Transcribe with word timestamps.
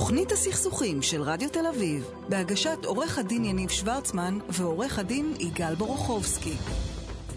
תוכנית 0.00 0.32
הסכסוכים 0.32 1.02
של 1.02 1.22
רדיו 1.22 1.48
תל 1.48 1.66
אביב, 1.74 2.10
בהגשת 2.28 2.84
עורך 2.84 3.18
הדין 3.18 3.44
יניב 3.44 3.70
שוורצמן 3.70 4.38
ועורך 4.48 4.98
הדין 4.98 5.34
יגאל 5.38 5.74
בורוכובסקי. 5.74 6.52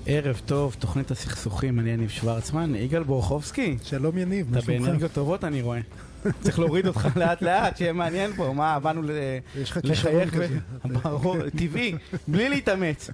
ערב 0.05 0.41
טוב, 0.45 0.75
תוכנית 0.79 1.11
הסכסוכים, 1.11 1.79
אני 1.79 1.89
יניב 1.89 2.09
שוורצמן, 2.09 2.75
יגאל 2.75 3.03
בורוכובסקי. 3.03 3.77
שלום 3.83 4.17
יניב, 4.17 4.51
מה 4.51 4.57
אתה 4.57 4.65
שלומך? 4.65 4.81
באנרגיות 4.81 5.11
טובות 5.11 5.43
אני 5.43 5.61
רואה. 5.61 5.79
צריך 6.41 6.59
להוריד 6.59 6.87
אותך 6.87 7.07
לאט 7.19 7.41
לאט, 7.41 7.77
שיהיה 7.77 7.93
מעניין 7.93 8.33
פה, 8.33 8.53
מה, 8.53 8.79
באנו 8.79 9.01
לחייך, 9.83 10.35
ברור, 10.85 11.49
טבעי, 11.49 11.95
בלי 12.27 12.49
להתאמץ. 12.49 13.09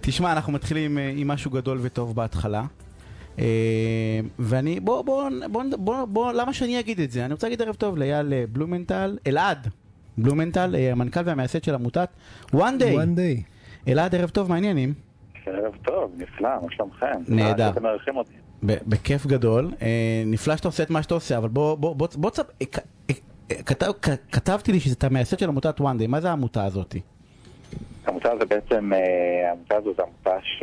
תשמע, 0.00 0.32
אנחנו 0.32 0.52
מתחילים 0.52 0.98
אה, 0.98 1.12
עם 1.16 1.28
משהו 1.28 1.50
גדול 1.50 1.78
וטוב 1.82 2.14
בהתחלה. 2.14 2.64
אה, 3.38 3.44
ואני, 4.38 4.80
בוא, 4.80 5.02
בוא, 5.02 5.28
בוא, 5.50 5.62
בוא, 5.78 6.04
בוא, 6.04 6.32
למה 6.32 6.52
שאני 6.52 6.80
אגיד 6.80 7.00
את 7.00 7.10
זה? 7.10 7.24
אני 7.24 7.32
רוצה 7.32 7.46
להגיד 7.46 7.62
ערב 7.62 7.74
טוב 7.74 7.96
לאייל 7.98 8.32
אה, 8.32 8.44
בלומנטל, 8.52 9.18
אלעד 9.26 9.68
בלומנטל, 10.18 10.74
אה, 10.78 10.92
המנכ"ל 10.92 11.20
והמייסד 11.24 11.64
של 11.64 11.74
עמותת 11.74 12.08
one 12.54 12.56
day. 12.56 12.94
one 12.94 13.18
day. 13.18 13.42
אלעד, 13.88 14.14
ערב 14.14 14.30
טוב, 14.30 14.48
מה 14.48 14.54
העניינים? 14.54 14.94
ערב 15.46 15.76
טוב, 15.84 16.12
נפלא, 16.16 16.48
מה 16.62 16.68
שלומכם? 16.70 17.06
נהדר. 17.28 17.68
שאתם 17.68 17.82
מארחים 17.82 18.16
אותי. 18.16 18.32
בכיף 18.62 19.26
גדול. 19.26 19.72
אה, 19.82 20.22
נפלא 20.26 20.56
שאתה 20.56 20.68
עושה 20.68 20.82
את 20.82 20.90
מה 20.90 21.02
שאתה 21.02 21.14
עושה, 21.14 21.38
אבל 21.38 21.48
בוא, 21.48 21.74
בוא, 21.74 21.96
בוא, 21.96 22.08
בוא, 22.16 22.30
כ- 24.02 24.08
כתבתי 24.32 24.72
לי 24.72 24.80
שאתה 24.80 25.08
מייסד 25.08 25.38
של 25.38 25.48
עמותת 25.48 25.80
one 25.80 26.00
day, 26.00 26.06
מה 26.08 26.20
זה 26.20 26.28
העמותה 26.30 26.64
הזאת? 26.64 26.94
העמותה 28.06 28.32
הזו 28.32 28.46
בעצם, 28.48 28.92
העמותה 29.50 29.76
הזו 29.76 29.94
זו 29.96 30.02
עמותה 30.02 30.30
ש... 30.42 30.62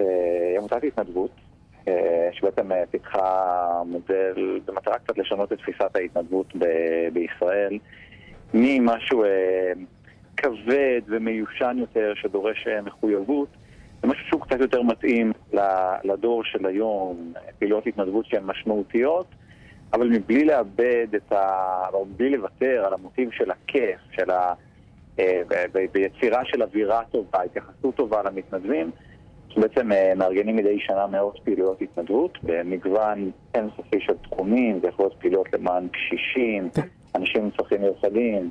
עמותת 0.58 0.84
התנדבות, 0.88 1.32
שבעצם 2.32 2.72
אה, 2.72 2.84
פיתחה 2.92 3.82
מודל 3.86 4.60
במטרה 4.66 5.00
קצת 5.00 5.18
לשנות 5.18 5.54
את 5.54 5.58
תפיסת 5.58 5.96
ההתנדבות 5.96 6.56
ב- 6.56 7.08
בישראל, 7.14 7.78
ממשהו 8.54 9.24
אה, 9.24 9.72
כבד 10.38 11.02
ומיושן 11.08 11.76
יותר 11.80 12.14
שדורש 12.16 12.68
אה, 12.68 12.82
מחויבות, 12.82 13.50
למשהו 14.04 14.26
שהוא 14.28 14.42
קצת 14.42 14.60
יותר 14.60 14.82
מתאים 14.82 15.32
לדור 16.04 16.44
של 16.44 16.66
היום, 16.66 17.34
פעילויות 17.60 17.88
התנדבות 17.88 18.26
שהן 18.26 18.44
משמעותיות. 18.44 19.28
אבל 19.94 20.08
מבלי 20.08 20.46
לאבד 20.46 21.08
את 21.16 21.32
ה... 21.32 21.46
או 21.94 22.06
מבלי 22.06 22.30
לוותר 22.30 22.84
על 22.86 22.94
המוטיב 22.94 23.32
של 23.32 23.52
הכיף, 23.52 24.00
של 24.12 24.32
ה... 24.32 24.54
אה, 25.20 25.42
ביצירה 25.92 26.46
של 26.46 26.64
אווירה 26.64 27.02
טובה, 27.12 27.42
התייחסות 27.44 27.96
טובה 27.96 28.22
למתנדבים, 28.24 28.92
שבעצם 29.56 29.92
אה, 29.92 30.14
מארגנים 30.16 30.56
מדי 30.56 30.80
שנה 30.80 31.08
מאות 31.08 31.40
פעילויות 31.44 31.82
התנדבות 31.82 32.38
במגוון 32.44 33.32
אינסופי 33.56 34.00
של 34.00 34.14
תחומים, 34.30 34.80
זה 34.82 34.88
יכול 34.88 35.06
להיות 35.06 35.20
פעילויות 35.20 35.54
למען 35.54 35.88
קשישים, 35.88 36.70
אנשים 37.16 37.44
עם 37.44 37.50
צרכים 37.58 37.82
מיוחדים, 37.82 38.50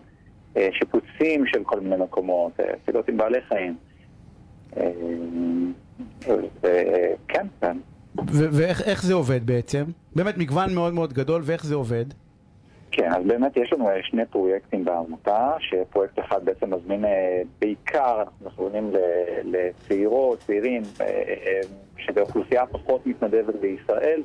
אה, 0.56 0.69
שיפוצים 0.72 1.47
של 1.47 1.64
כל 1.64 1.81
מיני 1.81 1.97
מקומות, 1.97 2.61
אה, 2.61 2.64
פעילויות 2.84 3.09
עם 3.09 3.17
בעלי 3.17 3.39
חיים. 3.48 3.77
כן, 7.28 7.47
כן. 7.61 7.77
ואיך 8.33 8.83
איך 8.83 9.03
זה 9.03 9.14
עובד 9.14 9.47
בעצם? 9.47 9.84
באמת 10.16 10.39
מגוון 10.39 10.75
מאוד 10.75 10.94
מאוד 10.94 11.12
גדול, 11.12 11.42
ואיך 11.44 11.66
זה 11.66 11.75
עובד? 11.75 12.05
כן, 12.93 13.12
אז 13.12 13.27
באמת 13.27 13.57
יש 13.57 13.73
לנו 13.73 13.89
אה, 13.89 14.03
שני 14.03 14.27
פרויקטים 14.27 14.85
בעמותה, 14.85 15.51
שפרויקט 15.59 16.19
אחד 16.19 16.45
בעצם 16.45 16.75
מזמין 16.75 17.05
אה, 17.05 17.43
בעיקר, 17.61 18.19
אנחנו 18.19 18.47
מכוונים 18.47 18.91
לצעירות, 19.45 20.39
צעירים, 20.39 20.83
אה, 21.01 21.61
שבאוכלוסייה 21.97 22.67
פחות 22.67 23.07
מתנדבת 23.07 23.55
בישראל, 23.55 24.23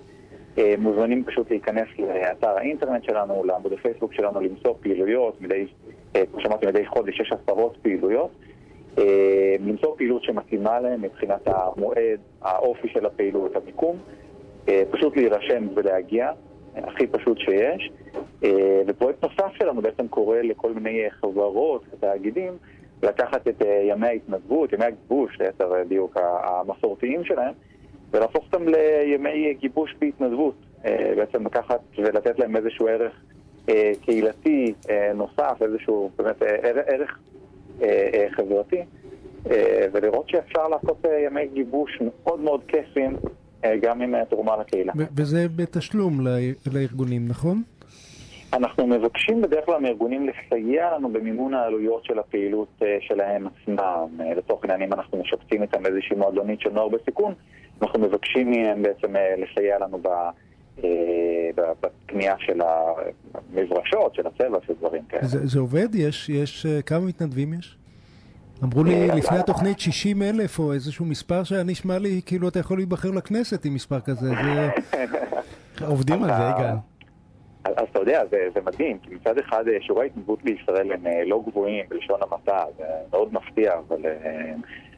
מוזמנים 0.77 1.23
פשוט 1.23 1.49
להיכנס 1.49 1.87
לאתר 1.99 2.49
האינטרנט 2.49 3.03
שלנו, 3.03 3.43
לעמוד 3.43 3.73
הפייסבוק 3.73 4.13
שלנו, 4.13 4.39
למצוא 4.39 4.73
פעילויות, 4.81 5.41
מדי, 5.41 5.67
כמו 6.13 6.41
שאמרתי, 6.41 6.65
מדי 6.65 6.85
חודש 6.85 7.19
יש 7.19 7.31
עשרות 7.31 7.77
פעילויות. 7.81 8.29
למצוא 9.59 9.95
פעילות 9.97 10.23
שמתאימה 10.23 10.79
להם 10.79 11.01
מבחינת 11.01 11.41
המועד, 11.45 12.19
האופי 12.41 12.87
של 12.87 13.05
הפעילות, 13.05 13.55
המיקום, 13.55 13.97
פשוט 14.65 15.17
להירשם 15.17 15.67
ולהגיע, 15.75 16.31
הכי 16.75 17.07
פשוט 17.07 17.37
שיש. 17.37 17.91
אה, 18.43 18.81
ופרויקט 18.87 19.23
נוסף 19.23 19.53
שלנו 19.57 19.81
בעצם 19.81 20.07
קורא 20.07 20.37
לכל 20.37 20.73
מיני 20.73 21.03
אה, 21.03 21.09
חברות 21.09 21.83
ותאגידים 21.93 22.53
לקחת 23.03 23.47
את 23.47 23.61
אה, 23.61 23.81
ימי 23.89 24.07
ההתנדבות, 24.07 24.73
ימי 24.73 24.85
הגיבוש, 24.85 25.37
ליתר 25.39 25.71
דיוק 25.87 26.17
המסורתיים 26.43 27.23
שלהם, 27.23 27.53
ולהפוך 28.11 28.45
אותם 28.53 28.65
לימי 28.67 29.53
גיבוש 29.53 29.95
בהתנדבות. 29.99 30.55
בעצם 31.17 31.45
לקחת 31.45 31.79
ולתת 31.97 32.39
להם 32.39 32.55
איזשהו 32.55 32.87
ערך 32.87 33.13
קהילתי 34.01 34.73
נוסף, 35.15 35.61
איזשהו 35.61 36.11
באמת 36.17 36.41
ער- 36.41 36.81
ערך 36.87 37.19
חברתי, 38.31 38.81
ולראות 39.91 40.29
שאפשר 40.29 40.67
לעשות 40.67 41.05
ימי 41.25 41.47
גיבוש 41.53 42.01
מאוד 42.01 42.39
מאוד 42.39 42.61
כיפים, 42.67 43.15
גם 43.81 44.01
עם 44.01 44.25
תרומה 44.25 44.57
לקהילה. 44.57 44.93
וזה 45.15 45.45
בתשלום 45.55 46.19
לארגונים, 46.73 47.27
נכון? 47.27 47.61
אנחנו 48.53 48.87
מבקשים 48.87 49.41
בדרך 49.41 49.65
כלל 49.65 49.79
מארגונים 49.79 50.29
לסייע 50.29 50.95
לנו 50.95 51.13
במימון 51.13 51.53
העלויות 51.53 52.03
של 52.03 52.19
הפעילות 52.19 52.67
אה, 52.81 52.97
שלהם 53.01 53.47
עצמם. 53.47 54.07
אה, 54.19 54.33
לצורך 54.37 54.63
העניין, 54.63 54.81
אם 54.81 54.93
אנחנו 54.93 55.17
משפצים 55.17 55.61
איתם 55.61 55.85
איזושהי 55.85 56.15
מועדונית 56.15 56.59
של 56.59 56.69
נוער 56.69 56.87
בסיכון, 56.87 57.33
אנחנו 57.81 57.99
מבקשים 57.99 58.51
מהם 58.51 58.83
בעצם 58.83 59.15
אה, 59.15 59.35
לסייע 59.37 59.79
לנו 59.79 59.97
ב... 60.01 60.07
בקנייה 61.55 62.35
של 62.39 62.61
המברשות, 62.61 64.15
של 64.15 64.27
הצבע, 64.27 64.57
של 64.67 64.73
דברים 64.79 65.03
כאלה. 65.09 65.25
זה 65.25 65.47
זה 65.47 65.59
עובד? 65.59 65.95
יש, 65.95 66.29
יש, 66.29 66.65
כמה 66.85 67.05
מתנדבים 67.05 67.53
יש? 67.53 67.77
אמרו 68.63 68.83
לי 68.83 69.07
לפני 69.07 69.37
התוכנית 69.37 69.79
60 69.79 70.21
אלף 70.21 70.59
או 70.59 70.73
איזשהו 70.73 71.05
מספר 71.05 71.43
שהיה 71.43 71.63
נשמע 71.63 71.97
לי 71.99 72.21
כאילו 72.25 72.47
אתה 72.47 72.59
יכול 72.59 72.77
להיבחר 72.77 73.11
לכנסת 73.11 73.65
עם 73.65 73.73
מספר 73.73 73.99
כזה. 73.99 74.27
זה... 74.27 74.69
עובדים 75.91 76.23
על 76.23 76.29
זה, 76.29 76.43
יגאל. 76.43 76.75
אז 77.77 77.85
אתה 77.91 77.99
יודע, 77.99 78.21
זה, 78.31 78.37
זה 78.55 78.61
מדהים, 78.65 78.97
כי 78.99 79.15
מצד 79.15 79.37
אחד 79.37 79.67
אה, 79.67 79.77
שיעורי 79.81 80.03
ההתנדבות 80.03 80.43
בישראל 80.43 80.91
הם 80.91 81.07
אה, 81.07 81.25
לא 81.25 81.43
גבוהים 81.47 81.85
בלשון 81.89 82.19
המעטה, 82.21 82.63
זה 82.77 82.83
מאוד 83.11 83.33
מפתיע, 83.33 83.73
אבל 83.87 84.05
אה, 84.05 84.53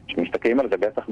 כשמסתכלים 0.06 0.60
על 0.60 0.68
זה 0.70 0.76
בטח 0.76 1.06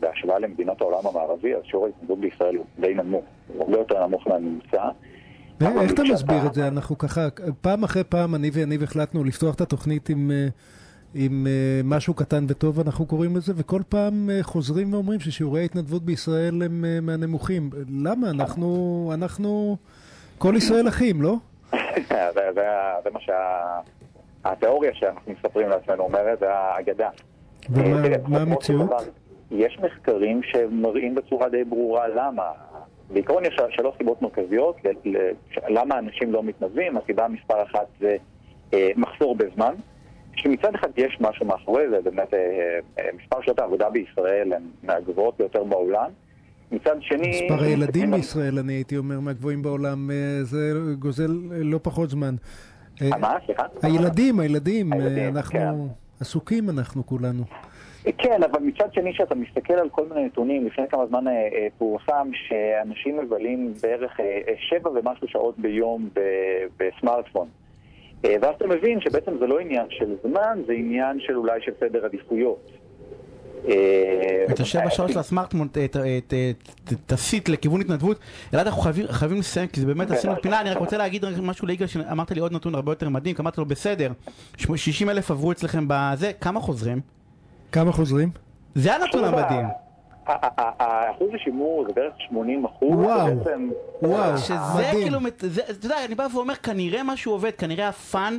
בהשוואה 0.00 0.38
למדינות 0.38 0.80
העולם 0.80 1.06
המערבי, 1.06 1.54
אז 1.54 1.62
שיעור 1.64 1.86
ההתנדבות 1.86 2.18
בישראל 2.18 2.56
הוא 2.56 2.64
די 2.80 2.94
נמוך, 2.94 3.24
הוא 3.48 3.62
הרבה 3.62 3.78
יותר 3.78 4.06
נמוך 4.06 4.26
מהממוצע. 4.26 4.88
איך 5.60 5.92
אתה 5.92 6.02
מסביר 6.02 6.46
את 6.46 6.54
זה? 6.54 6.68
אנחנו 6.68 6.98
ככה, 6.98 7.28
פעם 7.60 7.84
אחרי 7.84 8.04
פעם 8.04 8.34
אני 8.34 8.50
ויניב 8.50 8.82
החלטנו 8.82 9.24
לפתוח 9.24 9.54
את 9.54 9.60
התוכנית 9.60 10.08
עם, 10.08 10.30
עם 11.14 11.46
משהו 11.84 12.14
קטן 12.14 12.44
וטוב, 12.48 12.80
אנחנו 12.80 13.06
קוראים 13.06 13.36
לזה, 13.36 13.52
וכל 13.56 13.82
פעם 13.88 14.30
חוזרים 14.42 14.92
ואומרים 14.92 15.20
ששיעורי 15.20 15.60
ההתנדבות 15.60 16.02
בישראל 16.02 16.62
הם 16.62 16.84
מהנמוכים. 17.02 17.70
למה? 17.88 18.30
אנחנו, 18.30 19.10
אנחנו, 19.14 19.76
כל 20.38 20.54
ישראל 20.56 20.88
אחים, 20.88 21.22
לא? 21.22 21.34
זה, 23.04 23.10
מה 23.12 23.20
שהתיאוריה 24.44 24.94
שאנחנו 24.94 25.32
מספרים 25.32 25.68
לעצמנו 25.68 26.02
אומרת, 26.02 26.38
זה 26.38 26.52
האגדה. 26.54 27.08
ומה 27.70 28.36
אה, 28.36 28.42
המציאות? 28.42 28.90
יש 29.50 29.78
מחקרים 29.78 30.40
שמראים 30.42 31.14
בצורה 31.14 31.48
די 31.48 31.64
ברורה 31.64 32.08
למה. 32.08 32.50
בעיקרון 33.10 33.44
יש 33.44 33.56
שלוש 33.70 33.96
סיבות 33.98 34.22
מרכזיות 34.22 34.76
למה 35.68 35.98
אנשים 35.98 36.32
לא 36.32 36.42
מתנדבים. 36.42 36.96
הסיבה 36.96 37.28
מספר 37.28 37.62
אחת 37.62 37.86
זה 38.00 38.16
אה, 38.74 38.90
מחסור 38.96 39.36
בזמן, 39.36 39.74
שמצד 40.36 40.74
אחד 40.74 40.88
יש 40.96 41.18
משהו 41.20 41.46
מאחורי 41.46 41.88
זה, 41.90 42.00
באמת 42.00 42.34
אה, 42.34 43.08
מספר 43.22 43.40
שעות 43.42 43.58
העבודה 43.58 43.90
בישראל 43.90 44.52
הן 44.52 44.62
מהגבוהות 44.82 45.38
ביותר 45.38 45.64
בעולם. 45.64 46.10
מצד 46.72 46.96
שני... 47.00 47.28
מספר 47.28 47.64
הילדים 47.64 48.10
בישראל, 48.10 48.58
אני 48.58 48.72
הייתי 48.72 48.96
אומר, 48.96 49.20
מהגבוהים 49.20 49.62
בעולם, 49.62 50.10
אה, 50.10 50.38
זה 50.42 50.72
גוזל 50.98 51.30
אה, 51.52 51.58
לא 51.62 51.78
פחות 51.82 52.10
זמן. 52.10 52.34
אה, 53.02 53.18
מה? 53.18 53.34
סליחה? 53.46 53.62
הילדים, 53.82 54.40
הילדים, 54.40 54.92
אנחנו 55.36 55.58
כן. 55.58 55.70
עסוקים 56.20 56.70
אנחנו 56.70 57.06
כולנו. 57.06 57.42
כן, 58.18 58.42
אבל 58.42 58.60
מצד 58.62 58.92
שני 58.92 59.14
שאתה 59.14 59.34
מסתכל 59.34 59.72
על 59.72 59.88
כל 59.88 60.02
מיני 60.08 60.26
נתונים, 60.26 60.66
לפני 60.66 60.84
כמה 60.88 61.06
זמן 61.06 61.24
פורסם 61.78 62.30
שאנשים 62.32 63.18
מבלים 63.18 63.74
בערך 63.82 64.20
שבע 64.56 64.90
ומשהו 64.90 65.28
שעות 65.28 65.58
ביום 65.58 66.08
בסמארטפון. 66.78 67.48
ואז 68.22 68.54
אתה 68.56 68.66
מבין 68.66 69.00
שבעצם 69.00 69.38
זה 69.38 69.46
לא 69.46 69.58
עניין 69.58 69.86
של 69.90 70.16
זמן, 70.22 70.58
זה 70.66 70.72
עניין 70.72 71.20
של 71.20 71.36
אולי 71.36 71.60
של 71.62 71.72
סדר 71.80 72.04
עדיפויות. 72.04 72.70
אה, 73.68 73.74
את 74.50 74.60
השבע 74.60 74.90
שעות 74.90 75.12
של 75.12 75.18
ת- 75.68 75.78
ת- 75.78 76.34
ת- 76.34 76.94
תסיט 77.06 77.48
לכיוון 77.48 77.80
התנדבות. 77.80 78.18
אלעד, 78.54 78.66
אנחנו 78.66 78.82
חייבים- 78.82 79.06
לסיים, 79.38 79.68
כי 79.68 79.80
זה 79.80 79.86
באמת 79.86 80.10
עשינו 80.10 80.32
פינה. 80.42 80.60
אני 80.60 80.70
רק 80.70 80.78
רוצה 80.78 80.96
להגיד 80.98 81.24
משהו 81.42 81.66
ליגאל, 81.66 81.86
שאמרת 81.86 82.30
לי 82.30 82.40
עוד 82.40 82.52
נתון 82.52 82.74
הרבה 82.74 82.92
יותר 82.92 83.08
מדהים, 83.08 83.34
כי 83.34 83.42
אמרתי 83.42 83.60
לו, 83.60 83.66
בסדר, 83.66 84.12
60 84.76 85.10
אלף 85.10 85.30
עברו 85.30 85.52
אצלכם 85.52 85.84
בזה, 85.88 86.32
כמה 86.40 86.60
חוזרים? 86.60 87.00
כמה 87.72 87.92
חוזרים? 87.92 88.30
זה 88.74 88.94
הנתון 88.94 89.24
המדהים. 89.24 89.66
האחוז 90.26 91.28
השימור 91.34 91.84
זה 91.88 91.92
בערך 91.92 92.12
80 92.28 92.64
אחוז. 92.64 92.88
וואו. 92.98 93.28
וואו. 94.02 94.38
שזה. 94.38 94.56
כאילו, 94.92 95.18
אתה 95.28 95.46
יודע, 95.86 96.04
אני 96.04 96.14
בא 96.14 96.26
ואומר, 96.34 96.54
כנראה 96.54 97.02
משהו 97.02 97.32
עובד, 97.32 97.50
כנראה 97.58 97.88
הפאן 97.88 98.38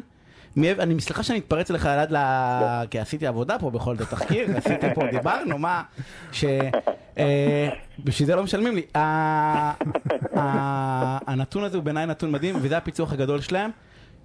אני 0.58 1.02
סליחה 1.02 1.24
שאני 1.24 1.38
מתפרץ 1.38 1.70
לך 1.70 1.86
עד 1.86 2.12
ל... 2.12 2.14
לא. 2.16 2.86
כי 2.86 3.00
עשיתי 3.00 3.28
עבודה 3.28 3.60
פה 3.60 3.72
בכל 3.72 3.98
זאת, 3.98 4.10
תחקיר, 4.10 4.58
עשיתי 4.58 4.88
פה, 4.96 5.02
דיברנו, 5.12 5.58
מה? 5.58 5.84
ש... 6.32 6.46
אה, 7.18 7.70
בשביל 8.04 8.28
זה 8.28 8.36
לא 8.36 8.44
משלמים 8.44 8.76
לי. 8.76 8.84
הנתון 11.28 11.64
הזה 11.64 11.78
הוא 11.78 11.84
בעיניי 11.84 12.06
נתון 12.06 12.32
מדהים, 12.32 12.56
וזה 12.62 12.78
הפיצוח 12.78 13.14
הגדול 13.14 13.42
שלהם, 13.42 13.72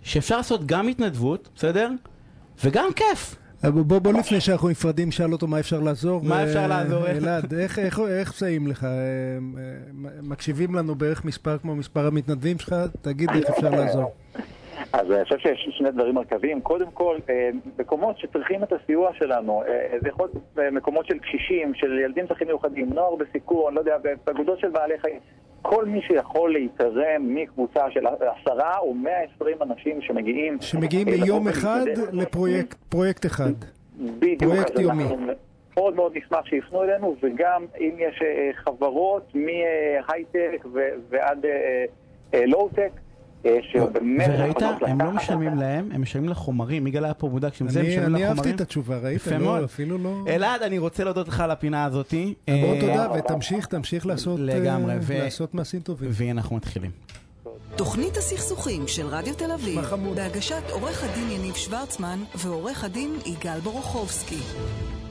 שאפשר 0.03 0.37
לעשות 0.37 0.67
גם 0.67 0.89
התנדבות, 0.89 1.49
בסדר? 1.57 1.91
וגם 2.65 2.89
כיף. 2.97 3.37
אבל 3.65 3.83
בוא, 3.83 3.99
בוא 3.99 4.13
לפני 4.13 4.41
שאנחנו 4.41 4.69
נפרדים, 4.69 5.13
שאל 5.13 5.33
אותו 5.33 5.47
מה 5.47 5.61
אפשר 5.61 5.81
לעזור. 5.81 6.23
מה 6.23 6.45
אפשר 6.45 6.67
לעזור? 6.67 7.07
אלעד, 7.09 7.55
איך, 7.55 7.79
איך, 7.79 8.01
איך 8.09 8.31
מסייעים 8.31 8.67
לך? 8.67 8.85
אה, 8.85 8.91
אה, 8.91 10.11
מקשיבים 10.23 10.75
לנו 10.75 10.95
בערך 10.95 11.25
מספר 11.25 11.59
כמו 11.59 11.77
מספר 11.77 12.07
המתנדבים 12.07 12.59
שלך, 12.59 12.75
תגיד 13.03 13.31
איך 13.31 13.51
אפשר 13.51 13.71
לעזור. 13.71 14.13
אז 14.95 15.11
אני 15.11 15.25
חושב 15.25 15.39
שיש 15.39 15.69
שני 15.79 15.91
דברים 15.91 16.15
מרכזיים. 16.15 16.61
קודם 16.61 16.91
כל, 16.91 17.19
אה, 17.31 17.51
מקומות 17.79 18.19
שצריכים 18.19 18.63
את 18.63 18.73
הסיוע 18.73 19.11
שלנו, 19.15 19.63
אה, 19.63 19.99
זה 20.03 20.09
יכול 20.09 20.29
להיות 20.33 20.59
אה, 20.59 20.71
מקומות 20.71 21.07
של 21.07 21.19
קשישים, 21.19 21.75
של 21.75 21.99
ילדים 21.99 22.27
צרכים 22.27 22.47
מיוחדים, 22.47 22.93
נוער 22.93 23.15
בסיכון, 23.15 23.75
לא 23.75 23.81
יודע, 23.81 23.97
באגודות 24.27 24.59
של 24.59 24.69
בעלי 24.69 24.99
חיים. 24.99 25.19
כל 25.63 25.85
מי 25.85 26.03
שיכול 26.03 26.53
להתארגן 26.53 27.35
מקבוצה 27.35 27.91
של 27.91 28.07
עשרה 28.07 28.79
או 28.79 28.95
120 28.95 29.63
אנשים 29.63 30.01
שמגיעים... 30.01 30.59
שמגיעים 30.61 31.09
אה, 31.09 31.15
ביום 31.15 31.49
אחד. 31.49 31.85
לפרויקט 32.13 32.77
פרויקט 32.89 33.27
אחד. 33.27 33.53
בדיוק, 33.99 34.43
פרויקט 34.43 34.79
יומי. 34.79 35.05
מאוד 35.77 35.95
מאוד 35.95 36.13
נשמח 36.17 36.47
שיפנו 36.47 36.83
אלינו, 36.83 37.17
וגם 37.23 37.67
אם 37.81 37.91
יש 37.99 38.23
אה, 38.23 38.51
חברות 38.55 39.35
מהייטק 39.35 40.65
ועד 41.11 41.45
אה, 41.45 41.85
אה, 42.35 42.47
לואו-טק, 42.47 42.79
אה, 42.79 43.04
שבאמת... 43.73 44.31
וראית, 44.33 44.57
הם 44.81 45.01
לא 45.01 45.11
משלמים. 45.11 45.55
להם, 45.57 45.89
הם 45.93 46.03
משלמים 46.03 46.31
לחומרים. 46.31 46.87
יגאל 46.87 47.05
היה 47.05 47.15
פה 47.15 47.29
מודאג 47.29 47.53
שהם 47.55 47.69
זה, 47.69 47.81
אני, 47.81 47.89
משלמים 47.89 48.15
אני 48.15 48.25
אהבתי 48.25 48.33
לחומרים. 48.33 48.55
את 48.55 48.61
התשובה, 48.61 48.99
ראית? 48.99 49.17
יפה 49.17 49.31
לא, 49.31 49.39
מאוד. 49.39 49.63
אפילו 49.63 49.99
לא... 49.99 50.25
אלעד, 50.29 50.63
אני 50.63 50.79
רוצה 50.79 51.05
להודות 51.05 51.29
לך 51.29 51.41
על 51.41 51.51
הפינה 51.51 51.85
הזאתי. 51.85 52.35
בוא 52.47 52.55
אה, 52.55 52.81
תודה, 52.81 53.09
ותמשיך, 53.19 53.67
תמשיך 53.67 54.07
לעשות, 54.07 54.41
אה, 54.49 54.79
לעשות 55.09 55.55
מעשים 55.55 55.81
טובים. 55.81 56.11
ואנחנו 56.13 56.57
מתחילים. 56.57 56.91
תוכנית 57.77 58.17
הסכסוכים 58.17 58.89
של 58.89 59.07
רדיו 59.07 59.35
תל 59.35 59.53
אביב? 59.53 59.81
בהגשת 60.15 60.63
עורך 60.71 61.05
הדין 61.05 61.31
יניב 61.31 61.55
שוורצמן 61.55 62.19
ועורך 62.35 62.85
הדין 62.85 63.11
יגאל 63.27 63.61
בורוכובסקי. 63.61 64.41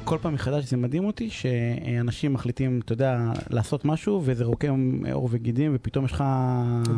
כל 0.05 0.17
פעם 0.21 0.33
מחדש 0.33 0.65
זה 0.65 0.77
מדהים 0.77 1.05
אותי 1.05 1.29
שאנשים 1.29 2.33
מחליטים, 2.33 2.79
אתה 2.85 2.93
יודע, 2.93 3.17
לעשות 3.49 3.85
משהו 3.85 4.21
וזה 4.25 4.43
רוקם 4.43 5.01
עור 5.11 5.29
וגידים 5.31 5.71
ופתאום 5.75 6.05
יש 6.05 6.11
לך... 6.11 6.23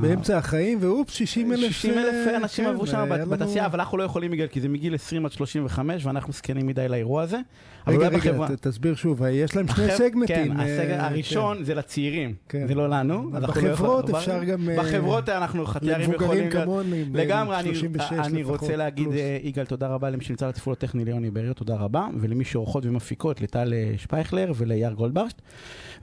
באמצע 0.01 0.37
החיים, 0.37 0.77
ואופס, 0.81 1.13
60 1.13 1.53
אלף... 1.53 1.71
60 1.71 1.93
אלף 1.93 2.35
אנשים 2.35 2.65
כן, 2.65 2.71
עברו 2.71 2.87
שם 2.87 3.09
בתעשייה, 3.29 3.65
אבל 3.65 3.79
אנחנו 3.79 3.97
לא 3.97 4.03
יכולים 4.03 4.31
בגלל, 4.31 4.47
כי 4.47 4.61
זה 4.61 4.69
מגיל 4.69 4.95
20 4.95 5.25
עד 5.25 5.31
35 5.31 6.05
ואנחנו 6.05 6.33
זקנים 6.33 6.67
מדי 6.67 6.87
לאירוע 6.87 7.21
הזה. 7.21 7.39
רגע, 7.87 8.07
רגע, 8.07 8.17
בחברה- 8.17 8.47
תסביר 8.61 8.95
שוב, 8.95 9.21
יש 9.31 9.55
להם 9.55 9.67
שני 9.67 9.91
סגמנטים. 9.91 10.25
כן, 10.53 10.59
הסגל 10.59 10.91
אה, 10.91 11.07
הראשון 11.07 11.63
זה 11.63 11.75
לצעירים, 11.75 12.33
כן. 12.49 12.67
זה 12.67 12.75
לא 12.75 12.89
לנו. 12.89 13.29
לא 13.33 13.39
בחברות 13.47 14.09
אפשר 14.09 14.43
גם, 14.43 14.69
אה, 14.69 14.75
בחברות 14.77 15.29
אנחנו 15.29 15.63
למבוגרים 15.81 16.11
יכולים 16.11 16.49
להיות. 16.49 16.63
כמוני, 16.63 17.03
בין 17.03 17.15
לגמרי, 17.27 17.59
אני- 17.59 17.75
36 17.75 18.11
אני 18.11 18.41
לפחות, 18.41 18.59
רוצה 18.61 18.75
להגיד. 18.75 19.07
אה, 19.11 19.37
יגאל, 19.43 19.65
תודה 19.65 19.87
רבה 19.87 20.09
למי 20.09 20.23
שנמצא 20.23 20.47
לתפעול 20.47 20.73
הטכני 20.73 21.05
ליוני 21.05 21.31
בריו, 21.31 21.53
תודה 21.53 21.75
רבה, 21.75 22.07
ולמי 22.19 22.45
שעורכות 22.45 22.85
ומפיקות, 22.85 23.41
לטל 23.41 23.73
אה, 23.73 23.93
שפייכלר 23.97 24.51
וליאר 24.55 24.93
גולדברשט, 24.93 25.41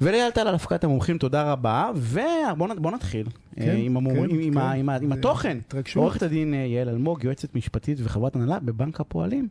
ולאייל 0.01 0.31
טל 0.31 0.49
על 0.49 0.55
הפקת 0.55 0.85
המומחים, 0.85 1.19
תודה 1.19 1.53
רבה, 1.53 1.91
ובואו 1.97 2.95
נתחיל 2.95 3.27
אה, 3.59 3.65
כן, 3.65 3.77
עם 3.77 3.99
כן, 4.01 4.15
כן. 4.55 4.59
אה, 5.13 5.17
התוכן. 5.19 5.59
עורכת 5.97 6.23
הדין 6.23 6.55
אה, 6.55 6.59
יעל 6.59 6.89
אלמוג, 6.89 7.25
יועצת 7.25 7.55
משפטית 7.55 7.99
וחברת 8.03 8.37
הנהלה 8.37 8.59
בבנק 8.61 9.01
הפועלים. 9.01 9.49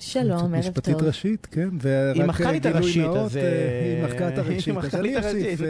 שלום, 0.00 0.38
ערב 0.38 0.58
משפטית 0.58 0.98
טוב. 0.98 1.02
ראשית, 1.02 1.46
כן. 1.50 1.68
היא 2.14 2.24
מחקה 2.24 2.50
לי 2.52 2.58
את 2.58 2.62
גילוי 2.62 2.78
הראשית, 2.78 3.04
נאות, 3.04 3.16
אז, 3.16 3.36
אה, 3.36 3.42
היא 3.84 4.02
אה, 4.02 4.06
מחקה 4.06 4.28
את 4.28 4.32
היא 4.32 4.38
הראשית. 4.38 4.76
אז 4.76 4.94
אני. 4.94 5.16
אוסיף, 5.16 5.60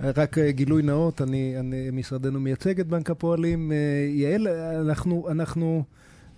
רק 0.20 0.38
אה, 0.38 0.50
גילוי 0.50 0.82
נאות, 0.82 1.22
אני, 1.22 1.54
אני, 1.60 1.90
משרדנו 1.92 2.40
מייצג 2.40 2.80
את 2.80 2.86
בנק 2.86 3.10
הפועלים. 3.10 3.72
יעל, 4.08 4.48
אנחנו, 4.88 5.28
אנחנו 5.30 5.84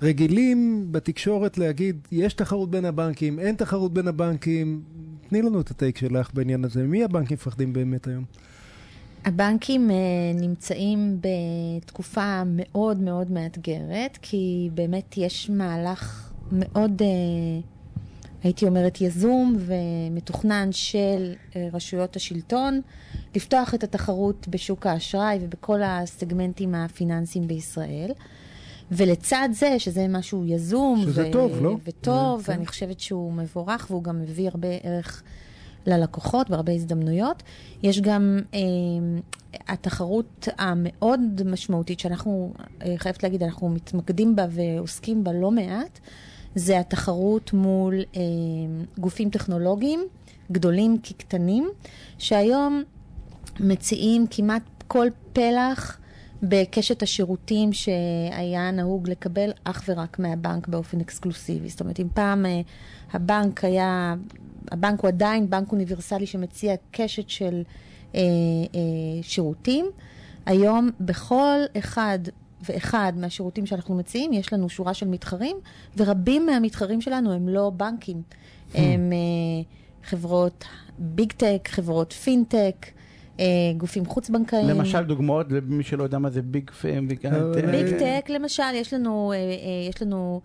רגילים 0.02 0.88
בתקשורת 0.90 1.58
להגיד, 1.58 2.08
יש 2.12 2.34
תחרות 2.34 2.70
בין 2.70 2.84
הבנקים, 2.84 3.38
אין 3.38 3.54
תחרות 3.54 3.94
בין 3.94 4.08
הבנקים. 4.08 4.82
תני 5.28 5.42
לנו 5.42 5.60
את 5.60 5.70
הטייק 5.70 5.98
שלך 5.98 6.30
בעניין 6.34 6.64
הזה. 6.64 6.82
מי 6.82 7.04
הבנקים 7.04 7.34
מפחדים 7.34 7.72
באמת 7.72 8.06
היום? 8.06 8.24
הבנקים 9.24 9.90
אה, 9.90 9.96
נמצאים 10.34 11.20
בתקופה 11.20 12.42
מאוד 12.46 13.00
מאוד 13.00 13.30
מאתגרת, 13.30 14.18
כי 14.22 14.70
באמת 14.74 15.14
יש 15.16 15.50
מהלך 15.50 16.32
מאוד, 16.52 17.02
אה, 17.02 17.08
הייתי 18.42 18.66
אומרת, 18.66 19.00
יזום 19.00 19.56
ומתוכנן 19.58 20.68
של 20.72 21.34
אה, 21.56 21.68
רשויות 21.72 22.16
השלטון, 22.16 22.80
לפתוח 23.36 23.74
את 23.74 23.84
התחרות 23.84 24.48
בשוק 24.48 24.86
האשראי 24.86 25.38
ובכל 25.42 25.80
הסגמנטים 25.82 26.74
הפיננסיים 26.74 27.46
בישראל. 27.46 28.10
ולצד 28.92 29.48
זה, 29.52 29.78
שזה 29.78 30.06
משהו 30.08 30.44
יזום, 30.46 31.02
שזה 31.02 31.28
טוב, 31.32 31.62
לא? 31.62 31.76
וטוב, 31.84 32.42
כן. 32.42 32.52
ואני 32.52 32.66
חושבת 32.66 33.00
שהוא 33.00 33.32
מבורך 33.32 33.86
והוא 33.90 34.04
גם 34.04 34.22
מביא 34.22 34.48
הרבה 34.48 34.68
ערך 34.82 35.22
ללקוחות 35.86 36.50
והרבה 36.50 36.72
הזדמנויות. 36.72 37.42
יש 37.82 38.00
גם 38.00 38.38
אה, 38.54 38.60
התחרות 39.68 40.48
המאוד 40.58 41.42
משמעותית 41.44 42.00
שאנחנו, 42.00 42.52
אה, 42.82 42.94
חייבת 42.96 43.22
להגיד, 43.22 43.42
אנחנו 43.42 43.68
מתמקדים 43.68 44.36
בה 44.36 44.46
ועוסקים 44.50 45.24
בה 45.24 45.32
לא 45.32 45.50
מעט, 45.50 46.00
זה 46.54 46.78
התחרות 46.80 47.52
מול 47.52 47.94
אה, 48.16 48.20
גופים 48.98 49.30
טכנולוגיים, 49.30 50.00
גדולים 50.52 50.98
כקטנים, 51.02 51.70
שהיום 52.18 52.82
מציעים 53.60 54.26
כמעט 54.30 54.62
כל 54.86 55.06
פלח 55.32 56.00
בקשת 56.42 57.02
השירותים 57.02 57.72
שהיה 57.72 58.70
נהוג 58.70 59.10
לקבל 59.10 59.50
אך 59.64 59.82
ורק 59.88 60.18
מהבנק 60.18 60.68
באופן 60.68 61.00
אקסקלוסיבי. 61.00 61.68
זאת 61.68 61.80
אומרת, 61.80 62.00
אם 62.00 62.08
פעם 62.14 62.46
אה, 62.46 62.60
הבנק 63.12 63.64
היה, 63.64 64.14
הבנק 64.72 65.00
הוא 65.00 65.08
עדיין 65.08 65.50
בנק 65.50 65.72
אוניברסלי 65.72 66.26
שמציע 66.26 66.74
קשת 66.90 67.28
של 67.28 67.62
אה, 68.14 68.20
אה, 68.74 68.80
שירותים, 69.22 69.86
היום 70.46 70.90
בכל 71.00 71.58
אחד 71.78 72.18
ואחד 72.62 73.12
מהשירותים 73.16 73.66
שאנחנו 73.66 73.94
מציעים, 73.94 74.32
יש 74.32 74.52
לנו 74.52 74.68
שורה 74.68 74.94
של 74.94 75.08
מתחרים, 75.08 75.56
ורבים 75.96 76.46
מהמתחרים 76.46 77.00
שלנו 77.00 77.32
הם 77.32 77.48
לא 77.48 77.70
בנקים. 77.70 78.22
הם 78.74 79.12
אה, 79.12 79.18
חברות 80.04 80.64
ביג 80.98 81.32
טק, 81.32 81.68
חברות 81.68 82.12
פינטק, 82.12 82.86
גופים 83.76 84.06
חוץ-בנקאיים. 84.06 84.68
למשל 84.68 85.04
דוגמאות 85.04 85.46
למי 85.52 85.82
שלא 85.82 86.02
יודע 86.02 86.18
מה 86.18 86.30
זה 86.30 86.42
ביג 86.42 86.70
טק. 86.70 87.08
ביג 87.08 87.26
אה, 87.26 87.52
ביג 87.70 87.98
טק, 87.98 88.30
למשל, 88.30 88.62
יש 88.74 88.94
לנו, 88.94 90.40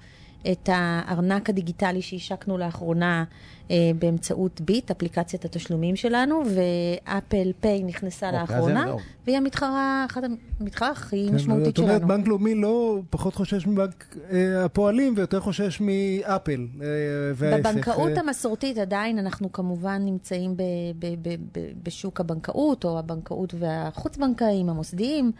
את 0.51 0.69
הארנק 0.73 1.49
הדיגיטלי 1.49 2.01
שהשקנו 2.01 2.57
לאחרונה 2.57 3.23
אה, 3.71 3.91
באמצעות 3.99 4.61
ביט, 4.61 4.91
אפליקציית 4.91 5.45
התשלומים 5.45 5.95
שלנו, 5.95 6.41
ואפל 6.55 7.51
פיי 7.59 7.83
נכנסה 7.83 8.25
אוקיי, 8.25 8.41
לאחרונה, 8.41 8.85
והיא 9.25 9.37
המתחרה, 9.37 10.05
אחת 10.09 10.21
המתחרה 10.59 10.89
הכי 10.89 11.25
כן, 11.29 11.35
משמעותית 11.35 11.65
זאת 11.65 11.77
אומרת, 11.77 11.97
שלנו. 11.97 12.07
בנק 12.07 12.27
לאומי 12.27 12.55
לא 12.55 12.99
פחות 13.09 13.35
חושש 13.35 13.67
מבנק 13.67 14.15
אה, 14.31 14.65
הפועלים 14.65 15.13
ויותר 15.17 15.39
חושש 15.39 15.81
מאפל 15.81 16.67
אה, 16.81 16.87
וההפך. 17.35 17.69
בבנקאות 17.69 18.11
אה, 18.11 18.19
המסורתית 18.19 18.77
עדיין 18.77 19.19
אנחנו 19.19 19.51
כמובן 19.51 20.01
נמצאים 20.05 20.57
ב- 20.57 20.61
ב- 20.99 21.15
ב- 21.29 21.35
ב- 21.59 21.71
בשוק 21.83 22.19
הבנקאות, 22.19 22.85
או 22.85 22.99
הבנקאות 22.99 23.53
והחוץ-בנקאיים, 23.59 24.69
המוסדיים, 24.69 25.31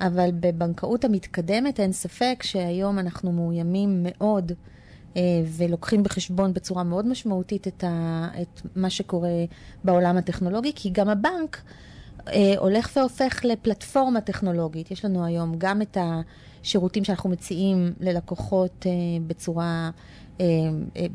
אבל 0.00 0.30
בבנקאות 0.40 1.04
המתקדמת 1.04 1.80
אין 1.80 1.92
ספק 1.92 2.42
שהיום 2.42 2.98
אנחנו 2.98 3.32
מאוימים 3.32 4.02
מאוד. 4.02 4.52
אה, 5.16 5.22
ולוקחים 5.56 6.02
בחשבון 6.02 6.54
בצורה 6.54 6.82
מאוד 6.82 7.06
משמעותית 7.06 7.68
את, 7.68 7.84
ה, 7.84 8.28
את 8.42 8.60
מה 8.76 8.90
שקורה 8.90 9.28
בעולם 9.84 10.16
הטכנולוגי, 10.16 10.72
כי 10.74 10.90
גם 10.90 11.08
הבנק 11.08 11.62
אה, 12.28 12.54
הולך 12.58 12.90
והופך 12.96 13.40
לפלטפורמה 13.44 14.20
טכנולוגית. 14.20 14.90
יש 14.90 15.04
לנו 15.04 15.24
היום 15.24 15.54
גם 15.58 15.82
את 15.82 15.96
השירותים 16.00 17.04
שאנחנו 17.04 17.30
מציעים 17.30 17.92
ללקוחות 18.00 18.86
אה, 18.86 18.92
בצורה 19.26 19.90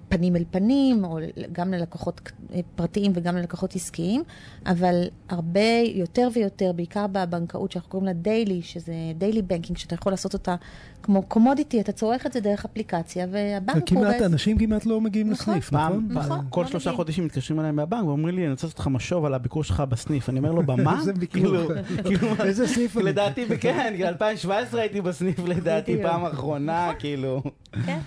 פנים 0.09 0.35
אל 0.35 0.43
פנים, 0.51 1.03
או 1.05 1.17
גם 1.51 1.73
ללקוחות 1.73 2.21
אה, 2.53 2.59
פרטיים 2.75 3.11
וגם 3.15 3.37
ללקוחות 3.37 3.75
עסקיים, 3.75 4.23
אבל 4.65 4.95
הרבה 5.29 5.59
יותר 5.95 6.27
ויותר, 6.33 6.71
בעיקר 6.75 7.05
בבנקאות 7.11 7.71
שאנחנו 7.71 7.89
קוראים 7.89 8.07
לה 8.07 8.13
דיילי, 8.13 8.61
שזה 8.61 8.93
דיילי 9.17 9.41
בנקינג, 9.41 9.77
שאתה 9.77 9.95
יכול 9.95 10.13
לעשות 10.13 10.33
אותה 10.33 10.55
כמו 11.03 11.23
קומודיטי, 11.23 11.79
אתה 11.81 11.91
צורך 11.91 12.25
את 12.25 12.33
זה 12.33 12.39
דרך 12.39 12.65
אפליקציה, 12.65 13.25
והבנק 13.31 13.75
הוא 13.75 13.83
כמעט, 13.85 14.03
בעצם... 14.13 14.25
אנשים 14.25 14.57
כמעט 14.57 14.85
לא 14.85 15.01
מגיעים 15.01 15.29
נכון. 15.29 15.53
לסניף, 15.53 15.69
פעם, 15.69 15.93
נכון? 15.93 16.13
פעם- 16.13 16.25
נכון, 16.25 16.45
כל 16.49 16.61
לא 16.61 16.67
שלושה. 16.67 16.91
חודשים 16.91 17.25
מתקשרים 17.25 17.59
אליי 17.59 17.71
מהבנק 17.71 18.05
ואומרים 18.05 18.35
לי, 18.35 18.41
אני 18.43 18.51
רוצה 18.51 18.67
לעשות 18.67 18.79
לך 18.79 18.87
משוב 18.87 19.25
על 19.25 19.33
הביקור 19.33 19.63
שלך 19.63 19.83
בסניף. 19.89 20.29
אני 20.29 20.39
אומר 20.39 20.51
לו, 20.51 20.63
במה? 20.65 20.97
איזה 20.99 21.13
ביקור. 21.13 21.41
כאילו, 21.41 21.67
כאילו, 22.03 22.27
איזה 22.47 22.67
סניף? 22.67 22.95
לדעתי, 22.95 23.45
כן, 23.59 23.93
2017 24.01 24.81
הייתי 24.81 25.01
בסניף. 25.01 25.39
לדעתי. 25.39 26.01
פעם 26.01 26.25
אחרונה, 26.25 26.91
כאילו. 26.99 27.41
כן. 27.85 27.99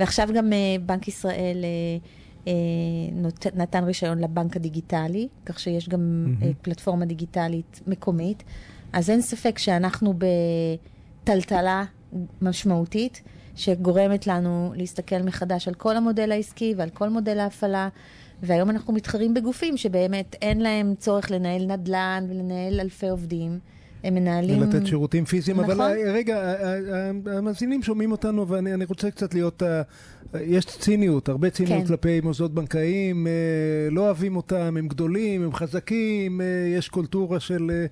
ועכשיו 0.00 0.28
גם 0.34 0.52
אה, 0.52 0.58
בנק 0.86 1.08
ישראל 1.08 1.64
אה, 1.64 1.68
אה, 2.48 2.52
נות- 3.12 3.46
נתן 3.56 3.84
רישיון 3.84 4.18
לבנק 4.18 4.56
הדיגיטלי, 4.56 5.28
כך 5.46 5.58
שיש 5.60 5.88
גם 5.88 6.26
אה, 6.42 6.50
פלטפורמה 6.62 7.04
דיגיטלית 7.04 7.80
מקומית. 7.86 8.42
אז 8.92 9.10
אין 9.10 9.20
ספק 9.20 9.58
שאנחנו 9.58 10.14
בטלטלה 11.22 11.84
משמעותית, 12.42 13.22
שגורמת 13.56 14.26
לנו 14.26 14.72
להסתכל 14.76 15.22
מחדש 15.22 15.68
על 15.68 15.74
כל 15.74 15.96
המודל 15.96 16.32
העסקי 16.32 16.74
ועל 16.76 16.90
כל 16.90 17.08
מודל 17.08 17.38
ההפעלה. 17.38 17.88
והיום 18.42 18.70
אנחנו 18.70 18.92
מתחרים 18.92 19.34
בגופים 19.34 19.76
שבאמת 19.76 20.36
אין 20.42 20.60
להם 20.60 20.94
צורך 20.98 21.30
לנהל 21.30 21.66
נדל"ן 21.66 22.26
ולנהל 22.28 22.80
אלפי 22.80 23.08
עובדים. 23.08 23.58
הם 24.04 24.14
מנהלים... 24.14 24.62
ולתת 24.62 24.86
שירותים 24.86 25.24
פיזיים, 25.24 25.60
אבל 25.60 25.74
נכון. 25.74 25.90
אה, 25.90 26.12
רגע, 26.12 26.36
אה, 26.36 26.78
אה, 26.92 27.38
המאזינים 27.38 27.82
שומעים 27.82 28.12
אותנו 28.12 28.48
ואני 28.48 28.74
אני 28.74 28.84
רוצה 28.84 29.10
קצת 29.10 29.34
להיות, 29.34 29.62
יש 30.40 30.64
ציניות, 30.64 31.28
הרבה 31.28 31.50
ציניות 31.50 31.80
כן. 31.80 31.86
כלפי 31.86 32.20
מוסדות 32.20 32.54
בנקאיים, 32.54 33.26
לא 33.90 34.00
אוהבים 34.00 34.36
אותם, 34.36 34.76
הם 34.78 34.88
גדולים, 34.88 35.42
הם 35.42 35.52
חזקים, 35.52 36.40
יש 36.76 36.88
קולטורה 36.88 37.40
של, 37.40 37.86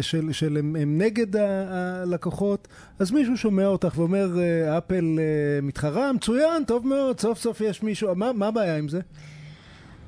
של, 0.00 0.32
של 0.32 0.56
הם, 0.56 0.76
הם 0.80 0.98
נגד 0.98 1.36
הלקוחות, 1.36 2.68
אז 2.98 3.10
מישהו 3.10 3.36
שומע 3.36 3.66
אותך 3.66 3.98
ואומר, 3.98 4.30
אפל 4.78 5.18
מתחרה, 5.62 6.12
מצוין, 6.12 6.64
טוב 6.66 6.86
מאוד, 6.86 7.20
סוף 7.20 7.38
סוף 7.38 7.60
יש 7.60 7.82
מישהו, 7.82 8.14
מה 8.14 8.32
מה 8.32 8.46
הבעיה 8.48 8.76
עם 8.76 8.88
זה? 8.88 9.00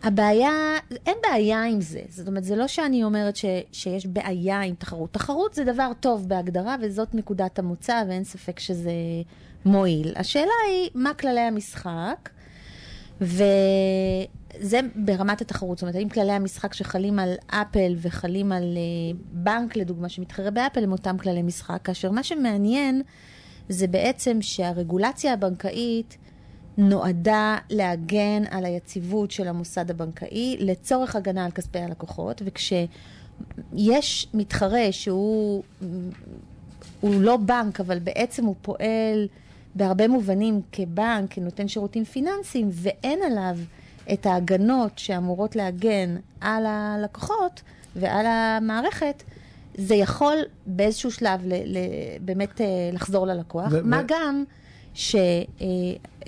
הבעיה, 0.03 0.77
אין 1.07 1.17
בעיה 1.23 1.65
עם 1.65 1.81
זה. 1.81 2.01
זאת 2.09 2.29
אומרת, 2.29 2.45
זה 2.45 2.57
לא 2.57 2.67
שאני 2.67 3.05
אומרת 3.05 3.37
ש, 3.37 3.45
שיש 3.73 4.07
בעיה 4.07 4.61
עם 4.61 4.75
תחרות. 4.75 5.13
תחרות 5.13 5.55
זה 5.55 5.65
דבר 5.65 5.91
טוב 6.01 6.29
בהגדרה, 6.29 6.77
וזאת 6.83 7.15
נקודת 7.15 7.59
המוצא, 7.59 8.03
ואין 8.09 8.25
ספק 8.25 8.59
שזה 8.59 8.93
מועיל. 9.65 10.13
השאלה 10.17 10.53
היא, 10.69 10.91
מה 10.95 11.15
כללי 11.15 11.41
המשחק? 11.41 12.29
וזה 13.21 14.81
ברמת 14.95 15.41
התחרות. 15.41 15.79
זאת 15.79 15.83
אומרת, 15.83 15.95
האם 15.95 16.09
כללי 16.09 16.33
המשחק 16.33 16.75
שחלים 16.75 17.19
על 17.19 17.35
אפל 17.47 17.95
וחלים 17.97 18.53
על 18.53 18.63
uh, 18.63 19.17
בנק, 19.33 19.77
לדוגמה, 19.77 20.09
שמתחרה 20.09 20.51
באפל, 20.51 20.85
הם 20.85 20.93
אותם 20.93 21.19
כללי 21.19 21.43
משחק, 21.43 21.81
כאשר 21.85 22.11
מה 22.11 22.23
שמעניין 22.23 23.03
זה 23.69 23.87
בעצם 23.87 24.43
שהרגולציה 24.43 25.33
הבנקאית 25.33 26.19
נועדה 26.81 27.59
להגן 27.71 28.43
על 28.51 28.65
היציבות 28.65 29.31
של 29.31 29.49
המוסד 29.49 29.91
הבנקאי 29.91 30.57
לצורך 30.61 31.17
הגנה 31.17 31.45
על 31.45 31.51
כספי 31.51 31.79
הלקוחות, 31.79 32.43
וכשיש 32.45 34.27
מתחרה 34.35 34.93
שהוא 34.93 35.63
הוא 37.01 37.15
לא 37.23 37.37
בנק, 37.37 37.81
אבל 37.81 37.99
בעצם 37.99 38.45
הוא 38.45 38.55
פועל 38.63 39.29
בהרבה 39.75 40.09
מובנים 40.09 40.61
כבנק, 40.73 41.35
כנותן 41.35 41.69
שירותים 41.69 42.05
פיננסיים, 42.05 42.69
ואין 42.73 43.19
עליו 43.23 43.57
את 44.13 44.27
ההגנות 44.27 44.99
שאמורות 44.99 45.57
להגן 45.57 46.17
על 46.41 46.67
הלקוחות 46.67 47.63
ועל 47.97 48.27
המערכת, 48.27 49.23
זה 49.75 49.95
יכול 49.95 50.37
באיזשהו 50.67 51.11
שלב 51.11 51.41
ל, 51.45 51.53
ל, 51.53 51.79
באמת 52.21 52.61
אה, 52.61 52.67
לחזור 52.93 53.27
ללקוח. 53.27 53.69
ו- 53.71 53.81
מה 53.85 54.01
ו- 54.05 54.07
גם 54.07 54.45
ש... 55.01 55.15
אה, 55.15 55.67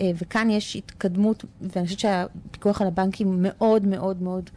אה, 0.01 0.11
וכאן 0.19 0.51
יש 0.51 0.77
התקדמות, 0.77 1.45
ואני 1.61 1.87
חושבת 1.87 2.01
שהפיקוח 2.01 2.81
על 2.81 2.87
הבנקים 2.87 3.43
מאוד 3.43 3.87
מאוד 3.87 4.23
מאוד 4.23 4.51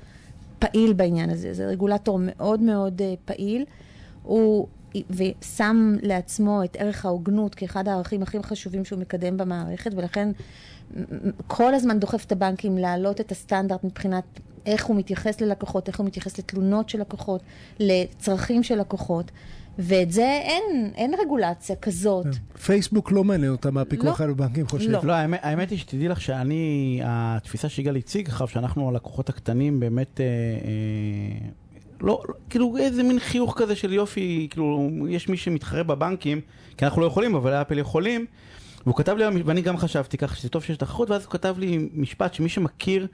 פעיל 0.59 0.93
בעניין 0.93 1.29
הזה. 1.29 1.53
זה 1.53 1.67
רגולטור 1.67 2.19
מאוד 2.21 2.59
מאוד 2.59 3.01
אה, 3.01 3.13
פעיל. 3.25 3.65
הוא 4.23 4.67
ושם 5.09 5.95
לעצמו 6.01 6.63
את 6.63 6.77
ערך 6.79 7.05
ההוגנות 7.05 7.55
כאחד 7.55 7.87
הערכים 7.87 8.23
הכי 8.23 8.37
חשובים 8.43 8.85
שהוא 8.85 8.99
מקדם 8.99 9.37
במערכת, 9.37 9.91
ולכן 9.95 10.29
כל 11.47 11.73
הזמן 11.73 11.99
דוחף 11.99 12.25
את 12.25 12.31
הבנקים 12.31 12.77
להעלות 12.77 13.21
את 13.21 13.31
הסטנדרט 13.31 13.83
מבחינת 13.83 14.23
איך 14.65 14.85
הוא 14.85 14.95
מתייחס 14.95 15.41
ללקוחות, 15.41 15.87
איך 15.87 15.99
הוא 15.99 16.05
מתייחס 16.05 16.39
לתלונות 16.39 16.89
של 16.89 17.01
לקוחות, 17.01 17.41
לצרכים 17.79 18.63
של 18.63 18.79
לקוחות. 18.79 19.31
ואת 19.79 20.11
זה 20.11 20.39
אין, 20.43 20.91
אין 20.95 21.13
רגולציה 21.25 21.75
כזאת. 21.75 22.25
פייסבוק 22.65 23.11
לא 23.11 23.23
מעניין 23.23 23.51
אותם 23.51 23.73
מה 23.73 23.81
הפיקוח 23.81 24.19
לא. 24.21 24.25
על 24.25 24.31
הבנקים 24.31 24.67
חושב. 24.67 24.89
לא. 24.89 24.99
לא, 25.03 25.13
האמת, 25.13 25.39
האמת 25.43 25.69
היא 25.69 25.79
שתדעי 25.79 26.07
לך 26.07 26.21
שאני, 26.21 26.99
התפיסה 27.03 27.69
שיגאל 27.69 27.95
הציג 27.95 28.27
עכשיו, 28.27 28.47
שאנחנו 28.47 28.89
הלקוחות 28.89 29.29
הקטנים 29.29 29.79
באמת, 29.79 30.21
אה, 30.21 30.25
אה, 30.25 31.49
לא, 32.01 32.21
כאילו 32.49 32.77
איזה 32.77 33.03
מין 33.03 33.19
חיוך 33.19 33.53
כזה 33.57 33.75
של 33.75 33.93
יופי, 33.93 34.47
כאילו 34.51 34.89
יש 35.09 35.29
מי 35.29 35.37
שמתחרה 35.37 35.83
בבנקים, 35.83 36.41
כי 36.77 36.85
אנחנו 36.85 37.01
לא 37.01 37.05
יכולים, 37.05 37.35
אבל 37.35 37.53
אפל 37.53 37.77
יכולים, 37.79 38.25
והוא 38.85 38.95
כתב 38.95 39.15
לי, 39.17 39.43
ואני 39.45 39.61
גם 39.61 39.77
חשבתי 39.77 40.17
ככה 40.17 40.35
שזה 40.35 40.49
טוב 40.49 40.63
שיש 40.63 40.77
תחרות, 40.77 41.09
ואז 41.09 41.23
הוא 41.23 41.31
כתב 41.31 41.55
לי 41.59 41.89
משפט 41.93 42.33
שמי 42.33 42.49
שמכיר 42.49 43.07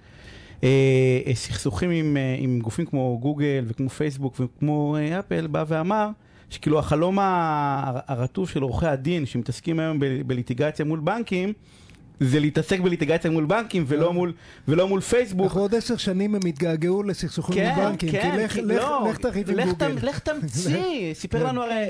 אה, 0.64 1.22
אה, 1.28 1.36
סכסוכים 1.36 1.90
עם, 1.90 2.18
אה, 2.18 2.36
עם 2.40 2.60
גופים 2.60 2.86
כמו 2.86 3.18
גוגל 3.22 3.66
וכמו 3.68 3.90
פייסבוק 3.90 4.36
וכמו 4.40 4.98
אה, 4.98 5.20
אפל, 5.20 5.48
בא 5.48 5.64
ואמר, 5.68 6.10
שכאילו 6.50 6.80
החלום 6.80 7.18
הרטוב 8.08 8.50
של 8.50 8.62
עורכי 8.62 8.88
הדין 8.88 9.26
שמתעסקים 9.26 9.80
היום 9.80 10.00
בליטיגציה 10.28 10.86
מול 10.86 11.00
בנקים, 11.00 11.54
זה 12.24 12.40
להתעסק 12.40 12.80
בליטיגציה 12.80 13.32
מול 13.32 13.46
בנקים 13.46 13.84
ולא 13.88 14.14
מול, 14.14 14.34
ולא 14.68 14.88
מול 14.88 15.02
פייסבוק. 15.02 15.46
אנחנו 15.48 15.62
עוד 15.62 15.76
עשר 15.76 15.98
שנים 15.98 16.36
הם 16.36 16.42
יתגעגעו 16.48 17.04
לסכסוכים 17.04 17.56
כן, 17.56 17.74
עם 17.78 17.86
בנקים, 17.90 18.12
כן, 18.12 18.32
כי 18.32 18.44
לך- 18.44 18.52
כי- 18.54 18.62
לך- 18.62 18.76
לא, 18.84 19.08
לך 19.10 19.18
תריב 19.18 19.50
עם 19.50 19.56
לך 19.58 19.68
גוגל. 19.70 19.96
לך 20.02 20.20
תמציא, 20.20 20.80
סיפר 21.14 21.40
כן. 21.40 21.46
לנו 21.46 21.64
הרי, 21.64 21.74
אה, 21.74 21.78
אה, 21.86 21.88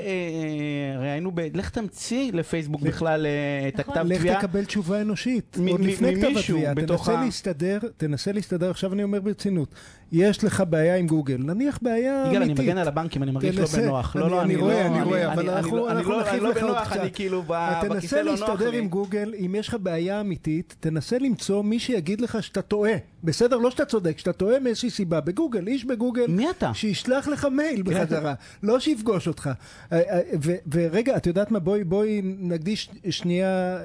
הרי 0.96 1.10
היינו 1.10 1.30
ב... 1.34 1.40
לך 1.54 1.70
תמציא 1.70 2.32
לפייסבוק 2.32 2.80
בכלל 2.82 3.26
אה, 3.26 3.68
את 3.68 3.80
נכון. 3.80 3.94
הכתב 3.94 4.06
לך 4.08 4.18
תביעה. 4.18 4.40
תקבל 4.40 4.64
תשובה 4.64 5.00
אנושית, 5.00 5.58
עוד 5.70 5.80
לפני 5.80 6.16
כתב 6.16 6.30
התביעה. 6.38 6.74
תנסה 6.74 7.20
להסתדר, 7.24 7.78
תנסה 7.96 8.32
להסתדר, 8.32 8.70
עכשיו 8.70 8.92
אני 8.92 9.02
אומר 9.02 9.20
ברצינות, 9.20 9.68
יש 10.12 10.44
לך 10.44 10.62
בעיה 10.70 10.96
עם 10.96 11.06
גוגל, 11.06 11.36
נניח 11.38 11.78
בעיה 11.82 12.24
יגאל, 12.28 12.36
אני 12.36 12.44
אמיתית. 12.44 12.64
מגן 12.64 12.78
על 12.78 12.88
הבנקים, 12.88 13.22
אני 13.22 13.30
מרגיש 13.30 13.56
לא 13.56 13.60
תנסה. 13.60 13.80
בנוח. 13.82 14.16
לא, 14.16 14.30
לא, 14.30 14.42
אני 14.42 14.56
לא... 14.56 14.70
אני 14.72 15.02
רואה, 15.02 15.32
אבל 15.32 15.40
אני- 15.48 15.56
אנחנו 15.58 15.88
אני 15.88 15.96
אנחנו 15.98 16.10
לא- 16.12 16.18
לא 16.40 16.50
לך 16.50 16.62
עוד 16.62 16.76
קצת. 16.84 16.96
אני 17.00 17.10
כאילו 17.12 17.42
בכיסא 17.46 17.88
תנסה 17.88 18.22
לא 18.22 18.30
נוח 18.36 18.40
להסתדר 18.48 18.70
לי. 18.70 18.78
עם 18.78 18.88
גוגל, 18.88 19.34
אם 19.46 19.54
יש 19.58 19.68
לך 19.68 19.76
בעיה 19.82 20.20
אמיתית, 20.20 20.76
תנסה 20.80 21.18
למצוא 21.18 21.62
מי 21.62 21.78
שיגיד 21.78 22.20
לך 22.20 22.42
שאתה 22.42 22.62
טועה. 22.62 22.92
בסדר? 23.24 23.56
לא 23.56 23.70
שאתה 23.70 23.84
צודק, 23.84 24.18
שאתה 24.18 24.32
טועה 24.32 24.58
מאיזושהי 24.60 24.90
סיבה. 24.90 25.20
בגוגל, 25.20 25.66
איש 25.66 25.84
בגוגל, 25.84 26.26
מי 26.28 26.50
אתה? 26.50 26.74
שישלח 26.74 27.28
לך 27.28 27.44
מייל 27.52 27.82
בחזרה, 27.82 28.34
לא 28.62 28.80
שיפגוש 28.80 29.28
אותך. 29.28 29.50
אה, 29.92 30.00
אה, 30.10 30.20
ו- 30.42 30.56
ורגע, 30.72 31.16
את 31.16 31.26
יודעת 31.26 31.50
מה? 31.50 31.58
בואי 31.58 31.84
בואי 31.84 32.20
נקדיש 32.38 32.90
שנייה 33.10 33.46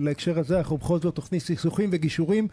להקשר 0.00 0.38
הזה, 0.38 0.58
אנחנו 0.58 0.76
בכל 0.76 0.98
זאת 1.00 1.14
תוכנית 1.14 1.42
סכסוכים 1.42 1.90
וגישורים. 1.92 2.48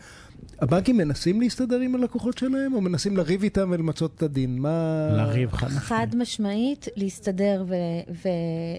הבנקים 0.60 0.98
מנסים 0.98 1.42
להסתדר 1.42 1.80
עם 1.80 1.96
הלקוחות 1.96 2.38
שלהם, 2.38 2.74
או 2.74 2.82
מנסים 2.82 3.18
לריב 3.18 3.44
איתם 3.44 3.70
ולמצות 3.74 4.12
את 4.16 4.24
הדין? 4.24 4.60
מה... 4.60 5.08
לריב 5.18 5.52
חד 5.52 5.68
משמעית. 5.68 5.84
חד 5.84 6.08
משמעית, 6.18 6.88
להסתדר 6.96 7.64
ו- 7.68 7.74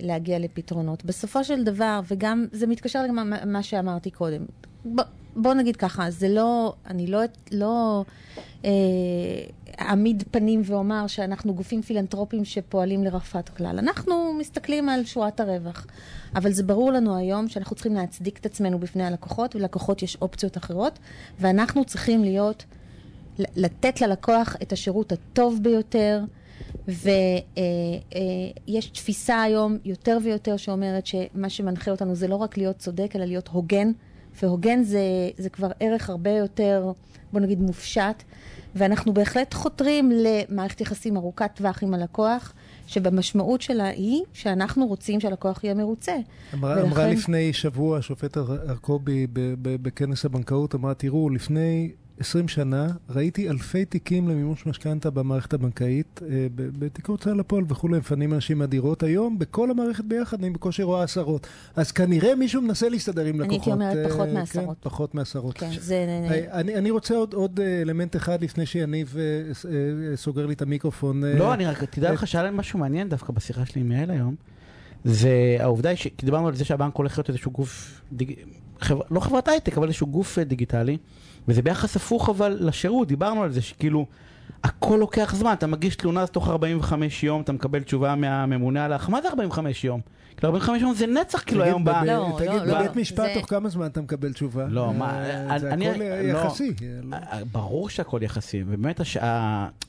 ולהגיע 0.03 0.39
לפתרונות. 0.39 1.05
בסופו 1.05 1.45
של 1.45 1.65
דבר, 1.65 2.01
וגם 2.11 2.47
זה 2.53 2.67
מתקשר 2.67 3.01
גם 3.09 3.15
מה- 3.31 3.45
מה 3.45 3.63
שאמרתי 3.63 4.11
קודם. 4.11 4.43
ב- 4.97 5.01
בוא 5.37 5.55
נגיד 5.55 5.77
ככה, 5.77 6.11
זה 6.11 6.29
לא, 6.29 6.75
אני 6.87 7.07
לא, 7.07 7.21
לא 7.53 8.05
אה, 8.65 8.71
פנים 10.31 10.63
ואומר 10.65 11.07
שאנחנו 11.07 11.55
גופים 11.55 11.83
פילנטרופיים 11.83 12.45
שפועלים 12.45 13.05
לרווחת 13.05 13.49
הכלל. 13.49 13.79
אנחנו 13.79 14.33
מסתכלים 14.39 14.89
על 14.89 15.05
שורת 15.05 15.41
הרווח. 15.41 15.87
אבל 16.35 16.53
זה 16.53 16.63
ברור 16.63 16.93
לנו 16.93 17.17
היום 17.17 17.49
שאנחנו 17.49 17.77
צריכים 17.77 17.95
להצדיק 17.95 18.39
את 18.39 18.47
עצמנו 18.47 18.79
בפני 18.79 19.05
הלקוחות, 19.05 19.57
וללקוחות 19.57 20.03
יש 20.03 20.17
אופציות 20.23 20.57
אחרות, 20.57 20.99
ואנחנו 21.41 21.85
צריכים 21.85 22.25
להיות 22.25 22.65
לתת 23.39 24.01
ללקוח 24.01 24.57
את 24.63 24.73
השירות 24.73 25.13
הטוב 25.13 25.59
ביותר, 25.63 26.25
ויש 26.89 28.87
תפיסה 28.93 29.43
היום 29.43 29.79
יותר 29.85 30.19
ויותר 30.25 30.57
שאומרת 30.57 31.07
שמה 31.07 31.49
שמנחה 31.49 31.91
אותנו 31.91 32.15
זה 32.15 32.29
לא 32.29 32.37
רק 32.37 32.57
להיות 32.57 32.79
צודק, 32.79 33.13
אלא 33.17 33.25
להיות 33.25 33.49
הוגן, 33.49 33.93
והוגן 34.43 34.83
זה, 34.83 35.01
זה 35.39 35.49
כבר 35.51 35.71
ערך 35.81 36.11
הרבה 36.11 36.31
יותר, 36.31 36.93
בוא 37.33 37.41
נגיד, 37.41 37.61
מופשט, 37.61 38.23
ואנחנו 38.75 39.15
בהחלט 39.15 39.55
חותרים 39.55 40.11
למערכת 40.15 40.81
יחסים 40.81 41.17
ארוכת 41.17 41.51
טווח 41.55 41.83
עם 41.83 41.95
הלקוח, 41.95 42.53
שבמשמעות 42.87 43.61
שלה 43.63 43.87
היא 43.89 44.23
שאנחנו 44.33 44.87
רוצים 44.87 45.21
שהלקוח 45.21 45.65
יהיה 45.65 45.75
מרוצה. 45.75 46.13
אמרה, 46.55 46.73
ולכן- 46.73 46.87
אמרה 46.87 47.07
לפני 47.07 47.53
שבוע 47.53 47.99
השופט 47.99 48.37
ב- 49.63 49.77
בכנס 49.83 50.25
הבנקאות, 50.25 50.75
אמרה, 50.75 50.95
תראו, 50.95 51.31
לפני 51.31 51.91
20 52.21 52.49
שנה 52.49 52.89
ראיתי 53.11 53.51
אלפי 53.51 53.85
תיקים 53.85 54.29
למימוש 54.29 54.67
משכנתה 54.67 55.11
במערכת 55.11 55.53
הבנקאית, 55.53 56.21
אה, 56.23 56.47
בתיקי 56.55 57.13
הוצאה 57.13 57.35
לפועל 57.35 57.65
וכולי, 57.69 57.99
מפנים 57.99 58.35
אנשים 58.35 58.59
מהדירות. 58.59 59.03
היום, 59.03 59.39
בכל 59.39 59.71
המערכת 59.71 60.05
ביחד, 60.05 60.41
אני 60.41 60.51
בקושי 60.51 60.83
רואה 60.83 61.03
עשרות. 61.03 61.47
אז 61.77 61.93
כנראה 61.93 62.35
מישהו 62.35 62.63
מנסה 62.63 62.89
להסתדר 62.89 63.25
עם 63.25 63.41
אני 63.41 63.49
לקוחות. 63.49 63.67
הייתי 63.67 63.73
אומרת 63.73 63.97
אה, 63.97 64.09
פחות 64.09 64.29
כן, 64.29 64.35
מעשרות. 64.35 64.77
פחות 64.81 65.15
מעשרות. 65.15 65.59
כן, 65.59 65.71
זה... 65.81 66.07
אה, 66.31 66.61
אני, 66.61 66.77
אני 66.77 66.91
רוצה 66.91 67.15
עוד, 67.15 67.35
עוד 67.35 67.61
אלמנט 67.83 68.17
אחד 68.17 68.43
לפני 68.43 68.67
שיניב 68.67 69.17
סוגר 70.15 70.47
לי 70.47 70.55
את 70.55 70.63
המיקרופון. 70.63 71.25
לא, 71.25 71.55
אני 71.55 71.67
רק, 71.67 71.85
תדע 71.85 72.13
לך 72.13 72.27
שהיה 72.27 72.45
להם 72.45 72.57
משהו 72.57 72.79
מעניין 72.79 73.09
דווקא 73.09 73.33
בשיחה 73.33 73.67
שלי 73.67 73.81
עם 73.81 73.93
יעל 73.93 74.11
היום. 74.11 74.35
זה 75.05 75.57
העובדה, 75.61 75.97
ש... 75.97 76.03
כי 76.03 76.27
דיברנו 76.27 76.49
על 76.49 76.55
זה 76.55 76.65
שהבנק 76.65 76.97
הולך 76.97 77.19
להיות 77.19 77.29
איזשהו 77.29 77.51
גוף, 77.51 78.03
דיג... 78.13 78.35
חבר... 78.81 79.03
לא 79.11 79.21
חברת 79.21 79.49
הייטק, 79.49 79.79
אבל 79.79 79.87
איזשהו 79.87 80.07
גוף 80.07 80.39
דיגיטלי, 80.39 80.99
וזה 81.51 81.63
ביחס 81.63 81.97
הפוך 81.97 82.29
אבל 82.29 82.57
לשירות, 82.61 83.09
דיברנו 83.09 83.43
על 83.43 83.53
זה 83.53 83.63
שכאילו... 83.63 84.07
הכל 84.65 84.97
לוקח 85.01 85.35
זמן, 85.35 85.53
אתה 85.53 85.67
מגיש 85.67 85.97
תלונה, 85.97 86.23
אז 86.23 86.31
תוך 86.31 86.49
45 86.49 87.25
יום 87.25 87.41
אתה 87.41 87.53
מקבל 87.53 87.83
תשובה 87.83 88.15
מהממונה 88.15 88.85
עליך, 88.85 89.11
מה 89.11 89.23
זה 89.23 89.29
45 89.29 89.85
יום? 89.85 90.01
כאילו 90.37 90.53
45 90.53 90.83
יום 90.83 90.95
זה 90.95 91.07
נצח 91.07 91.43
כאילו 91.47 91.63
היום 91.65 91.85
ב... 91.85 91.89
לא, 91.89 92.35
תגיד, 92.39 92.51
לא, 92.53 92.75
בבית 92.75 92.97
לא. 92.97 93.03
משפט 93.03 93.25
תוך 93.35 93.51
כמה 93.51 93.69
זמן 93.69 93.87
אתה 93.87 94.01
מקבל 94.01 94.33
תשובה? 94.33 94.65
לא, 94.69 94.93
מה, 94.95 95.25
אה, 95.51 95.59
זה 95.59 95.73
אני- 95.73 95.89
הכל 95.91 95.99
לא. 95.99 96.39
יחסי. 96.39 96.73
לא. 97.03 97.17
אה, 97.17 97.39
ברור 97.53 97.89
שהכל 97.89 98.19
יחסי, 98.23 98.63
ובאמת 98.67 99.01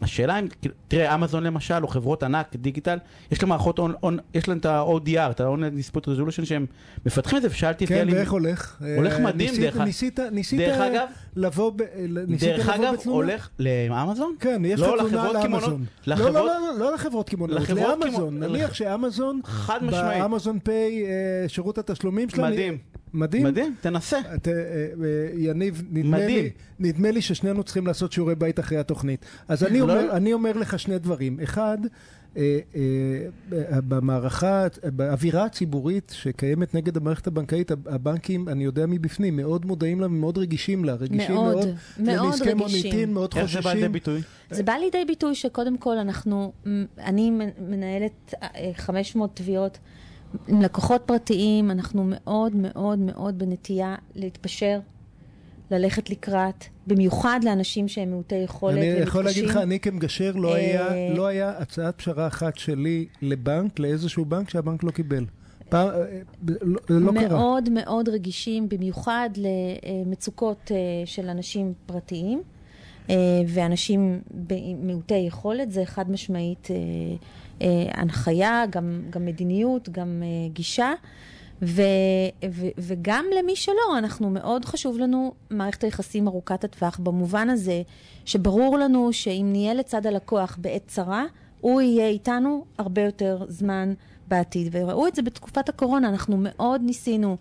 השאלה 0.01 0.39
אם, 0.39 0.47
כאילו, 0.61 0.75
תראה, 0.87 1.15
אמזון 1.15 1.43
למשל, 1.43 1.83
או 1.83 1.87
חברות 1.87 2.23
ענק, 2.23 2.55
דיגיטל, 2.55 2.97
יש 3.31 3.41
להם 3.41 3.49
מערכות, 3.49 3.79
און, 3.79 3.93
און, 4.03 4.17
יש 4.33 4.47
להם 4.47 4.57
את 4.57 4.65
ה-ODR, 4.65 5.31
את 5.31 5.41
ה-Online 5.41 5.57
Dispute 5.95 6.05
Resolution, 6.05 6.45
שהם 6.45 6.65
מפתחים 7.05 7.37
את 7.37 7.41
זה, 7.43 7.47
ושאלתי 7.51 7.83
את 7.85 7.89
כן, 7.89 7.95
יאלי, 7.95 8.13
ואיך 8.13 8.31
הולך? 8.31 8.81
הולך 8.97 9.13
אה, 9.13 9.19
מדהים, 9.19 9.53
דרך 9.61 9.77
ה- 9.77 9.85
ניסית 10.31 10.59
אגב- 10.59 11.05
לבוא 11.35 11.71
ב- 11.75 11.81
ניסית 12.27 12.49
דרך 12.49 12.69
אגב? 12.69 12.93
הולך 13.05 13.49
לאמזון? 13.59 14.35
כן, 14.39 14.60
יש 14.65 14.79
לא, 14.79 14.97
לך 14.97 15.03
תלונה 15.09 15.17
לחברות 15.17 15.43
קמעונאות- 15.45 15.63
לאמזון. 15.63 15.85
לא, 16.07 16.13
לחברות- 16.15 16.33
לא, 16.33 16.45
לא, 16.45 16.79
לא 16.79 16.93
לחברות 16.93 17.29
קמעונאות, 17.29 17.61
לחברות 17.61 17.99
לאמזון. 18.03 18.39
נניח 18.39 18.73
שאמזון, 18.73 19.39
חד 19.43 19.83
משמעית. 19.83 20.21
באמזון 20.21 20.59
פיי, 20.59 21.05
אה, 21.05 21.09
שירות 21.49 21.77
התשלומים 21.77 22.29
שלהם... 22.29 22.51
מדהים. 22.53 22.77
מדהים? 23.13 23.43
מדהים, 23.43 23.75
תנסה. 23.81 24.19
את, 24.35 24.47
אה, 24.47 24.53
אה, 24.53 24.57
יניב, 25.37 25.83
נדמה 25.91 26.17
מדהים. 26.17 26.43
לי, 26.43 26.49
נדמה 26.89 27.11
לי 27.11 27.21
ששנינו 27.21 27.63
צריכים 27.63 27.87
לעשות 27.87 28.11
שיעורי 28.11 28.35
בית 28.35 28.59
אחרי 28.59 28.77
התוכנית. 28.77 29.25
אז 29.47 29.63
אני 29.63 29.79
לא. 29.79 29.83
אומר, 29.83 30.11
אני 30.11 30.33
אומר 30.33 30.51
לך 30.57 30.79
שני 30.79 30.99
דברים. 30.99 31.39
אחד, 31.43 31.77
במערכה, 33.87 34.67
באווירה 34.83 35.45
הציבורית 35.45 36.13
שקיימת 36.15 36.75
נגד 36.75 36.97
המערכת 36.97 37.27
הבנקאית, 37.27 37.71
הבנקים, 37.71 38.49
אני 38.49 38.63
יודע 38.63 38.85
מבפנים, 38.85 39.35
מאוד 39.35 39.65
מודעים 39.65 40.01
לה 40.01 40.05
ומאוד 40.05 40.37
רגישים 40.37 40.85
לה. 40.85 40.93
רגישים 40.93 41.35
מאוד, 41.35 41.55
מאוד, 41.55 42.15
מאוד 42.15 42.33
רגישים. 42.33 42.57
מוניטין, 42.57 43.13
מאוד 43.13 43.33
איך 43.35 43.51
זה 43.51 43.61
בא 43.61 43.69
לידי 43.69 43.79
חוששים. 43.79 43.91
ביטוי? 43.91 44.21
זה 44.51 44.63
בא 44.63 44.73
לידי 44.73 45.05
ביטוי 45.07 45.35
שקודם 45.35 45.77
כל 45.77 45.97
אנחנו, 45.97 46.51
אני 46.97 47.31
מנהלת 47.59 48.33
אה, 48.43 48.71
500 48.75 49.35
תביעות 49.35 49.79
עם 50.47 50.61
לקוחות 50.61 51.01
פרטיים, 51.05 51.71
אנחנו 51.71 52.03
מאוד 52.07 52.55
מאוד 52.55 52.99
מאוד 52.99 53.39
בנטייה 53.39 53.95
להתפשר, 54.15 54.79
ללכת 55.71 56.09
לקראת, 56.09 56.65
במיוחד 56.87 57.39
לאנשים 57.43 57.87
שהם 57.87 58.09
מעוטי 58.11 58.35
יכולת 58.35 58.77
אני 58.77 58.87
ומתקשים. 58.87 59.07
יכול 59.07 59.23
להגיד 59.25 59.45
לך, 59.45 59.57
אני 59.57 59.79
כמגשר, 59.79 60.31
לא 60.35 60.49
אה, 60.49 60.55
היה- 60.55 61.13
לא 61.13 61.27
היה 61.27 61.53
הצעת 61.57 61.97
פשרה 61.97 62.27
אחת 62.27 62.57
שלי 62.57 63.05
לבנק, 63.21 63.79
לאיזשהו 63.79 64.25
בנק 64.25 64.49
שהבנק 64.49 64.83
לא 64.83 64.91
קיבל. 64.91 65.25
פעם, 65.69 65.87
אה, 65.89 65.93
לא 66.89 67.01
לא 67.01 67.11
קרה. 67.11 67.27
מאוד 67.39 67.69
מאוד 67.69 68.09
רגישים, 68.09 68.69
במיוחד 68.69 69.29
למצוקות 69.37 70.71
אה, 70.71 70.77
של 71.05 71.29
אנשים 71.29 71.73
פרטיים 71.85 72.41
אה, 73.09 73.15
ואנשים 73.47 74.21
מעוטי 74.83 75.17
יכולת, 75.17 75.71
זה 75.71 75.85
חד 75.85 76.11
משמעית 76.11 76.67
אה, 76.71 76.75
אה, 77.61 77.67
הנחיה, 78.01 78.63
גם, 78.69 79.01
גם 79.09 79.25
מדיניות, 79.25 79.89
גם 79.89 80.23
אה, 80.25 80.49
גישה. 80.53 80.93
ו, 81.61 81.81
ו, 82.51 82.65
וגם 82.77 83.25
למי 83.39 83.55
שלא, 83.55 83.97
אנחנו 83.97 84.29
מאוד 84.29 84.65
חשוב 84.65 84.97
לנו 84.97 85.33
מערכת 85.49 85.83
היחסים 85.83 86.27
ארוכת 86.27 86.63
הטווח, 86.63 86.99
במובן 87.03 87.49
הזה 87.49 87.81
שברור 88.25 88.77
לנו 88.77 89.13
שאם 89.13 89.47
נהיה 89.51 89.73
לצד 89.73 90.05
הלקוח 90.05 90.57
בעת 90.61 90.87
צרה, 90.87 91.23
הוא 91.61 91.81
יהיה 91.81 92.07
איתנו 92.07 92.65
הרבה 92.77 93.01
יותר 93.01 93.45
זמן 93.47 93.93
בעתיד. 94.27 94.69
וראו 94.71 95.07
את 95.07 95.15
זה 95.15 95.21
בתקופת 95.21 95.69
הקורונה, 95.69 96.09
אנחנו 96.09 96.37
מאוד 96.39 96.81
ניסינו 96.83 97.37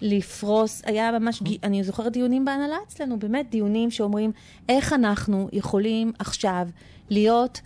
לפרוס, 0.00 0.82
היה 0.84 1.18
ממש, 1.18 1.42
גי- 1.42 1.58
אני 1.62 1.84
זוכרת 1.84 2.12
דיונים 2.12 2.44
בהנהלה 2.44 2.76
אצלנו, 2.88 3.18
באמת 3.18 3.50
דיונים 3.50 3.90
שאומרים 3.90 4.32
איך 4.68 4.92
אנחנו 4.92 5.48
יכולים 5.52 6.12
עכשיו 6.18 6.68
להיות 7.10 7.60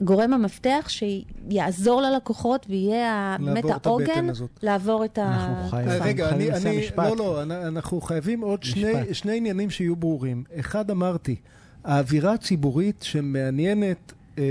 גורם 0.00 0.32
המפתח 0.32 0.88
שיעזור 0.88 2.00
ללקוחות 2.02 2.66
ויהיה 2.68 3.36
באמת 3.40 3.64
העוגן. 3.86 4.26
לעבור 4.62 5.04
את 5.04 5.18
ה... 5.18 5.22
אנחנו 5.22 5.70
חייבים. 5.70 5.90
אה, 6.02 6.06
רגע, 6.06 6.28
חייבים 6.28 6.48
אני, 6.50 6.58
לסיים 6.58 6.78
אני, 6.78 6.86
משפט. 6.86 7.06
לא, 7.08 7.16
לא, 7.16 7.42
אנ- 7.42 7.50
אנחנו 7.50 8.00
חייבים 8.00 8.40
עוד 8.40 8.62
שני. 8.62 8.92
שני 9.14 9.36
עניינים 9.36 9.70
שיהיו 9.70 9.96
ברורים. 9.96 10.44
אחד, 10.60 10.90
אמרתי, 10.90 11.36
האווירה 11.84 12.32
הציבורית 12.32 13.02
שמעניינת, 13.02 14.12
אה, 14.38 14.42
אה, 14.42 14.48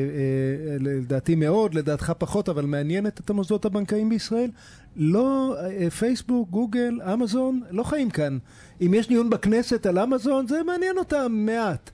לדעתי 0.79 1.35
מאוד, 1.35 1.73
לדעתך 1.73 2.13
פחות, 2.17 2.49
אבל 2.49 2.65
מעניינת 2.65 3.19
את 3.19 3.29
המוסדות 3.29 3.65
הבנקאיים 3.65 4.09
בישראל, 4.09 4.49
לא 4.95 5.55
אה, 5.59 5.89
פייסבוק, 5.89 6.49
גוגל, 6.49 6.99
אמזון, 7.13 7.61
לא 7.71 7.83
חיים 7.83 8.09
כאן. 8.09 8.37
אם 8.81 8.93
יש 8.93 9.07
דיון 9.07 9.29
בכנסת 9.29 9.85
על 9.85 9.99
אמזון, 9.99 10.47
זה 10.47 10.63
מעניין 10.65 10.97
אותם 10.97 11.25
מעט. 11.31 11.91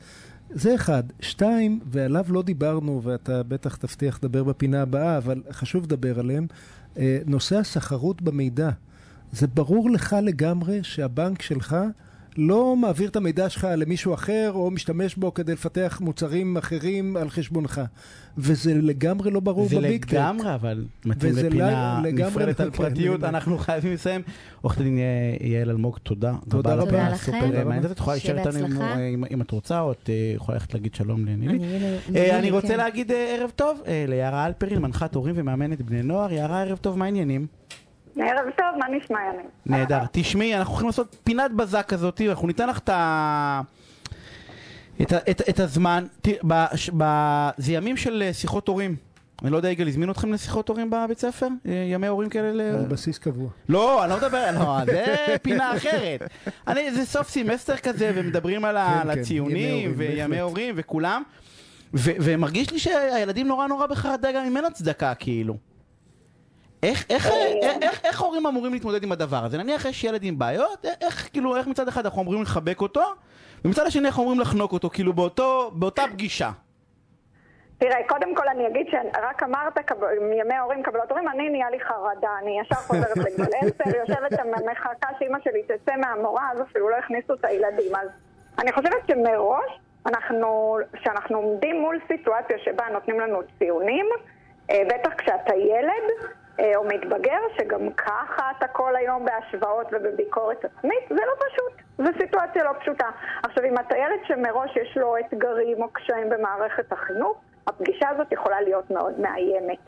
זה 0.53 0.75
אחד. 0.75 1.03
שתיים, 1.19 1.79
ועליו 1.85 2.25
לא 2.29 2.41
דיברנו, 2.41 3.01
ואתה 3.03 3.43
בטח 3.43 3.75
תבטיח 3.75 4.19
לדבר 4.23 4.43
בפינה 4.43 4.81
הבאה, 4.81 5.17
אבל 5.17 5.41
חשוב 5.51 5.83
לדבר 5.83 6.19
עליהם, 6.19 6.47
אה, 6.97 7.19
נושא 7.25 7.57
הסחרות 7.57 8.21
במידע. 8.21 8.69
זה 9.31 9.47
ברור 9.47 9.89
לך 9.89 10.15
לגמרי 10.23 10.83
שהבנק 10.83 11.41
שלך 11.41 11.75
לא 12.37 12.75
מעביר 12.75 13.09
את 13.09 13.15
המידע 13.15 13.49
שלך 13.49 13.67
למישהו 13.77 14.13
אחר, 14.13 14.51
או 14.53 14.71
משתמש 14.71 15.15
בו 15.15 15.33
כדי 15.33 15.53
לפתח 15.53 15.99
מוצרים 16.03 16.57
אחרים 16.57 17.17
על 17.17 17.29
חשבונך. 17.29 17.81
וזה 18.37 18.73
לגמרי 18.73 19.31
לא 19.31 19.39
ברור 19.39 19.67
זה 19.67 19.77
בביג 19.77 20.05
טק. 20.05 20.13
לגמרי, 20.13 20.55
אבל 20.55 20.85
מתאים 21.05 21.31
וזה 21.31 21.47
לפינה 21.49 22.01
לגמרי- 22.03 22.29
נפרדת 22.31 22.59
על 22.59 22.71
כן, 22.71 22.77
פרטיות, 22.77 23.15
לגמרי. 23.15 23.29
אנחנו 23.29 23.57
חייבים 23.57 23.93
לסיים. 23.93 24.21
עורכת 24.61 24.79
הדין 24.79 24.97
אה, 24.97 25.03
יעל 25.47 25.69
אלמוג, 25.69 25.97
תודה. 26.03 26.33
תודה 26.49 26.73
רבה. 26.75 26.85
תודה 26.91 27.15
סופר 27.17 27.37
לכם. 27.37 27.53
אה, 27.55 27.63
מעניינת. 27.63 27.91
את 27.91 27.97
יכולה 27.99 28.15
להישאר 28.15 28.37
איתנו 28.39 28.65
אם- 29.13 29.23
אם 29.33 29.41
את 29.41 29.51
רוצה, 29.51 29.79
או 29.81 29.91
את 29.91 30.09
אה, 30.09 30.33
יכולה 30.35 30.55
ללכת 30.57 30.73
להגיד 30.73 30.95
שלום 30.95 31.25
לנילי. 31.25 31.59
אני- 32.09 32.47
אה, 32.49 32.51
רוצה 32.51 32.67
כן. 32.67 32.77
להגיד 32.77 33.11
אה, 33.11 33.35
ערב 33.39 33.49
טוב 33.55 33.81
אה, 33.87 34.05
ליערה 34.07 34.45
אלפרין, 34.47 34.79
מנחת 34.81 35.15
הורים 35.15 35.35
ומאמנת 35.37 35.81
בני 35.81 36.03
נוער. 36.03 36.31
יערה, 36.33 36.61
ערב 36.61 36.77
טוב, 36.77 36.97
מה 36.97 37.05
העניינים? 37.05 37.47
ערב 38.15 38.49
טוב, 38.57 38.67
מה 38.79 38.85
נשמע 38.97 39.19
ימים? 39.33 39.45
נהדר. 39.65 39.99
תשמעי, 40.11 40.55
אנחנו 40.55 40.71
הולכים 40.71 40.87
לעשות 40.87 41.15
פינת 41.23 41.51
בזק 41.51 41.85
כזאת, 41.87 42.21
אנחנו 42.29 42.47
ניתן 42.47 42.69
לך 42.69 42.77
את 42.79 42.89
ה... 42.89 43.61
את, 45.01 45.13
את, 45.13 45.41
את 45.49 45.59
הזמן, 45.59 46.05
ב- 46.97 47.49
זה 47.57 47.73
ימים 47.73 47.97
של 47.97 48.23
אה, 48.25 48.33
שיחות 48.33 48.67
הורים. 48.67 48.95
אני 49.41 49.51
לא 49.51 49.57
יודע, 49.57 49.69
יגאל, 49.69 49.87
הזמינו 49.87 50.11
אתכם 50.11 50.33
לשיחות 50.33 50.69
הורים 50.69 50.89
בבית 50.89 51.19
ספר? 51.19 51.47
אה, 51.67 51.71
ימי 51.91 52.07
הורים 52.07 52.29
כאלה? 52.29 52.51
ל- 52.53 52.61
על 52.75 52.85
בסיס 52.85 53.17
קבוע. 53.17 53.49
לא, 53.69 54.03
אני 54.03 54.09
לא 54.11 54.17
מדבר, 54.17 54.45
לא, 54.59 54.77
זה 54.85 55.15
פינה 55.41 55.75
אחרת. 55.77 56.21
אני, 56.67 56.91
זה 56.91 57.05
סוף 57.05 57.29
סמסטר 57.29 57.77
כזה, 57.77 58.11
ומדברים 58.15 58.65
על, 58.65 58.77
כן, 58.77 59.07
על 59.09 59.13
כן, 59.15 59.19
הציונים, 59.19 59.55
ימי 59.57 59.71
הורים, 59.85 59.93
וימי. 59.97 60.39
הורים, 60.39 60.73
וכולם, 60.77 61.23
ו- 61.93 62.11
ומרגיש 62.21 62.71
לי 62.71 62.79
שהילדים 62.79 63.47
נורא 63.47 63.67
נורא 63.67 63.87
בחרדה, 63.87 64.31
גם 64.31 64.45
אם 64.45 64.57
אין 64.57 64.65
הצדקה, 64.65 65.13
כאילו. 65.15 65.57
איך, 66.83 67.05
איך, 67.09 67.27
איך, 67.61 67.77
איך, 67.81 68.05
איך 68.05 68.21
הורים 68.21 68.47
אמורים 68.47 68.73
להתמודד 68.73 69.03
עם 69.03 69.11
הדבר 69.11 69.45
הזה? 69.45 69.57
נניח 69.57 69.85
יש 69.85 70.03
ילד 70.03 70.23
עם 70.23 70.39
בעיות, 70.39 70.85
איך, 70.85 70.95
איך, 71.01 71.29
כאילו, 71.33 71.57
איך 71.57 71.67
מצד 71.67 71.87
אחד 71.87 72.05
אנחנו 72.05 72.21
אמורים 72.21 72.41
לחבק 72.41 72.81
אותו, 72.81 73.03
ומצד 73.65 73.85
השני 73.87 74.07
אנחנו 74.07 74.23
אמורים 74.23 74.39
לחנוק 74.39 74.71
אותו, 74.73 74.89
כאילו 74.89 75.13
באותו, 75.13 75.71
באותה 75.73 76.03
פגישה. 76.11 76.49
תראה, 77.77 78.07
קודם 78.07 78.35
כל 78.35 78.47
אני 78.47 78.67
אגיד 78.67 78.87
שרק 78.91 79.43
אמרת 79.43 79.91
מימי 80.21 80.53
ההורים 80.53 80.83
קבלות 80.83 81.11
הורים, 81.11 81.27
אני 81.27 81.49
נהיה 81.49 81.69
לי 81.69 81.79
חרדה, 81.79 82.29
אני 82.41 82.59
ישר 82.59 82.75
חוזרת 82.75 83.17
לגדול 83.25 83.47
עשר, 83.61 83.97
יושבת 83.97 84.31
שם 84.37 84.71
מחכה 84.71 85.07
שאימא 85.19 85.37
שלי 85.43 85.63
תצא 85.63 85.95
מהמורה, 85.97 86.51
אז 86.51 86.61
אפילו 86.61 86.89
לא 86.89 86.95
הכניסו 86.95 87.33
את 87.33 87.45
הילדים. 87.45 87.95
אז 87.95 88.09
אני 88.59 88.71
חושבת 88.71 89.07
שמראש, 89.07 89.79
אנחנו, 90.05 90.77
כשאנחנו 90.93 91.37
עומדים 91.37 91.81
מול 91.81 91.99
סיטואציה 92.07 92.57
שבה 92.65 92.83
נותנים 92.93 93.19
לנו 93.19 93.39
ציונים, 93.59 94.05
אה, 94.69 94.81
בטח 94.89 95.13
כשאתה 95.17 95.55
ילד 95.55 96.05
אה, 96.23 96.40
או 96.59 96.83
מתבגר, 96.83 97.39
שגם 97.57 97.89
ככה 97.93 98.51
אתה 98.57 98.67
כל 98.67 98.95
היום 98.95 99.25
בהשוואות 99.25 99.87
ובביקורת 99.91 100.65
עצמית, 100.65 101.03
זה 101.09 101.15
לא 101.15 101.45
פשוט. 101.47 101.81
זו 101.97 102.19
סיטואציה 102.21 102.63
לא 102.63 102.71
פשוטה. 102.79 103.09
עכשיו, 103.43 103.63
אם 103.63 103.75
אתה 103.77 103.97
ילד 103.97 104.19
שמראש 104.27 104.77
יש 104.77 104.97
לו 104.97 105.15
אתגרים 105.17 105.81
או 105.81 105.89
קשיים 105.89 106.29
במערכת 106.29 106.91
החינוך, 106.91 107.41
הפגישה 107.67 108.09
הזאת 108.09 108.31
יכולה 108.31 108.61
להיות 108.61 108.91
מאוד 108.91 109.19
מאיימת. 109.19 109.79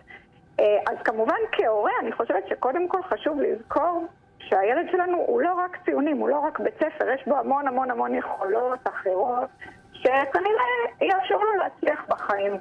אה, 0.59 0.79
אז 0.87 0.97
כמובן 1.03 1.37
כהורה, 1.51 1.91
אני 2.01 2.11
חושבת 2.11 2.47
שקודם 2.47 2.87
כל 2.87 3.03
חשוב 3.03 3.39
לזכור 3.41 4.07
שהילד 4.39 4.85
שלנו 4.91 5.17
הוא 5.17 5.41
לא 5.41 5.53
רק 5.53 5.77
ציונים, 5.85 6.17
הוא 6.17 6.29
לא 6.29 6.39
רק 6.39 6.59
בית 6.59 6.73
ספר, 6.75 7.09
יש 7.15 7.27
בו 7.27 7.37
המון 7.37 7.67
המון 7.67 7.91
המון 7.91 8.15
יכולות 8.15 8.79
אחרות, 8.83 9.49
שכנראה 9.93 10.65
יאפשרו 11.01 11.43
לו 11.43 11.55
להצליח 11.55 12.05
בחיים. 12.07 12.53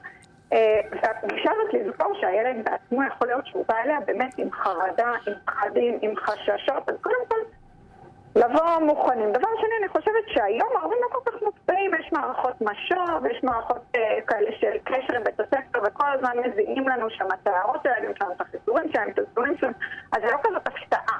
אה, 0.52 0.80
והפגישה 0.90 1.50
הזאת 1.50 1.74
לזכור 1.74 2.14
שהילד 2.20 2.64
בעצמו 2.64 3.02
יכול 3.04 3.28
להיות 3.28 3.46
שהוא 3.46 3.64
בא 3.68 3.74
אליה 3.84 4.00
באמת 4.06 4.38
עם 4.38 4.52
חרדה, 4.52 5.12
עם 5.26 5.34
פחדים, 5.44 5.98
עם 6.02 6.16
חששות, 6.16 6.88
אז 6.88 6.94
קודם 7.00 7.26
כל 7.28 7.36
לבוא 8.36 8.78
מוכנים. 8.80 9.32
דבר 9.32 9.48
שני, 9.60 9.74
אני 9.80 9.88
חושבת 9.88 10.24
שהיום 10.26 10.68
ההורים 10.76 10.98
לא 11.02 11.08
כל 11.12 11.30
כך 11.30 11.42
מופתעים, 11.42 11.90
יש 12.00 12.12
מערכות 12.12 12.60
משוב, 12.60 13.26
יש 13.30 13.44
מערכות 13.44 13.82
אה, 13.96 14.18
כאלה 14.26 14.50
של 14.60 14.78
קשר 14.84 15.16
עם 15.16 15.24
בית 15.24 15.40
הספר, 15.40 15.78
וכל 15.84 16.06
הזמן 16.14 16.32
מזינים 16.44 16.88
לנו 16.88 17.10
שם 17.10 17.26
את 17.34 17.46
ההערות 17.46 17.82
שלהם, 17.82 18.12
שם 18.18 18.26
את 18.36 18.40
החיסורים 18.40 18.92
שלהם, 18.92 19.10
את 19.10 19.18
הסיפורים 19.18 19.58
שלהם, 19.58 19.72
אז 20.12 20.22
זה 20.22 20.30
לא 20.30 20.38
כזאת 20.42 20.66
הפתעה. 20.66 21.18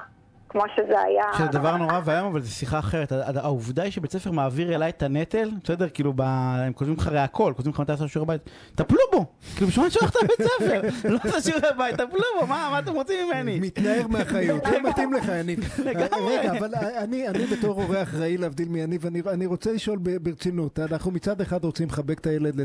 כמו 0.53 0.63
שזה 0.75 1.01
היה... 1.01 1.23
שזה 1.37 1.47
דבר 1.47 1.77
נורא 1.77 1.99
ואיום, 2.05 2.27
אבל 2.27 2.41
זו 2.41 2.51
שיחה 2.51 2.79
אחרת. 2.79 3.11
העובדה 3.11 3.83
היא 3.83 3.91
שבית 3.91 4.11
ספר 4.11 4.31
מעביר 4.31 4.75
אליי 4.75 4.89
את 4.89 5.03
הנטל, 5.03 5.51
בסדר? 5.63 5.89
כאילו, 5.89 6.13
הם 6.17 6.73
כותבים 6.73 6.95
לך 6.97 7.07
הרי 7.07 7.19
הכל, 7.19 7.53
כותבים 7.55 7.73
לך 7.73 7.79
מתי 7.79 7.91
לעשות 7.91 8.09
שיעורי 8.09 8.27
בית, 8.27 8.49
טפלו 8.75 8.99
בו! 9.11 9.25
כאילו, 9.55 9.67
בשביל 9.67 9.81
מה 9.81 9.87
אני 9.87 9.93
שולח 9.93 10.09
את 10.09 10.15
הבית 10.15 10.41
ספר? 10.41 10.81
לא 11.13 11.19
עושה 11.23 11.41
שיעורי 11.41 11.67
בית, 11.77 11.95
טפלו 11.95 12.23
בו, 12.39 12.47
מה 12.47 12.79
אתם 12.79 12.93
רוצים 12.93 13.27
ממני? 13.27 13.59
מתנער 13.59 14.07
מאחריות, 14.07 14.63
לא 14.65 14.89
מתאים 14.89 15.13
לך, 15.13 15.31
יניב. 15.39 15.59
לגמרי. 15.85 16.37
רגע, 16.37 16.57
אבל 16.57 16.75
אני 16.97 17.45
בתור 17.45 17.81
הורה 17.81 18.03
אחראי, 18.03 18.37
להבדיל 18.37 18.69
מיניב, 18.69 19.27
אני 19.27 19.45
רוצה 19.45 19.73
לשאול 19.73 19.99
ברצינות. 20.21 20.79
אנחנו 20.79 21.11
מצד 21.11 21.41
אחד 21.41 21.63
רוצים 21.63 21.87
לחבק 21.87 22.19
את 22.19 22.27
הילד, 22.27 22.61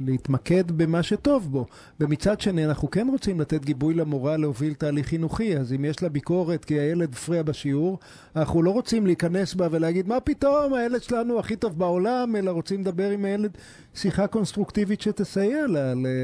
להתמקד 0.00 0.70
במה 0.70 1.02
שטוב 1.02 1.52
בו, 1.52 1.66
ומצד 2.00 2.40
שני, 2.40 2.66
אנחנו 2.66 2.90
כן 2.90 3.08
רוצים 3.10 3.40
לתת 3.40 3.64
גיבוי 3.64 3.83
גיבוי 3.84 3.94
למורה 3.94 4.36
להוביל 4.36 4.74
תהליך 4.74 5.06
חינוכי, 5.06 5.56
אז 5.56 5.72
אם 5.72 5.84
יש 5.84 6.02
לה 6.02 6.08
ביקורת 6.08 6.64
כי 6.64 6.74
הילד 6.74 7.12
הפריע 7.12 7.42
בשיעור, 7.42 7.98
אנחנו 8.36 8.62
לא 8.62 8.70
רוצים 8.70 9.06
להיכנס 9.06 9.54
בה 9.54 9.68
ולהגיד 9.70 10.08
מה 10.08 10.20
פתאום, 10.20 10.74
הילד 10.74 11.02
שלנו 11.02 11.38
הכי 11.38 11.56
טוב 11.56 11.78
בעולם, 11.78 12.36
אלא 12.36 12.50
רוצים 12.50 12.80
לדבר 12.80 13.10
עם 13.10 13.24
הילד 13.24 13.58
שיחה 13.94 14.26
קונסטרוקטיבית 14.26 15.00
שתסייע 15.00 15.64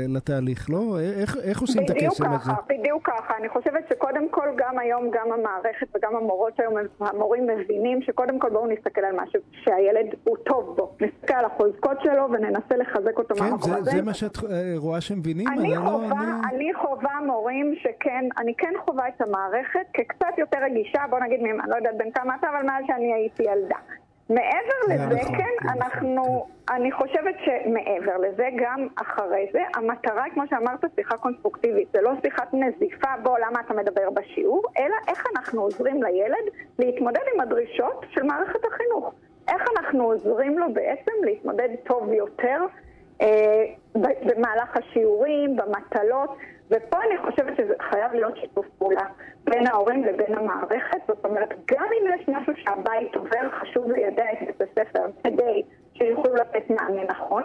לתהליך, 0.09 0.71
לא? 0.71 0.99
איך, 1.01 1.37
איך 1.43 1.61
עושים 1.61 1.85
את 1.85 1.91
הקסם 1.91 2.25
ככה, 2.25 2.35
הזה? 2.35 2.53
בדיוק 2.69 3.11
ככה, 3.11 3.35
אני 3.41 3.49
חושבת 3.49 3.85
שקודם 3.89 4.29
כל 4.31 4.49
גם 4.57 4.79
היום, 4.79 5.11
גם 5.11 5.33
המערכת 5.33 5.87
וגם 5.97 6.17
המורות 6.17 6.61
היום, 6.61 6.75
המורים 7.01 7.47
מבינים 7.47 8.03
שקודם 8.03 8.39
כל 8.39 8.51
בואו 8.51 8.67
נסתכל 8.67 9.01
על 9.01 9.17
משהו 9.17 9.41
שהילד 9.53 10.07
הוא 10.25 10.37
טוב 10.37 10.77
בו, 10.77 10.93
נסתכל 11.01 11.35
על 11.35 11.45
החוזקות 11.45 11.97
שלו 12.03 12.29
וננסה 12.33 12.77
לחזק 12.77 13.19
אותו 13.19 13.35
כן, 13.35 13.45
מהמקום 13.45 13.73
הזה. 13.73 13.91
כן, 13.91 13.97
זה 13.97 14.03
מה 14.03 14.15
שאת 14.15 14.37
אה, 14.37 14.73
רואה 14.77 15.01
שהם 15.01 15.19
מבינים? 15.19 15.49
אני, 15.49 15.59
אני, 15.59 15.77
חובה, 15.77 16.09
לא, 16.09 16.21
אני... 16.21 16.57
אני 16.57 16.75
חובה 16.75 17.13
מורים 17.27 17.75
שכן, 17.83 18.25
אני 18.39 18.55
כן 18.59 18.73
חווה 18.85 19.09
את 19.09 19.21
המערכת 19.21 19.87
כקצת 19.93 20.39
יותר 20.39 20.59
רגישה, 20.63 21.01
בוא 21.11 21.19
נגיד, 21.19 21.41
אני 21.41 21.71
לא 21.71 21.77
יודעת 21.77 21.97
בין 21.97 22.11
כמה 22.13 22.35
אתה, 22.41 22.47
אבל 22.51 22.67
מאז 22.67 22.85
שאני 22.87 23.13
הייתי 23.15 23.43
ילדה. 23.43 23.77
מעבר 24.31 24.95
לזה, 24.95 25.21
נכון, 25.21 25.37
כן, 25.37 25.45
כן, 25.62 25.69
אנחנו, 25.69 26.47
כן. 26.69 26.75
אני 26.75 26.93
חושבת 26.93 27.35
שמעבר 27.45 28.16
לזה, 28.16 28.49
גם 28.57 28.87
אחרי 28.97 29.47
זה, 29.53 29.61
המטרה 29.75 30.25
היא, 30.25 30.33
כמו 30.33 30.43
שאמרת, 30.51 30.85
שיחה 30.97 31.16
קונסטרוקטיבית. 31.16 31.88
זה 31.93 32.01
לא 32.01 32.11
שיחת 32.23 32.49
נזיפה, 32.53 33.09
בוא, 33.23 33.38
למה 33.38 33.61
אתה 33.61 33.75
מדבר 33.75 34.11
בשיעור, 34.11 34.62
אלא 34.79 34.97
איך 35.09 35.25
אנחנו 35.37 35.62
עוזרים 35.62 36.03
לילד 36.03 36.45
להתמודד 36.79 37.21
עם 37.35 37.40
הדרישות 37.40 38.07
של 38.11 38.23
מערכת 38.23 38.64
החינוך. 38.64 39.14
איך 39.49 39.62
אנחנו 39.77 40.05
עוזרים 40.05 40.59
לו 40.59 40.73
בעצם 40.73 41.12
להתמודד 41.23 41.69
טוב 41.85 42.12
יותר 42.12 42.66
במהלך 43.97 44.77
השיעורים, 44.77 45.57
במטלות. 45.57 46.37
ופה 46.71 46.97
אני 47.03 47.19
חושבת 47.19 47.57
שזה 47.57 47.75
חייב 47.91 48.13
להיות 48.13 48.37
שיתוף 48.37 48.67
פעולה 48.79 49.05
בין 49.45 49.67
ההורים 49.67 50.05
לבין 50.05 50.39
המערכת. 50.39 50.99
זאת 51.09 51.25
אומרת, 51.25 51.49
גם 51.71 51.85
אם 51.85 52.15
יש 52.15 52.29
משהו 52.29 52.53
שהבית 52.57 53.17
עובר, 53.17 53.51
חשוב 53.51 53.91
לידע 53.93 54.25
את 54.33 54.39
בית 54.47 54.61
הספר 54.61 55.07
כדי 55.25 55.63
שיוכלו 55.95 56.35
לתת 56.35 56.71
מענה 56.71 57.05
נכון. 57.05 57.43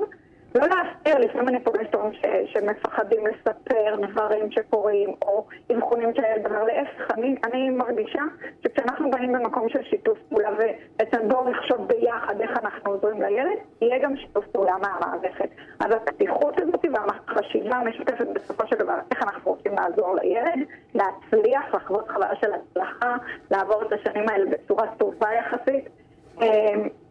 לא 0.56 0.68
להסתיר, 0.68 1.18
לפעמים 1.20 1.48
אני 1.48 1.60
פוגשת 1.64 1.96
הורים 1.96 2.12
שמפחדים 2.46 3.28
לספר 3.28 3.96
דברים 4.08 4.52
שקורים, 4.52 5.10
או 5.22 5.46
אבחונים 5.72 6.14
הילד 6.14 6.48
דבר. 6.48 6.64
להפך, 6.64 7.12
אני, 7.18 7.36
אני 7.44 7.70
מרגישה 7.70 8.22
שכשאנחנו 8.64 9.12
באים 9.12 9.34
במקום 9.34 9.70
של 9.70 9.84
שיתוף 9.84 10.18
פעולה, 10.30 10.50
ובעצם 10.54 11.30
בואו 11.30 11.50
נחשוב 11.50 11.88
ביחד 11.88 12.42
איך 12.42 12.52
אנחנו 12.64 12.92
עוזרים 12.92 13.22
לילד, 13.22 13.58
יהיה 13.82 14.00
גם 14.00 14.18
שיתוף 14.18 14.46
פעולה 14.52 14.74
מהמערכת. 14.82 15.50
אז 15.80 15.92
הפתיחות 15.92 16.62
הזאת 16.62 16.86
והחשיבה 16.94 17.76
המשותפת 17.76 18.28
בסופו 18.34 18.68
של 18.68 18.76
דבר, 18.76 18.96
איך 19.12 19.24
אנחנו 19.24 19.52
רוצים 19.52 19.72
לעזור 19.76 20.16
לילד, 20.16 20.68
להצליח, 20.94 21.76
לחוות 21.76 22.12
חוויה 22.12 22.36
של 22.36 22.52
הצלחה, 22.54 23.16
לעבור 23.52 23.82
את 23.82 23.94
השנים 23.94 24.30
האלה 24.30 24.46
בצורה 24.50 24.88
טובה 24.98 25.28
יחסית. 25.34 25.90
אה, 26.42 26.48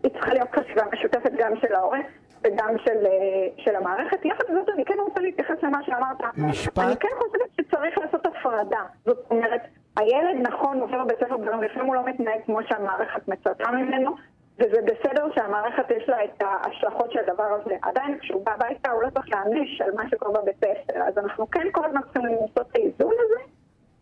היא 0.03 0.13
צריכה 0.13 0.35
להיות 0.35 0.49
חשיבה 0.51 0.83
משותפת 0.93 1.33
גם 1.39 1.57
של 1.61 1.75
ההורה. 1.75 1.99
וגם 2.45 2.79
של, 2.85 3.07
אה, 3.07 3.49
של 3.65 3.77
המערכת. 3.77 4.25
יחד 4.25 4.45
עם 4.49 4.55
זאת, 4.55 4.69
אני 4.75 4.85
כן 4.85 4.95
רוצה 4.99 5.21
להתייחס 5.21 5.63
למה 5.63 5.79
שאמרת. 5.83 6.37
משפט? 6.37 6.79
אני 6.79 6.97
כן 6.97 7.09
חושבת 7.19 7.51
שצריך 7.61 7.99
לעשות 7.99 8.27
הפרדה. 8.27 8.83
זאת 9.05 9.19
אומרת, 9.31 9.61
הילד 9.97 10.41
נכון 10.41 10.81
עובר 10.81 11.05
בית 11.05 11.19
ספר 11.21 11.37
ביום, 11.37 11.63
לפעמים 11.63 11.87
הוא 11.87 11.95
לא 11.95 12.05
מתנהג 12.05 12.41
כמו 12.47 12.59
שהמערכת 12.69 13.29
מצפה 13.29 13.71
ממנו, 13.71 14.17
וזה 14.59 14.81
בסדר 14.83 15.27
שהמערכת 15.35 15.91
יש 15.91 16.09
לה 16.09 16.25
את 16.25 16.43
ההשלכות 16.43 17.13
של 17.13 17.19
הדבר 17.19 17.45
הזה. 17.45 17.77
עדיין 17.83 18.19
כשהוא 18.19 18.45
בא 18.47 18.53
הביתה 18.53 18.91
הוא 18.91 19.03
לא 19.03 19.11
צריך 19.11 19.27
להעניש 19.29 19.81
על 19.81 19.91
מה 19.97 20.09
שקורה 20.09 20.41
בבית 20.43 20.57
ספר. 20.57 21.03
אז 21.03 21.19
אנחנו 21.19 21.51
כן 21.51 21.67
כל 21.73 21.85
הזמן 21.85 22.01
צריכים 22.03 22.27
למצוא 22.27 22.63
את 22.63 22.77
האיזון 22.77 23.15
הזה, 23.25 23.41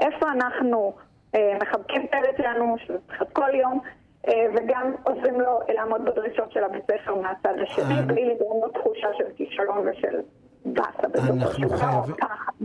איפה 0.00 0.30
אנחנו 0.30 0.92
אה, 1.34 1.58
מחבקים 1.62 2.04
את 2.04 2.14
הילד 2.14 2.36
שלנו, 2.36 2.76
שזה 2.78 2.98
צריך 3.06 3.22
כל 3.32 3.54
יום, 3.54 3.80
וגם 4.28 4.92
עוזרים 5.02 5.40
לו 5.40 5.60
לעמוד 5.74 6.00
בדרישות 6.04 6.52
של 6.52 6.64
הבית 6.64 6.82
ספר 6.84 7.14
מהצד 7.14 7.54
השני, 7.62 7.94
אה. 7.94 8.02
בלי 8.02 8.34
לגרום 8.34 8.62
לו 8.62 8.68
תחושה 8.68 9.08
של 9.18 9.24
כישלון 9.36 9.88
ושל 9.88 10.20
באסה 10.64 11.08
בסופו 11.12 11.52
של 11.52 11.68
דבר. 11.68 12.04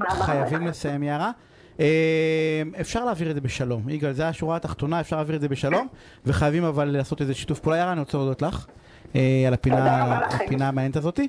אנחנו 0.01 0.23
חייבים 0.23 0.67
לסיים, 0.67 1.03
יערה. 1.03 1.31
אה, 1.79 2.61
אפשר 2.81 3.05
להעביר 3.05 3.29
את 3.29 3.35
זה 3.35 3.41
בשלום. 3.41 3.89
יגאל, 3.89 4.11
זו 4.11 4.23
השורה 4.23 4.55
התחתונה, 4.55 4.99
אפשר 4.99 5.15
להעביר 5.15 5.35
את 5.35 5.41
זה 5.41 5.49
בשלום, 5.49 5.87
וחייבים 6.25 6.63
אבל 6.63 6.85
לעשות 6.85 7.21
איזה 7.21 7.33
שיתוף 7.33 7.59
פעולה. 7.59 7.77
יערה, 7.77 7.91
אני 7.91 7.99
רוצה 7.99 8.17
להודות 8.17 8.41
לך 8.41 8.67
על 9.47 9.53
הפינה 9.53 10.67
המעניינת 10.67 10.95
הזאתי. 10.95 11.27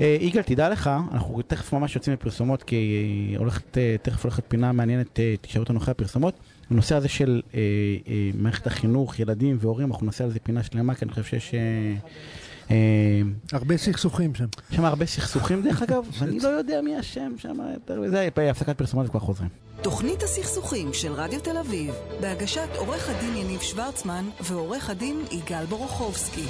יגאל, 0.00 0.42
תדע 0.42 0.68
לך, 0.68 0.90
אנחנו 1.12 1.42
תכף 1.42 1.72
ממש 1.72 1.96
יוצאים 1.96 2.14
לפרסומות, 2.14 2.62
כי 2.62 3.34
הולכת, 3.38 3.78
תכף 4.02 4.24
הולכת 4.24 4.44
פינה 4.48 4.72
מעניינת, 4.72 5.20
תשאר 5.40 5.60
אותנו 5.60 5.78
אחרי 5.78 5.92
הפרסומות. 5.92 6.34
הנושא 6.70 6.94
הזה 6.94 7.08
של 7.08 7.42
אה, 7.54 7.58
אה, 8.08 8.30
מערכת 8.34 8.66
החינוך, 8.66 9.18
ילדים 9.18 9.56
והורים, 9.60 9.90
אנחנו 9.92 10.06
נעשה 10.06 10.24
על 10.24 10.30
זה 10.30 10.38
פינה 10.38 10.62
שלמה, 10.62 10.94
כי 10.94 11.04
אני 11.04 11.12
חושב 11.12 11.24
שיש... 11.24 11.54
אה, 11.54 11.60
אה, 12.70 13.20
הרבה 13.52 13.76
סכסוכים 13.76 14.34
שם. 14.34 14.46
שם 14.70 14.84
הרבה 14.84 15.06
סכסוכים 15.06 15.62
דרך 15.62 15.82
אגב, 15.82 16.04
ואני 16.18 16.38
לא 16.40 16.48
יודע 16.48 16.80
מי 16.80 17.00
אשם 17.00 17.32
שם, 17.36 17.56
זה 18.06 18.28
הפסקת 18.50 18.78
פרסומות 18.78 19.06
וכבר 19.06 19.20
חוזרים. 19.20 19.48
תוכנית 19.82 20.22
הסכסוכים 20.22 20.92
של 20.92 21.12
רדיו 21.12 21.40
תל 21.40 21.58
אביב, 21.58 21.94
בהגשת 22.20 22.68
עורך 22.76 23.08
הדין 23.08 23.36
יניב 23.36 23.60
שוורצמן 23.60 24.24
ועורך 24.40 24.90
הדין 24.90 25.20
יגאל 25.30 25.64
בורוכובסקי. 25.64 26.44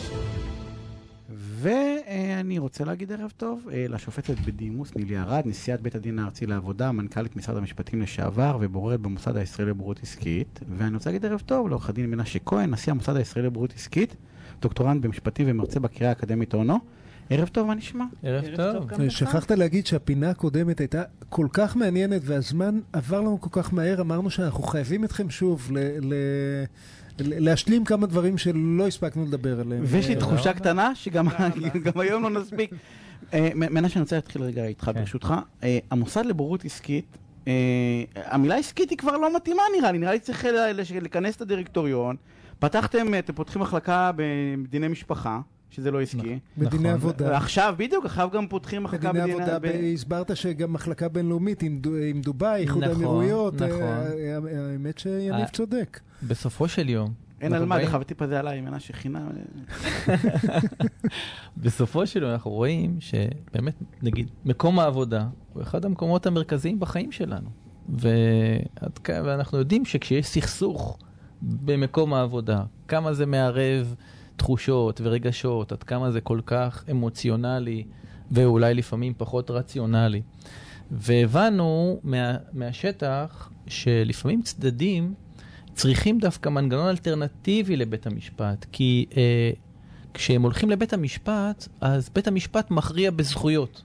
ואני 1.60 2.58
רוצה 2.58 2.84
להגיד 2.84 3.12
ערב 3.12 3.32
טוב 3.36 3.68
אה, 3.72 3.86
לשופטת 3.88 4.38
בדימוס 4.44 4.96
נילי 4.96 5.18
ארד, 5.18 5.42
נשיאת 5.46 5.80
בית 5.80 5.94
הדין 5.94 6.18
הארצי 6.18 6.46
לעבודה, 6.46 6.92
מנכ"לית 6.92 7.36
משרד 7.36 7.56
המשפטים 7.56 8.02
לשעבר 8.02 8.58
ובוררת 8.60 9.00
במוסד 9.00 9.36
הישראלי 9.36 9.70
לבריאות 9.70 10.00
עסקית. 10.02 10.60
ואני 10.76 10.94
רוצה 10.94 11.10
להגיד 11.10 11.26
ערב 11.26 11.42
טוב 11.46 11.68
לעורך 11.68 11.88
הדין 11.88 12.10
מנשה 12.10 12.38
כהן, 12.38 12.70
נשיא 12.70 12.92
המוסד 12.92 13.16
הישראלי 13.16 13.46
לבריאות 13.46 13.72
עסקית, 13.76 14.16
דוקטורנט 14.62 15.02
במשפטים 15.02 15.46
ומרצה 15.50 15.80
בקריאה 15.80 16.10
האקדמית 16.10 16.54
אונו. 16.54 16.78
ערב 17.30 17.48
טוב, 17.48 17.66
מה 17.66 17.74
נשמע? 17.74 18.04
ערב, 18.22 18.44
ערב 18.44 18.90
טוב. 18.90 19.08
שכחת 19.08 19.50
להגיד 19.50 19.86
שהפינה 19.86 20.30
הקודמת 20.30 20.78
הייתה 20.78 21.02
כל 21.28 21.46
כך 21.52 21.76
מעניינת 21.76 22.22
והזמן 22.24 22.78
עבר 22.92 23.20
לנו 23.20 23.40
כל 23.40 23.62
כך 23.62 23.74
מהר, 23.74 24.00
אמרנו 24.00 24.30
שאנחנו 24.30 24.62
חייבים 24.62 25.04
אתכם 25.04 25.30
שוב 25.30 25.70
ל... 25.72 25.78
ל... 25.78 26.14
להשלים 27.18 27.84
כמה 27.84 28.06
דברים 28.06 28.38
שלא 28.38 28.86
הספקנו 28.86 29.24
לדבר 29.24 29.60
עליהם. 29.60 29.82
ויש 29.86 30.08
לי 30.08 30.16
תחושה 30.16 30.52
קטנה 30.52 30.94
שגם 30.94 31.26
היום 31.96 32.22
לא 32.22 32.30
נספיק. 32.30 32.70
אה, 33.34 33.50
מנשה, 33.54 33.94
אני 33.94 34.02
רוצה 34.02 34.16
להתחיל 34.16 34.42
רגע 34.42 34.64
איתך 34.64 34.84
כן. 34.84 34.92
ברשותך. 34.92 35.34
אה, 35.62 35.78
המוסד 35.90 36.26
לבורות 36.26 36.64
עסקית, 36.64 37.18
אה, 37.48 37.52
המילה 38.14 38.56
עסקית 38.56 38.90
היא 38.90 38.98
כבר 38.98 39.16
לא 39.16 39.36
מתאימה 39.36 39.62
נראה 39.78 39.92
לי, 39.92 39.98
נראה 39.98 40.12
לי 40.12 40.18
צריך 40.18 40.46
לכנס 41.02 41.36
את 41.36 41.40
הדירקטוריון. 41.40 42.16
פתחתם, 42.58 43.18
אתם 43.18 43.32
פותחים 43.32 43.62
מחלקה 43.62 44.10
בדיני 44.62 44.88
משפחה. 44.88 45.40
שזה 45.70 45.90
לא 45.90 46.00
עסקי. 46.00 46.16
נכון. 46.16 46.38
בדיני 46.58 46.82
נכון. 46.82 46.86
עבודה. 46.86 47.36
עכשיו, 47.36 47.74
בדיוק, 47.78 48.04
עכשיו 48.04 48.28
גם 48.32 48.48
פותחים 48.48 48.82
מחלקה 48.82 49.12
בדיני 49.12 49.32
עבודה. 49.32 49.58
הסברת 49.94 50.36
שגם 50.36 50.72
מחלקה 50.72 51.08
בינלאומית 51.08 51.62
עם 51.62 51.80
דובאי, 52.22 52.60
איחוד 52.60 52.84
נכון, 52.84 52.94
האמירויות. 52.94 53.54
נכון. 53.54 53.82
האמת 54.72 54.98
שיניב 54.98 55.48
צודק. 55.48 56.00
בסופו 56.22 56.68
של 56.68 56.88
יום. 56.88 57.12
אין 57.40 57.52
על 57.52 57.64
מה, 57.64 57.78
דרך 57.78 57.94
אגב, 57.94 58.02
טיפה 58.02 58.26
זה 58.26 58.38
עליי, 58.38 58.60
מנשה 58.60 58.92
חינם. 58.92 59.28
בסופו 61.62 62.06
של 62.06 62.22
יום 62.22 62.32
אנחנו 62.32 62.50
רואים 62.50 62.96
שבאמת, 63.00 63.74
נגיד, 64.02 64.30
מקום 64.44 64.78
העבודה 64.78 65.26
הוא 65.52 65.62
אחד 65.62 65.84
המקומות 65.84 66.26
המרכזיים 66.26 66.80
בחיים 66.80 67.12
שלנו. 67.12 67.50
ואנחנו 69.08 69.58
יודעים 69.58 69.84
שכשיש 69.84 70.26
סכסוך 70.26 70.98
במקום 71.42 72.14
העבודה, 72.14 72.62
כמה 72.88 73.12
זה 73.12 73.26
מערב 73.26 73.94
תחושות 74.40 75.00
ורגשות, 75.04 75.72
עד 75.72 75.82
כמה 75.82 76.10
זה 76.10 76.20
כל 76.20 76.40
כך 76.46 76.84
אמוציונלי, 76.90 77.84
ואולי 78.30 78.74
לפעמים 78.74 79.12
פחות 79.16 79.50
רציונלי. 79.50 80.22
והבנו 80.90 82.00
מה, 82.02 82.36
מהשטח 82.52 83.50
שלפעמים 83.66 84.42
צדדים 84.42 85.14
צריכים 85.74 86.18
דווקא 86.18 86.48
מנגנון 86.48 86.86
אלטרנטיבי 86.88 87.76
לבית 87.76 88.06
המשפט, 88.06 88.66
כי 88.72 89.06
אה, 89.16 89.50
כשהם 90.14 90.42
הולכים 90.42 90.70
לבית 90.70 90.92
המשפט, 90.92 91.68
אז 91.80 92.10
בית 92.14 92.28
המשפט 92.28 92.70
מכריע 92.70 93.10
בזכויות. 93.10 93.82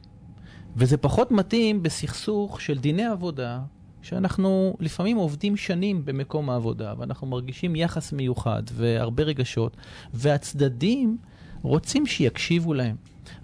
וזה 0.75 0.97
פחות 0.97 1.31
מתאים 1.31 1.83
בסכסוך 1.83 2.61
של 2.61 2.77
דיני 2.77 3.05
עבודה, 3.05 3.59
שאנחנו 4.05 4.77
לפעמים 4.79 5.17
עובדים 5.17 5.57
שנים 5.57 6.05
במקום 6.05 6.49
העבודה, 6.49 6.93
ואנחנו 6.97 7.27
מרגישים 7.27 7.75
יחס 7.75 8.13
מיוחד 8.13 8.63
והרבה 8.73 9.23
רגשות, 9.23 9.77
והצדדים 10.13 11.17
רוצים 11.61 12.05
שיקשיבו 12.05 12.73
להם. 12.73 12.95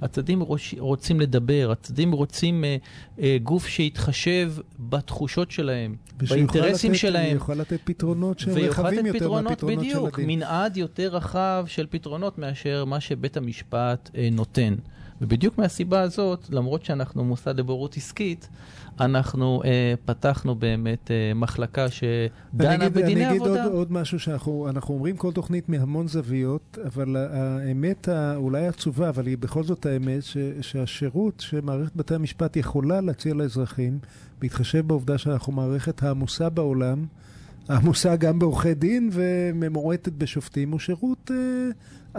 הצדדים 0.02 0.42
רוצים 0.80 1.20
לדבר, 1.20 1.70
הצדדים 1.72 2.12
רוצים 2.12 2.64
אה, 2.64 2.78
אה, 3.20 3.38
גוף 3.44 3.68
שיתחשב 3.68 4.54
בתחושות 4.80 5.52
שלהם, 5.52 5.96
באינטרסים 6.30 6.92
לתת, 6.92 7.00
שלהם. 7.00 7.32
ויוכל 7.32 7.54
לתת 7.54 7.80
פתרונות 7.84 8.40
שהם 8.40 8.58
רחבים 8.58 9.06
יותר 9.06 9.20
פתרונות, 9.20 9.44
מהפתרונות 9.44 9.80
בדיוק, 9.80 10.16
של 10.16 10.22
הדין. 10.22 10.40
מנעד 10.40 10.78
יותר 10.78 11.08
רחב 11.08 11.66
של 11.68 11.88
פתרונות 11.90 12.38
מאשר 12.38 12.86
מה 12.86 13.00
שבית 13.00 13.38
המשפט 13.38 14.10
אה, 14.16 14.30
נותן. 14.32 14.76
ובדיוק 15.22 15.58
מהסיבה 15.58 16.02
הזאת, 16.02 16.48
למרות 16.50 16.86
שאנחנו 16.86 17.24
מוסד 17.24 17.60
לבורות 17.60 17.98
עסקית, 17.98 18.50
אנחנו 19.00 19.62
אה, 19.66 19.94
פתחנו 20.06 20.56
באמת 20.56 21.12
אה, 21.12 21.34
מחלקה 21.36 21.90
שדנה 21.90 22.10
אני 22.76 22.76
אגיד- 22.88 22.94
בדיני 22.94 23.26
אני 23.26 23.30
אגיד 23.30 23.42
עבודה. 23.42 23.64
עוד, 23.64 23.74
עוד 23.74 23.92
משהו 23.92 24.20
שאנחנו 24.20 24.68
אנחנו 24.70 24.94
אומרים 24.94 25.18
כל 25.18 25.32
תוכנית 25.32 25.70
מהמון 25.70 26.08
זוויות, 26.08 26.78
אבל 26.88 27.16
האמת 27.18 28.10
אולי 28.36 28.68
עצובה, 28.68 29.10
אבל 29.10 29.28
היא 29.28 29.38
בכל 29.38 29.64
זאת 29.64 29.86
האמת, 29.86 30.24
ש, 30.24 30.38
שהשירות 30.62 31.40
שמערכת 31.40 31.96
בתי 31.96 32.16
המשפט 32.16 32.58
יכולה 32.58 33.02
להציע 33.02 33.34
לאזרחים, 33.34 34.00
בהתחשב 34.42 34.88
בעובדה 34.88 35.18
שאנחנו 35.18 35.54
מערכת 35.54 36.04
העמוסה 36.04 36.50
בעולם, 36.50 37.06
העמוסה 37.70 38.16
גם 38.16 38.40
בעורכי 38.40 38.74
דין 38.74 39.10
וממורטת 39.14 40.14
בשופטים, 40.14 40.72
הוא 40.72 40.80
שירות 40.80 41.32
אה, 41.32 41.70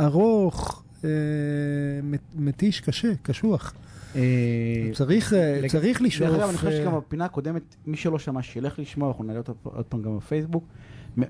ארוך, 0.04 0.81
מתיש, 2.34 2.80
קשה, 2.80 3.08
קשוח. 3.22 3.74
אה, 4.16 4.20
צריך, 4.94 5.32
אה, 5.34 5.60
צריך 5.68 6.02
לשאוף... 6.02 6.30
דרך 6.30 6.38
אגב, 6.40 6.48
אני 6.48 6.56
חושב 6.56 6.68
אה, 6.68 6.76
שגם 6.76 6.96
בפינה 6.98 7.24
הקודמת, 7.24 7.62
מי 7.86 7.96
שלא 7.96 8.18
שמע, 8.18 8.42
שילך 8.42 8.78
לשמוע, 8.78 9.08
אנחנו 9.08 9.24
נעלה 9.24 9.38
אותה 9.38 9.52
עוד 9.62 9.84
פעם 9.84 10.02
גם 10.02 10.16
בפייסבוק. 10.16 10.64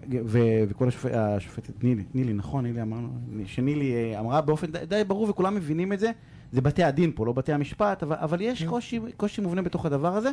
וכל 0.06 0.88
השופט- 0.88 1.14
השופטת 1.14 1.84
נילי, 1.84 2.02
נילי, 2.14 2.32
נכון, 2.32 2.64
נילי 2.64 2.82
אמרנו, 2.82 3.08
שנילי 3.46 3.92
אה, 3.94 4.20
אמרה 4.20 4.40
באופן 4.40 4.66
די- 4.88 5.04
ברור 5.06 5.30
וכולם 5.30 5.54
מבינים 5.54 5.92
את 5.92 6.00
זה, 6.00 6.10
זה 6.52 6.60
בתי 6.60 6.82
הדין 6.82 7.12
פה, 7.14 7.26
לא 7.26 7.32
בתי 7.32 7.52
המשפט, 7.52 8.02
אבל, 8.02 8.16
אבל 8.18 8.40
יש 8.40 8.64
קושי, 8.64 9.00
קושי 9.16 9.40
מובנה 9.40 9.62
בתוך 9.62 9.86
הדבר 9.86 10.16
הזה. 10.16 10.30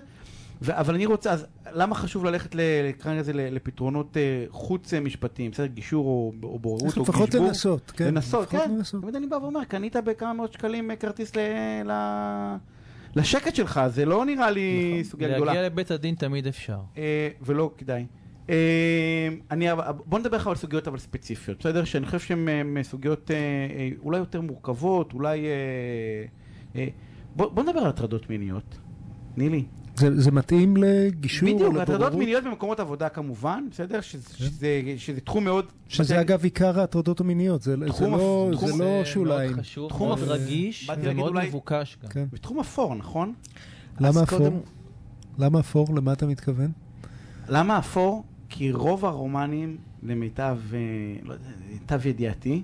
אבל 0.67 0.93
אני 0.95 1.05
רוצה, 1.05 1.31
אז 1.31 1.45
למה 1.73 1.95
חשוב 1.95 2.25
ללכת, 2.25 2.55
ל- 2.55 2.59
נקרא 2.89 3.13
לזה, 3.13 3.33
ל- 3.33 3.53
לפתרונות 3.55 4.17
אה, 4.17 4.45
חוץ 4.49 4.93
אה, 4.93 4.99
משפטיים, 4.99 5.51
בסדר, 5.51 5.65
גישור 5.65 6.05
או, 6.05 6.33
או 6.47 6.59
בוררות 6.59 6.81
צריך 6.83 6.97
או 6.97 7.01
לפחות 7.01 7.29
גשבור? 7.29 7.47
לנסות, 7.47 7.91
כן. 7.95 8.07
לנסות, 8.07 8.41
לפחות 8.53 8.61
כן. 8.67 8.71
לנסות. 8.75 9.01
תמיד 9.01 9.15
אני 9.15 9.27
בא 9.27 9.35
ואומר, 9.35 9.63
קנית 9.63 9.95
בכמה 9.95 10.33
מאות 10.33 10.53
שקלים 10.53 10.91
אה, 10.91 10.95
כרטיס 10.95 11.35
ל... 11.35 11.39
ל... 11.85 11.91
לשקט 13.15 13.55
שלך, 13.55 13.81
זה 13.87 14.05
לא 14.05 14.25
נראה 14.25 14.51
לי 14.51 14.99
סוגיה 15.03 15.29
גדולה. 15.35 15.53
להגיע 15.53 15.65
לבית 15.69 15.91
הדין 15.91 16.15
תמיד 16.15 16.47
אפשר. 16.47 16.79
אה, 16.97 17.29
ולא 17.41 17.71
כדאי. 17.77 18.05
אה, 18.49 18.55
אני, 19.51 19.67
בוא 20.05 20.19
נדבר 20.19 20.37
לך 20.37 20.47
על 20.47 20.55
סוגיות 20.55 20.87
אבל 20.87 20.97
ספציפיות, 20.97 21.59
בסדר? 21.59 21.83
שאני 21.83 22.05
חושב 22.05 22.19
שהן 22.19 22.83
סוגיות 22.83 23.31
אה, 23.31 23.35
אה, 23.35 23.89
אולי 24.03 24.17
יותר 24.17 24.41
מורכבות, 24.41 25.13
אולי... 25.13 25.39
אה, 25.45 26.25
אה, 26.75 26.87
בוא, 27.35 27.49
בוא 27.51 27.63
נדבר 27.63 27.79
על 27.79 27.87
הטרדות 27.87 28.29
מיניות. 28.29 28.77
נילי. 29.37 29.65
זה, 29.99 30.21
זה 30.21 30.31
מתאים 30.31 30.77
לגישור 30.77 31.49
או 31.49 31.55
בדיוק? 31.55 31.75
הטרדות 31.77 32.13
מיניות 32.13 32.43
במקומות 32.43 32.79
עבודה 32.79 33.09
כמובן, 33.09 33.63
בסדר? 33.71 34.01
שזה, 34.01 34.29
שזה, 34.37 34.67
שזה 34.97 35.21
תחום 35.21 35.43
מאוד... 35.43 35.65
שזה 35.87 36.21
אגב 36.21 36.43
עיקר 36.43 36.79
ההטרדות 36.79 37.19
המיניות, 37.19 37.61
זה, 37.61 37.75
זה 37.79 37.85
תחום 37.87 38.11
לא, 38.13 38.49
תחום- 38.53 38.67
זה 38.69 38.77
זה 38.77 38.83
לא 38.83 39.05
שוליים. 39.05 39.51
מאוד 39.51 39.59
חשוב, 39.61 39.89
תחום 39.89 40.07
מאוד 40.07 40.19
רגיש 40.23 40.89
ומאוד 41.01 41.31
אולי- 41.31 41.47
מבוקש 41.47 41.97
גם. 42.03 42.09
כן. 42.09 42.25
בתחום 42.33 42.59
אפור, 42.59 42.95
נכון? 42.95 43.33
למה 43.99 44.23
אפור? 44.23 44.39
קודם- 44.39 44.59
למה 45.39 45.59
אפור? 45.59 45.87
למה 45.95 46.13
אתה 46.13 46.25
מתכוון? 46.25 46.71
למה 47.49 47.77
אפור? 47.79 48.23
כי 48.49 48.71
רוב 48.71 49.05
הרומנים, 49.05 49.77
למיטב 50.03 50.57
אה, 50.73 50.79
לא 51.29 51.35
ידיעתי, 52.05 52.61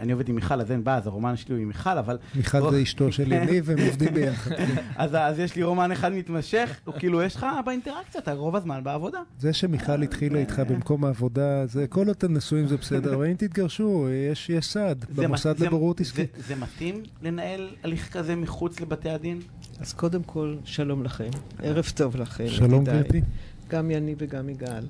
אני 0.00 0.12
עובד 0.12 0.28
עם 0.28 0.34
מיכל, 0.34 0.60
אז 0.60 0.70
אין 0.70 0.84
בעיה, 0.84 0.96
אז 0.96 1.06
הרומן 1.06 1.36
שלי 1.36 1.54
הוא 1.54 1.62
עם 1.62 1.68
מיכל, 1.68 1.98
אבל... 1.98 2.18
מיכל 2.34 2.70
זה 2.70 2.82
אשתו 2.82 3.12
של 3.12 3.32
יניב, 3.32 3.64
והם 3.66 3.78
עובדים 3.86 4.14
ביחד. 4.14 4.50
אז, 4.96 5.10
אז 5.14 5.38
יש 5.38 5.56
לי 5.56 5.62
רומן 5.62 5.92
אחד 5.92 6.12
מתמשך, 6.12 6.80
הוא 6.84 6.94
כאילו, 6.98 7.22
יש 7.22 7.36
לך 7.36 7.46
באינטראקציה, 7.64 8.20
אתה 8.20 8.32
רוב 8.32 8.56
הזמן 8.56 8.84
בעבודה. 8.84 9.18
זה 9.38 9.52
שמיכל 9.52 10.02
התחילה 10.02 10.38
איתך 10.38 10.62
במקום 10.68 11.04
העבודה, 11.04 11.66
זה 11.66 11.86
כל 11.86 12.06
עוד 12.06 12.16
אתם 12.16 12.34
נשואים 12.34 12.66
זה 12.66 12.76
בסדר, 12.76 13.14
אבל 13.14 13.26
אם 13.26 13.34
תתגרשו, 13.34 14.08
יש 14.32 14.50
סעד 14.60 15.04
במוסד 15.14 15.60
לבוררות 15.60 16.00
עסקית. 16.00 16.36
זה 16.46 16.56
מתאים 16.56 17.02
לנהל 17.22 17.68
הליך 17.84 18.12
כזה 18.12 18.36
מחוץ 18.36 18.80
לבתי 18.80 19.10
הדין? 19.10 19.40
אז 19.80 19.92
קודם 19.92 20.22
כל, 20.22 20.56
שלום 20.64 21.04
לכם. 21.04 21.30
ערב 21.62 21.92
טוב 21.94 22.16
לכם. 22.16 22.48
שלום. 22.48 22.84
גברתי. 22.84 23.22
גם 23.68 23.90
יניב 23.90 24.18
וגם 24.20 24.48
יגאל. 24.48 24.84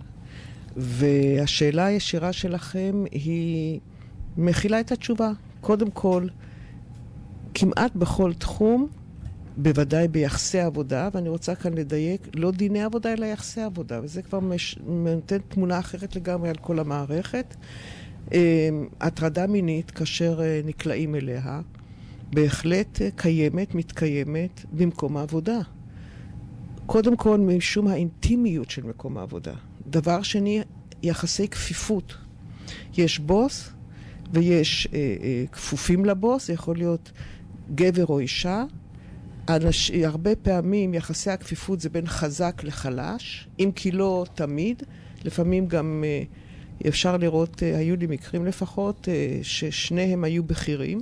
והשאלה 0.77 1.85
הישירה 1.85 2.33
שלכם 2.33 3.05
היא 3.11 3.81
מכילה 4.37 4.81
את 4.81 4.93
התשובה. 4.93 5.31
קודם 5.61 5.91
כל, 5.91 6.27
כמעט 7.55 7.97
בכל 7.97 8.33
תחום, 8.35 8.89
בוודאי 9.57 10.09
ביחסי 10.09 10.61
עבודה, 10.61 11.09
ואני 11.13 11.29
רוצה 11.29 11.55
כאן 11.55 11.75
לדייק, 11.75 12.29
לא 12.35 12.51
דיני 12.51 12.83
עבודה, 12.83 13.13
אלא 13.13 13.27
יחסי 13.27 13.61
עבודה, 13.61 14.01
וזה 14.03 14.23
כבר 14.23 14.41
מש... 14.41 14.79
נותן 14.87 15.39
תמונה 15.39 15.79
אחרת 15.79 16.17
לגמרי 16.17 16.49
על 16.49 16.57
כל 16.57 16.79
המערכת. 16.79 17.55
אה, 18.33 18.69
הטרדה 19.01 19.47
מינית, 19.47 19.91
כאשר 19.91 20.41
אה, 20.43 20.61
נקלעים 20.65 21.15
אליה, 21.15 21.61
בהחלט 22.33 23.03
אה, 23.03 23.09
קיימת, 23.17 23.75
מתקיימת 23.75 24.65
במקום 24.73 25.17
העבודה. 25.17 25.59
קודם 26.87 27.17
כל, 27.17 27.41
משום 27.41 27.89
האינטימיות 27.89 28.71
של 28.71 28.83
מקום 28.87 29.19
העבודה. 29.19 29.55
דבר 29.87 30.23
שני, 30.23 30.63
יחסי 31.03 31.49
כפיפות. 31.49 32.15
יש 32.97 33.19
בוס 33.19 33.71
ויש 34.33 34.89
אה, 34.93 34.99
אה, 34.99 35.45
כפופים 35.53 36.05
לבוס, 36.05 36.47
זה 36.47 36.53
יכול 36.53 36.77
להיות 36.77 37.13
גבר 37.75 38.07
או 38.07 38.19
אישה. 38.19 38.65
אנש, 39.49 39.91
הרבה 39.91 40.37
פעמים 40.37 40.95
יחסי 40.95 41.31
הכפיפות 41.31 41.81
זה 41.81 41.91
בין 41.91 42.07
חזק 42.07 42.61
לחלש, 42.65 43.49
אם 43.59 43.71
כי 43.75 43.91
לא 43.91 44.25
תמיד. 44.35 44.83
לפעמים 45.25 45.67
גם 45.67 46.05
אה, 46.07 46.23
אפשר 46.89 47.17
לראות, 47.17 47.63
אה, 47.63 47.79
היו 47.79 47.97
לי 47.97 48.07
מקרים 48.07 48.47
לפחות, 48.47 49.09
אה, 49.09 49.39
ששניהם 49.43 50.25
היו 50.25 50.45
בכירים. 50.45 51.01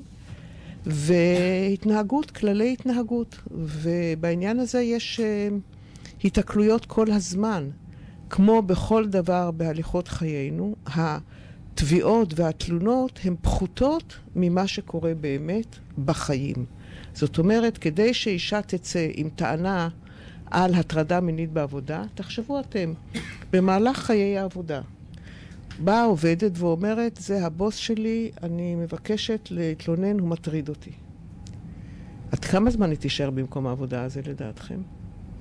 והתנהגות, 0.87 2.31
כללי 2.31 2.73
התנהגות. 2.73 3.41
ובעניין 3.51 4.61
הזה 4.61 4.81
יש 4.81 5.21
אה, 5.21 5.49
היתקלויות 6.23 6.87
כל 6.87 7.11
הזמן. 7.11 7.71
כמו 8.31 8.63
בכל 8.63 9.07
דבר 9.07 9.51
בהליכות 9.51 10.09
חיינו, 10.09 10.77
התביעות 11.81 12.41
והתלונות 12.41 13.21
הן 13.25 13.35
פחותות 13.41 14.17
ממה 14.37 14.67
שקורה 14.67 15.15
באמת 15.15 15.77
בחיים. 16.05 16.65
זאת 17.15 17.39
אומרת, 17.39 17.79
כדי 17.79 18.15
שאישה 18.15 18.63
תצא 18.63 19.09
עם 19.15 19.29
טענה 19.37 19.89
על 20.47 20.75
הטרדה 20.75 21.21
מינית 21.21 21.53
בעבודה, 21.53 22.05
תחשבו 22.15 22.61
אתם, 22.61 22.93
במהלך 23.53 23.99
חיי 23.99 24.39
העבודה. 24.39 24.81
באה 25.85 26.05
עובדת 26.05 26.53
ואומרת, 26.55 27.17
זה 27.17 27.47
הבוס 27.47 27.77
שלי, 27.77 28.31
אני 28.43 28.75
מבקשת 28.75 29.49
להתלונן, 29.51 30.19
הוא 30.19 30.29
מטריד 30.29 30.69
אותי. 30.69 30.93
עד 32.33 32.45
כמה 32.45 32.71
זמן 32.71 32.91
היא 32.91 32.99
תישאר 32.99 33.31
במקום 33.31 33.67
העבודה 33.67 34.05
הזה 34.05 34.21
לדעתכם? 34.27 34.81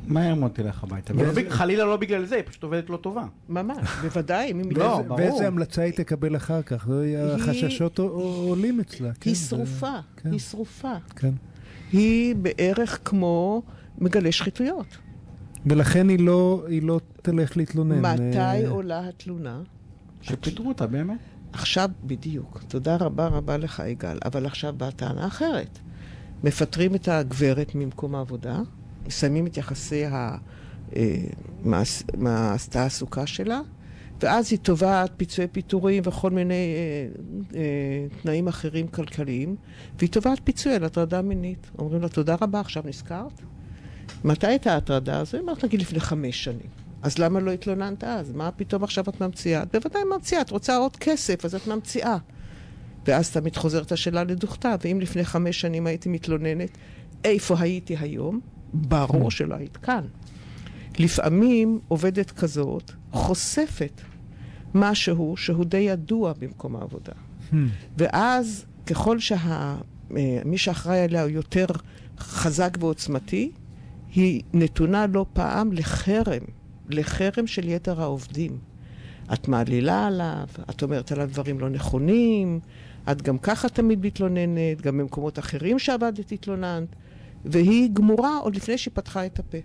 מהר 0.08 0.36
מאוד 0.36 0.52
תלך 0.52 0.84
הביתה. 0.84 1.14
חלילה 1.50 1.86
לא 1.86 1.98
בגלל 1.98 2.26
זה, 2.26 2.36
היא 2.36 2.44
פשוט 2.48 2.64
עובדת 2.64 2.90
לא 2.90 2.98
טובה. 2.98 3.26
ממש, 3.50 3.78
בוודאי, 4.04 4.52
אם 4.52 4.58
היא 4.60 4.78
לא, 4.78 4.86
מתעסקת- 5.00 5.08
ברור. 5.08 5.20
ואיזה 5.20 5.48
המלצה 5.48 5.82
היא 5.82 5.94
תקבל 5.94 6.36
אחר 6.36 6.62
כך? 6.62 6.88
זה- 6.88 7.36
החששות 7.36 8.00
עו- 8.00 8.08
עולים 8.48 8.80
אצלה. 8.80 9.10
כן, 9.20 9.30
היא 9.30 9.36
שרופה, 9.38 9.92
כן. 10.18 10.32
היא 10.32 10.40
שרופה. 10.40 10.94
כן. 11.16 11.34
היא 11.92 12.36
בערך 12.36 13.00
כמו 13.06 13.62
מגלה 13.98 14.32
שחיתויות. 14.32 14.98
ולכן 15.66 16.10
היא 16.10 16.20
לא, 16.20 16.64
היא 16.68 16.84
לא 16.84 17.00
תלך 17.22 17.58
להתלונן. 17.58 18.00
מתי 18.02 18.38
אה, 18.38 18.70
עולה 18.70 19.08
התלונה? 19.10 19.62
שפיטרו 20.22 20.68
אותה, 20.68 20.88
באמת. 20.88 21.18
עכשיו, 21.54 21.90
בדיוק. 22.04 22.62
תודה 22.68 22.96
רבה 22.96 23.28
רבה 23.28 23.58
לך, 23.58 23.84
יגאל. 23.88 24.18
אבל 24.26 24.46
עכשיו 24.46 24.74
באה 24.78 24.92
טענה 24.92 25.28
אחרת. 25.28 25.80
מפטרים 26.44 26.96
את 26.96 27.08
הגברת 27.08 27.72
ממקום 27.76 28.16
העבודה, 28.16 28.60
מסיימים 29.10 29.48
את 29.48 29.58
יחסי 29.58 30.06
ה- 30.06 30.38
אה, 30.96 31.26
התעסוקה 32.26 33.28
שלה, 33.28 33.62
ואז 34.22 34.52
היא 34.52 34.60
תובעת 34.60 35.12
פיצויי 35.18 35.48
פיטורים 35.48 36.04
וכל 36.06 36.32
מיני 36.32 36.54
אה, 36.54 37.60
אה, 37.60 38.08
תנאים 38.22 38.48
אחרים 38.48 38.88
כלכליים, 38.88 39.56
והיא 40.00 40.10
תובעת 40.10 40.40
פיצוי 40.44 40.74
על 40.74 40.84
הטרדה 40.84 41.22
מינית. 41.22 41.72
אומרים 41.80 42.02
לה, 42.02 42.10
תודה 42.10 42.36
רבה, 42.42 42.60
עכשיו 42.60 42.84
נזכרת? 42.86 43.42
מתי 44.24 44.48
הייתה 44.48 44.74
ההטרדה 44.74 45.20
הזו? 45.20 45.38
היא 45.38 45.42
אומרת, 45.42 45.66
נגיד 45.66 45.82
לפני 45.82 46.00
חמש 46.00 46.44
שנים. 46.44 46.70
אז 47.02 47.18
למה 47.18 47.40
לא 47.40 47.52
התלוננת 47.52 48.04
אז? 48.04 48.32
מה 48.32 48.52
פתאום 48.52 48.84
עכשיו 48.84 49.04
את 49.10 49.22
ממציאה? 49.22 49.64
את 49.64 49.76
בוודאי 49.76 50.02
ממציאה, 50.04 50.42
את 50.42 50.50
רוצה 50.50 50.78
עוד 50.78 50.96
כסף, 50.96 51.46
אז 51.46 51.56
את 51.56 51.68
ממציאה. 51.68 52.18
ואז 53.08 53.32
תמיד 53.32 53.56
חוזרת 53.58 53.92
השאלה 53.92 54.24
לדוכתה, 54.24 54.76
ואם 54.84 55.00
לפני 55.02 55.26
חמש 55.26 55.62
שנים 55.62 55.88
הייתי 55.88 56.10
מתלוננת, 56.10 56.78
איפה 57.24 57.56
הייתי 57.60 57.96
היום? 58.00 58.40
ברור 58.74 59.32
שלא 59.32 59.56
היית 59.56 59.78
כאן. 59.78 60.04
לפעמים 61.00 61.80
עובדת 61.88 62.32
כזאת 62.32 62.92
חושפת 63.12 64.02
משהו 64.76 65.38
שהוא 65.38 65.66
די 65.66 65.78
ידוע 65.78 66.34
במקום 66.40 66.76
העבודה. 66.76 67.14
ואז 67.98 68.66
ככל 68.86 69.18
שמי 69.20 70.58
שאחראי 70.58 71.00
עליה 71.00 71.22
הוא 71.22 71.30
יותר 71.30 71.66
חזק 72.20 72.78
ועוצמתי, 72.80 73.52
היא 74.16 74.42
נתונה 74.54 75.08
לא 75.08 75.26
פעם 75.34 75.72
לחרם, 75.74 76.44
לחרם 76.90 77.48
של 77.48 77.70
יתר 77.70 78.02
העובדים. 78.02 78.58
את 79.34 79.48
מעלילה 79.48 80.08
עליו, 80.08 80.48
את 80.70 80.84
אומרת 80.84 81.12
עליו 81.12 81.30
דברים 81.32 81.60
לא 81.60 81.70
נכונים, 81.70 82.60
את 83.12 83.22
גם 83.22 83.38
ככה 83.38 83.70
תמיד 83.70 84.06
מתלוננת, 84.06 84.82
גם 84.82 84.98
במקומות 84.98 85.40
אחרים 85.40 85.80
שעבדת 85.80 86.32
התלוננת, 86.32 86.96
והיא 87.46 87.90
גמורה 87.94 88.38
עוד 88.38 88.56
לפני 88.56 88.78
שהיא 88.78 88.92
פתחה 88.94 89.26
את 89.26 89.40
הפה. 89.40 89.58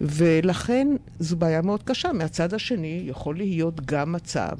ולכן 0.00 0.88
זו 1.18 1.36
בעיה 1.36 1.62
מאוד 1.62 1.82
קשה. 1.82 2.12
מהצד 2.12 2.54
השני 2.54 3.04
יכול 3.06 3.36
להיות 3.36 3.86
גם 3.86 4.12
מצב 4.12 4.56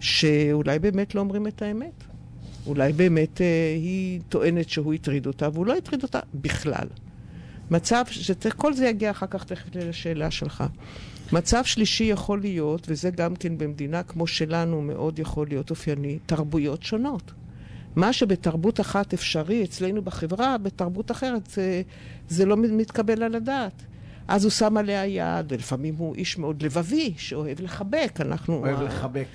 שאולי 0.00 0.78
באמת 0.78 1.14
לא 1.14 1.20
אומרים 1.20 1.46
את 1.46 1.62
האמת. 1.62 2.04
אולי 2.66 2.92
באמת 2.92 3.40
אה, 3.40 3.74
היא 3.76 4.20
טוענת 4.28 4.68
שהוא 4.68 4.94
הטריד 4.94 5.26
אותה, 5.26 5.48
והוא 5.52 5.66
לא 5.66 5.76
הטריד 5.76 6.02
אותה 6.02 6.20
בכלל. 6.34 6.86
מצב, 7.70 8.04
שכל 8.10 8.74
זה 8.74 8.86
יגיע 8.86 9.10
אחר 9.10 9.26
כך 9.26 9.44
תכף 9.44 9.74
לשאלה 9.74 10.30
שלך. 10.30 10.64
מצב 11.32 11.64
שלישי 11.64 12.04
יכול 12.04 12.40
להיות, 12.40 12.86
וזה 12.88 13.10
גם 13.10 13.36
כן 13.36 13.58
במדינה 13.58 14.02
כמו 14.02 14.26
שלנו 14.26 14.82
מאוד 14.82 15.18
יכול 15.18 15.46
להיות 15.46 15.70
אופייני, 15.70 16.18
תרבויות 16.26 16.82
שונות. 16.82 17.32
מה 17.96 18.12
שבתרבות 18.12 18.80
אחת 18.80 19.14
אפשרי 19.14 19.64
אצלנו 19.64 20.02
בחברה, 20.02 20.58
בתרבות 20.58 21.10
אחרת 21.10 21.46
זה, 21.46 21.82
זה 22.28 22.46
לא 22.46 22.56
מתקבל 22.56 23.22
על 23.22 23.34
הדעת. 23.34 23.82
אז 24.28 24.44
הוא 24.44 24.50
שם 24.50 24.76
עליה 24.76 25.06
יד, 25.06 25.52
ולפעמים 25.52 25.94
הוא 25.96 26.14
איש 26.14 26.38
מאוד 26.38 26.62
לבבי, 26.62 27.14
שאוהב 27.16 27.60
לחבק. 27.60 28.20
אנחנו... 28.20 28.54
אוהב 28.54 28.82
לחבק. 28.82 29.26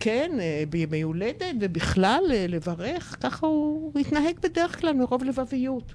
כן, 0.00 0.30
אה, 0.40 0.64
בימי 0.70 1.02
הולדת, 1.02 1.54
ובכלל 1.60 2.22
אה, 2.30 2.46
לברך, 2.48 3.16
ככה 3.20 3.46
הוא 3.46 3.92
התנהג 4.00 4.34
בדרך 4.42 4.80
כלל 4.80 4.92
מרוב 4.92 5.24
לבביות. 5.24 5.94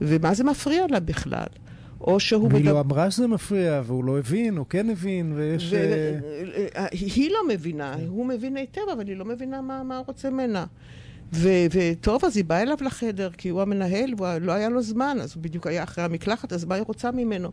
ומה 0.00 0.34
זה 0.34 0.44
מפריע 0.44 0.86
לה 0.90 1.00
בכלל? 1.00 1.46
או 2.00 2.20
שהוא... 2.20 2.48
והיא 2.52 2.64
מדבר... 2.64 2.74
לא 2.74 2.80
אמרה 2.80 3.10
שזה 3.10 3.26
מפריע, 3.26 3.82
והוא 3.84 4.04
לא 4.04 4.18
הבין, 4.18 4.58
או 4.58 4.68
כן 4.68 4.90
הבין, 4.90 5.32
ויש... 5.36 5.72
ו... 5.72 5.76
אה, 6.76 6.86
היא 6.92 7.30
לא 7.30 7.38
מבינה, 7.48 7.94
הוא 8.08 8.26
מבין 8.26 8.56
היטב, 8.56 8.80
אבל 8.92 9.08
היא 9.08 9.16
לא 9.16 9.24
מבינה 9.24 9.60
מה, 9.60 9.82
מה 9.82 9.96
הוא 9.96 10.06
רוצה 10.06 10.30
ממנה. 10.30 10.66
וטוב, 11.32 12.24
אז 12.24 12.36
היא 12.36 12.44
באה 12.44 12.62
אליו 12.62 12.76
לחדר, 12.80 13.30
כי 13.30 13.48
הוא 13.48 13.62
המנהל, 13.62 14.14
ולא 14.18 14.52
היה 14.52 14.68
לו 14.68 14.82
זמן, 14.82 15.18
אז 15.22 15.34
הוא 15.34 15.42
בדיוק 15.42 15.66
היה 15.66 15.82
אחרי 15.82 16.04
המקלחת, 16.04 16.52
אז 16.52 16.64
מה 16.64 16.74
היא 16.74 16.84
רוצה 16.86 17.10
ממנו? 17.10 17.50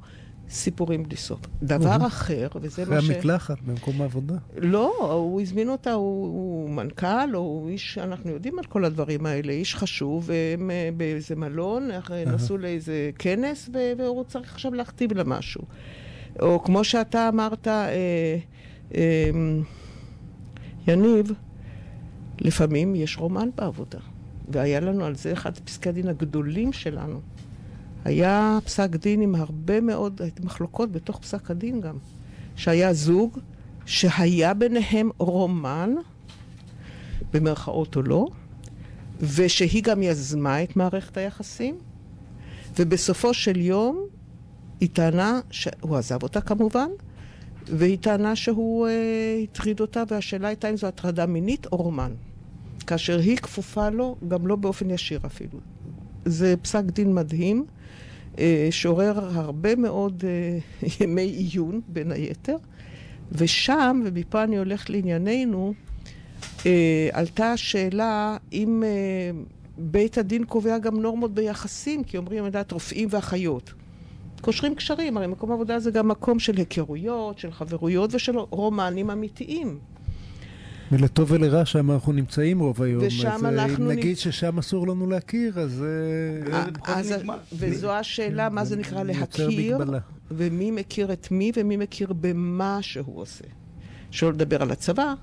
סיפורים 0.49 1.03
בלי 1.03 1.15
סוף. 1.15 1.39
דבר 1.63 2.07
אחר, 2.07 2.47
וזה 2.61 2.85
מה 2.85 3.01
ש... 3.01 3.03
אחרי 3.03 3.15
המקלחת, 3.15 3.61
במקום 3.61 4.01
העבודה. 4.01 4.35
לא, 4.57 5.13
הוא 5.13 5.41
הזמין 5.41 5.69
אותה, 5.69 5.93
הוא, 5.93 6.25
הוא 6.25 6.69
מנכ"ל, 6.69 7.35
או 7.35 7.39
הוא 7.39 7.69
איש, 7.69 7.97
אנחנו 7.97 8.31
יודעים 8.31 8.59
על 8.59 8.65
כל 8.65 8.85
הדברים 8.85 9.25
האלה, 9.25 9.51
איש 9.51 9.75
חשוב, 9.75 10.23
והם 10.27 10.71
אה, 10.71 10.89
באיזה 10.97 11.35
מלון, 11.35 11.89
נסעו 12.27 12.57
לאיזה 12.57 13.09
כנס, 13.19 13.69
והוא 13.97 14.23
צריך 14.23 14.53
עכשיו 14.53 14.73
להכתיב 14.73 15.13
לה 15.13 15.23
משהו. 15.23 15.61
או 16.39 16.63
כמו 16.63 16.83
שאתה 16.83 17.29
אמרת, 17.29 17.67
אה, 17.67 17.87
אה, 18.95 19.29
יניב, 20.87 21.31
לפעמים 22.41 22.95
יש 22.95 23.17
רומן 23.17 23.49
בעבודה, 23.55 23.99
והיה 24.49 24.79
לנו 24.79 25.05
על 25.05 25.15
זה 25.15 25.33
אחד 25.33 25.57
פסקי 25.57 25.89
הדין 25.89 26.07
הגדולים 26.07 26.73
שלנו. 26.73 27.19
היה 28.05 28.59
פסק 28.65 28.89
דין 28.89 29.21
עם 29.21 29.35
הרבה 29.35 29.81
מאוד 29.81 30.21
מחלוקות 30.43 30.91
בתוך 30.91 31.19
פסק 31.19 31.51
הדין 31.51 31.81
גם, 31.81 31.97
שהיה 32.55 32.93
זוג 32.93 33.39
שהיה 33.85 34.53
ביניהם 34.53 35.09
רומן, 35.17 35.95
במרכאות 37.33 37.95
או 37.95 38.01
לא, 38.01 38.27
ושהיא 39.19 39.83
גם 39.83 40.03
יזמה 40.03 40.63
את 40.63 40.75
מערכת 40.75 41.17
היחסים, 41.17 41.77
ובסופו 42.79 43.33
של 43.33 43.57
יום 43.57 44.05
היא 44.79 44.89
טענה, 44.93 45.39
שהוא 45.51 45.97
עזב 45.97 46.23
אותה 46.23 46.41
כמובן, 46.41 46.89
והיא 47.65 47.97
טענה 48.01 48.35
שהוא 48.35 48.87
אה, 48.87 49.39
הטריד 49.43 49.79
אותה, 49.79 50.03
והשאלה 50.07 50.47
הייתה 50.47 50.69
אם 50.69 50.77
זו 50.77 50.87
הטרדה 50.87 51.25
מינית 51.25 51.65
או 51.65 51.77
רומן. 51.77 52.11
כאשר 52.87 53.19
היא 53.19 53.37
כפופה 53.37 53.89
לו, 53.89 54.15
גם 54.27 54.47
לא 54.47 54.55
באופן 54.55 54.89
ישיר 54.89 55.19
אפילו. 55.25 55.59
זה 56.25 56.55
פסק 56.61 56.83
דין 56.83 57.13
מדהים, 57.13 57.65
אה, 58.39 58.67
שעורר 58.71 59.19
הרבה 59.19 59.75
מאוד 59.75 60.23
אה, 60.27 60.59
ימי 61.01 61.21
עיון, 61.21 61.81
בין 61.87 62.11
היתר, 62.11 62.57
ושם, 63.31 64.01
ומפה 64.05 64.43
אני 64.43 64.57
הולך 64.57 64.89
לענייננו, 64.89 65.73
אה, 66.65 67.09
עלתה 67.11 67.51
השאלה 67.51 68.37
אם 68.53 68.83
בית 69.77 70.17
הדין 70.17 70.43
קובע 70.45 70.77
גם 70.77 71.01
נורמות 71.01 71.33
ביחסים, 71.33 72.03
כי 72.03 72.17
אומרים, 72.17 72.39
אני 72.39 72.47
יודעת, 72.47 72.71
רופאים 72.71 73.07
ואחיות. 73.11 73.73
קושרים 74.41 74.75
קשרים, 74.75 75.17
הרי 75.17 75.27
מקום 75.27 75.51
עבודה 75.51 75.79
זה 75.79 75.91
גם 75.91 76.07
מקום 76.07 76.39
של 76.39 76.57
היכרויות, 76.57 77.39
של 77.39 77.51
חברויות 77.51 78.15
ושל 78.15 78.37
רומנים 78.37 79.09
אמיתיים. 79.09 79.79
ולטוב 80.91 81.31
ולרע 81.31 81.65
שם 81.65 81.91
אנחנו 81.91 82.13
נמצאים 82.13 82.59
רוב 82.59 82.81
היום. 82.81 83.03
ושם 83.05 83.27
אז 83.27 83.43
אנחנו... 83.45 83.85
אם 83.85 83.91
נגיד 83.91 84.17
ששם 84.17 84.57
אסור 84.57 84.87
לנו 84.87 85.07
להכיר, 85.07 85.59
אז... 85.59 85.85
אה, 86.53 86.65
אז 86.83 87.13
וזו 87.53 87.91
השאלה, 87.91 88.49
מה 88.49 88.65
זה 88.65 88.75
נקרא 88.75 89.03
להכיר, 89.03 89.77
ומי 90.31 90.71
מכיר 90.71 91.13
את 91.13 91.31
מי, 91.31 91.51
ומי 91.55 91.77
מכיר 91.77 92.13
במה 92.13 92.77
שהוא 92.81 93.21
עושה. 93.21 93.43
שלא 94.11 94.33
לדבר 94.33 94.61
על 94.61 94.71
הצבא, 94.71 95.13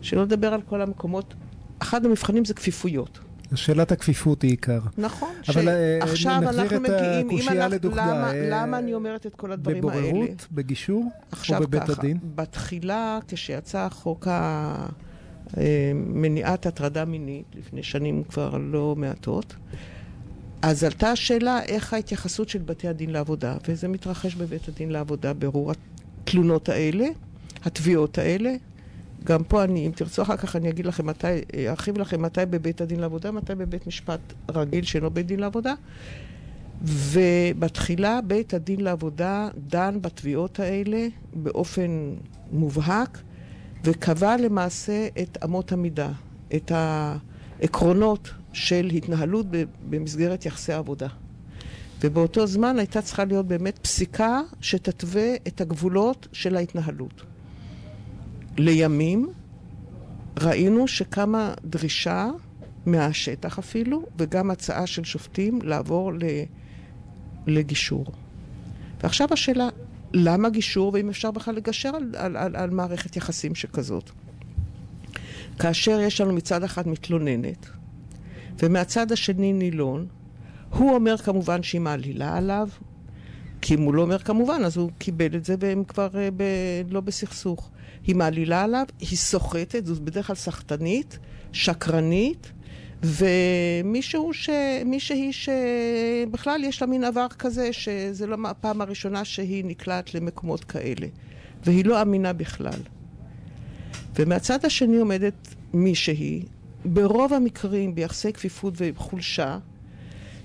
שלא 0.00 0.22
לדבר 0.22 0.54
על 0.54 0.60
כל 0.62 0.82
המקומות. 0.82 1.34
אחד 1.78 2.06
המבחנים 2.06 2.44
זה 2.44 2.54
כפיפויות. 2.54 3.18
שאלת 3.54 3.92
הכפיפות 3.92 4.42
היא 4.42 4.50
עיקר. 4.50 4.80
נכון. 4.98 5.34
אבל 5.48 5.68
עכשיו 6.00 6.42
אנחנו 6.42 6.80
מגיעים, 6.80 7.30
אם 7.30 7.48
אנחנו, 7.48 7.90
למה, 7.90 8.32
למה 8.34 8.78
אני 8.78 8.94
אומרת 8.94 9.26
את 9.26 9.34
כל 9.34 9.52
הדברים 9.52 9.78
בבוררות, 9.78 10.02
האלה? 10.02 10.12
בבוררות, 10.12 10.46
בגישור 10.52 11.10
או 11.50 11.60
בבית 11.60 11.82
ככה, 11.82 11.92
הדין? 11.92 12.18
בתחילה, 12.34 13.18
כשיצא 13.28 13.88
חוק 13.88 14.28
מניעת 15.94 16.66
הטרדה 16.66 17.04
מינית, 17.04 17.44
לפני 17.54 17.82
שנים 17.82 18.22
כבר 18.24 18.56
לא 18.56 18.94
מעטות, 18.96 19.54
אז 20.62 20.84
עלתה 20.84 21.10
השאלה 21.10 21.62
איך 21.62 21.94
ההתייחסות 21.94 22.48
של 22.48 22.58
בתי 22.58 22.88
הדין 22.88 23.10
לעבודה, 23.10 23.56
וזה 23.68 23.88
מתרחש 23.88 24.34
בבית 24.34 24.68
הדין 24.68 24.90
לעבודה, 24.90 25.32
ברור 25.32 25.72
התלונות 26.22 26.68
האלה, 26.68 27.06
התביעות 27.64 28.18
האלה, 28.18 28.54
גם 29.24 29.44
פה 29.44 29.64
אני, 29.64 29.86
אם 29.86 29.92
תרצו 29.94 30.22
אחר 30.22 30.36
כך 30.36 30.56
אני 30.56 30.70
אגיד 30.70 30.86
לכם 30.86 31.06
מתי, 31.06 31.26
ארחיב 31.68 31.98
לכם 31.98 32.22
מתי 32.22 32.46
בבית 32.50 32.80
הדין 32.80 33.00
לעבודה, 33.00 33.30
מתי 33.30 33.54
בבית 33.54 33.86
משפט 33.86 34.20
רגיל 34.50 34.84
שאינו 34.84 35.10
בית 35.10 35.26
דין 35.26 35.40
לעבודה. 35.40 35.74
ובתחילה 36.82 38.20
בית 38.20 38.54
הדין 38.54 38.80
לעבודה 38.80 39.48
דן 39.68 39.98
בתביעות 40.00 40.60
האלה 40.60 41.06
באופן 41.34 42.14
מובהק, 42.52 43.22
וקבע 43.84 44.36
למעשה 44.36 45.08
את 45.22 45.38
אמות 45.44 45.72
המידה, 45.72 46.10
את 46.56 46.72
העקרונות 46.74 48.30
של 48.52 48.90
התנהלות 48.94 49.46
במסגרת 49.90 50.46
יחסי 50.46 50.72
עבודה. 50.72 51.08
ובאותו 52.00 52.46
זמן 52.46 52.78
הייתה 52.78 53.02
צריכה 53.02 53.24
להיות 53.24 53.46
באמת 53.46 53.78
פסיקה 53.78 54.40
שתתווה 54.60 55.34
את 55.48 55.60
הגבולות 55.60 56.28
של 56.32 56.56
ההתנהלות. 56.56 57.22
לימים 58.58 59.28
ראינו 60.40 60.88
שקמה 60.88 61.54
דרישה 61.64 62.28
מהשטח 62.86 63.58
אפילו, 63.58 64.02
וגם 64.18 64.50
הצעה 64.50 64.86
של 64.86 65.04
שופטים 65.04 65.58
לעבור 65.62 66.12
לגישור. 67.46 68.06
ועכשיו 69.02 69.28
השאלה, 69.30 69.68
למה 70.12 70.50
גישור, 70.50 70.92
ואם 70.94 71.08
אפשר 71.08 71.30
בכלל 71.30 71.54
לגשר 71.54 71.88
על, 71.88 72.14
על, 72.16 72.36
על, 72.36 72.56
על 72.56 72.70
מערכת 72.70 73.16
יחסים 73.16 73.54
שכזאת? 73.54 74.10
כאשר 75.58 76.00
יש 76.00 76.20
לנו 76.20 76.32
מצד 76.32 76.62
אחד 76.62 76.88
מתלוננת, 76.88 77.66
ומהצד 78.62 79.12
השני 79.12 79.52
נילון, 79.52 80.06
הוא 80.70 80.94
אומר 80.94 81.16
כמובן 81.16 81.62
שהיא 81.62 81.80
מעלילה 81.80 82.36
עליו, 82.36 82.68
כי 83.60 83.74
אם 83.74 83.82
הוא 83.82 83.94
לא 83.94 84.02
אומר 84.02 84.18
כמובן, 84.18 84.62
אז 84.64 84.76
הוא 84.76 84.90
קיבל 84.98 85.34
את 85.36 85.44
זה 85.44 85.54
והם 85.60 85.84
כבר 85.84 86.08
uh, 86.08 86.16
ב, 86.36 86.42
לא 86.90 87.00
בסכסוך. 87.00 87.70
היא 88.06 88.16
מעלילה 88.16 88.62
עליו, 88.62 88.86
היא 89.00 89.18
סוחטת, 89.18 89.86
זו 89.86 89.94
בדרך 90.04 90.26
כלל 90.26 90.36
סחטנית, 90.36 91.18
שקרנית, 91.52 92.52
ומישהו 93.02 94.34
ש... 94.34 94.50
מישהי 94.84 95.32
שבכלל 95.32 96.64
יש 96.64 96.82
לה 96.82 96.88
מין 96.88 97.04
עבר 97.04 97.26
כזה, 97.28 97.72
שזה 97.72 98.26
לא 98.26 98.36
הפעם 98.44 98.80
הראשונה 98.80 99.24
שהיא 99.24 99.64
נקלעת 99.64 100.14
למקומות 100.14 100.64
כאלה, 100.64 101.06
והיא 101.64 101.84
לא 101.84 102.02
אמינה 102.02 102.32
בכלל. 102.32 102.80
ומהצד 104.18 104.64
השני 104.64 104.96
עומדת 104.96 105.54
מישהי, 105.72 106.42
ברוב 106.84 107.32
המקרים 107.32 107.94
ביחסי 107.94 108.32
כפיפות 108.32 108.74
וחולשה, 108.76 109.58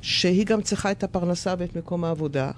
שהיא 0.02 0.46
גם 0.46 0.62
צריכה 0.62 0.92
את 0.92 1.04
הפרנסה 1.04 1.54
ואת 1.58 1.76
מקום 1.76 2.04
העבודה, 2.04 2.52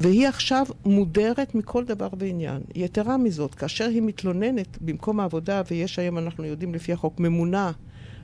והיא 0.00 0.28
עכשיו 0.28 0.66
מודרת 0.84 1.54
מכל 1.54 1.84
דבר 1.84 2.08
ועניין. 2.18 2.62
יתרה 2.74 3.16
מזאת, 3.16 3.54
כאשר 3.54 3.84
היא 3.88 4.02
מתלוננת 4.02 4.78
במקום 4.80 5.20
העבודה, 5.20 5.62
ויש 5.70 5.98
היום, 5.98 6.18
אנחנו 6.18 6.44
יודעים 6.44 6.74
לפי 6.74 6.92
החוק, 6.92 7.20
ממונה 7.20 7.72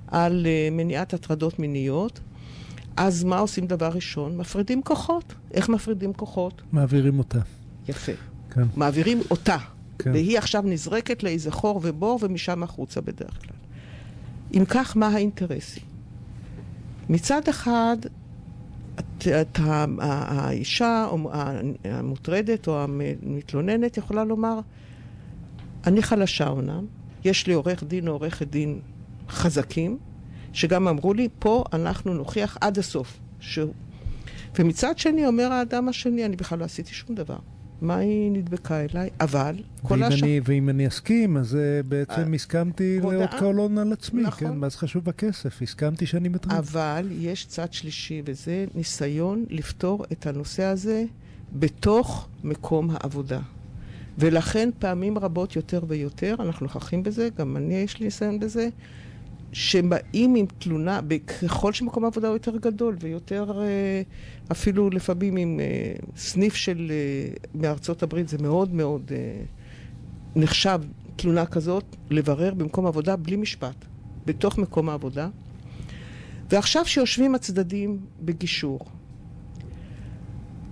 על 0.06 0.46
uh, 0.46 0.74
מניעת 0.74 1.14
הטרדות 1.14 1.58
מיניות, 1.58 2.20
אז 2.96 3.24
מה 3.24 3.38
עושים 3.38 3.66
דבר 3.66 3.88
ראשון? 3.88 4.36
מפרידים 4.36 4.82
כוחות. 4.82 5.34
איך 5.54 5.68
מפרידים 5.68 6.12
כוחות? 6.12 6.62
מעבירים 6.72 7.18
אותה. 7.18 7.40
יפה. 7.88 8.12
כן. 8.50 8.64
מעבירים 8.76 9.20
אותה. 9.30 9.56
כן. 9.98 10.12
והיא 10.12 10.38
עכשיו 10.38 10.62
נזרקת 10.66 11.22
לאיזה 11.22 11.50
חור 11.50 11.80
ובור 11.82 12.18
ומשם 12.22 12.62
החוצה 12.62 13.00
בדרך 13.00 13.40
כלל. 13.40 13.56
אם 14.54 14.64
כך, 14.64 14.96
מה 14.96 15.08
האינטרסים? 15.08 15.82
מצד 17.08 17.48
אחד, 17.48 17.96
את, 18.98 19.28
את, 19.28 19.58
ה- 19.58 19.84
ה- 20.00 20.46
האישה 20.46 21.06
או 21.10 21.30
המוטרדת 21.84 22.68
או 22.68 22.82
המתלוננת 22.82 23.96
יכולה 23.96 24.24
לומר, 24.24 24.58
אני 25.86 26.02
חלשה 26.02 26.48
אומנם, 26.48 26.86
יש 27.24 27.46
לי 27.46 27.52
עורך 27.54 27.84
דין 27.84 28.08
או 28.08 28.12
עורכת 28.12 28.46
דין 28.46 28.80
חזקים, 29.28 29.98
שגם 30.52 30.88
אמרו 30.88 31.14
לי, 31.14 31.28
פה 31.38 31.64
אנחנו 31.72 32.14
נוכיח 32.14 32.58
עד 32.60 32.78
הסוף. 32.78 33.18
שהוא... 33.40 33.72
ומצד 34.58 34.98
שני, 34.98 35.26
אומר 35.26 35.52
האדם 35.52 35.88
השני, 35.88 36.24
אני 36.24 36.36
בכלל 36.36 36.58
לא 36.58 36.64
עשיתי 36.64 36.94
שום 36.94 37.16
דבר. 37.16 37.38
מה 37.80 37.96
היא 37.96 38.30
נדבקה 38.30 38.80
אליי? 38.80 39.10
אבל 39.20 39.56
כל 39.82 40.02
השאר... 40.02 40.26
אני, 40.26 40.40
ואם 40.44 40.68
אני 40.68 40.88
אסכים, 40.88 41.36
אז 41.36 41.56
אה, 41.56 41.82
בעצם 41.82 42.34
הסכמתי 42.34 42.98
הודעה. 43.02 43.18
לאות 43.18 43.30
קולון 43.38 43.78
על 43.78 43.92
עצמי, 43.92 44.22
נכון. 44.22 44.48
כן? 44.48 44.56
מה 44.56 44.68
זה 44.68 44.78
חשוב 44.78 45.08
הכסף? 45.08 45.62
הסכמתי 45.62 46.06
שאני 46.06 46.28
מטריד. 46.28 46.58
אבל 46.58 47.08
יש 47.12 47.46
צד 47.46 47.72
שלישי, 47.72 48.22
וזה 48.24 48.64
ניסיון 48.74 49.44
לפתור 49.50 50.04
את 50.12 50.26
הנושא 50.26 50.62
הזה 50.62 51.04
בתוך 51.52 52.28
מקום 52.44 52.90
העבודה. 52.90 53.40
ולכן 54.18 54.70
פעמים 54.78 55.18
רבות 55.18 55.56
יותר 55.56 55.80
ויותר, 55.88 56.34
אנחנו 56.38 56.66
נוכחים 56.66 57.02
בזה, 57.02 57.28
גם 57.38 57.56
אני 57.56 57.74
יש 57.74 57.98
לי 58.00 58.04
ניסיון 58.04 58.40
בזה, 58.40 58.68
שבאים 59.56 60.34
עם 60.34 60.46
תלונה, 60.58 61.00
ככל 61.42 61.72
שמקום 61.72 62.04
העבודה 62.04 62.28
הוא 62.28 62.36
יותר 62.36 62.56
גדול 62.56 62.96
ויותר 63.00 63.62
אה, 63.62 64.02
אפילו 64.52 64.90
לפעמים 64.90 65.36
עם 65.36 65.60
אה, 65.60 65.92
סניף 66.16 66.54
של 66.54 66.90
אה, 66.90 67.34
מארצות 67.54 68.02
הברית, 68.02 68.28
זה 68.28 68.38
מאוד 68.38 68.74
מאוד 68.74 69.12
נחשב 70.36 70.80
תלונה 71.16 71.46
כזאת, 71.46 71.84
לברר 72.10 72.54
במקום 72.54 72.86
עבודה 72.86 73.16
בלי 73.16 73.36
משפט, 73.36 73.84
בתוך 74.26 74.58
מקום 74.58 74.88
העבודה. 74.88 75.28
ועכשיו 76.50 76.86
שיושבים 76.86 77.34
הצדדים 77.34 77.98
בגישור, 78.20 78.80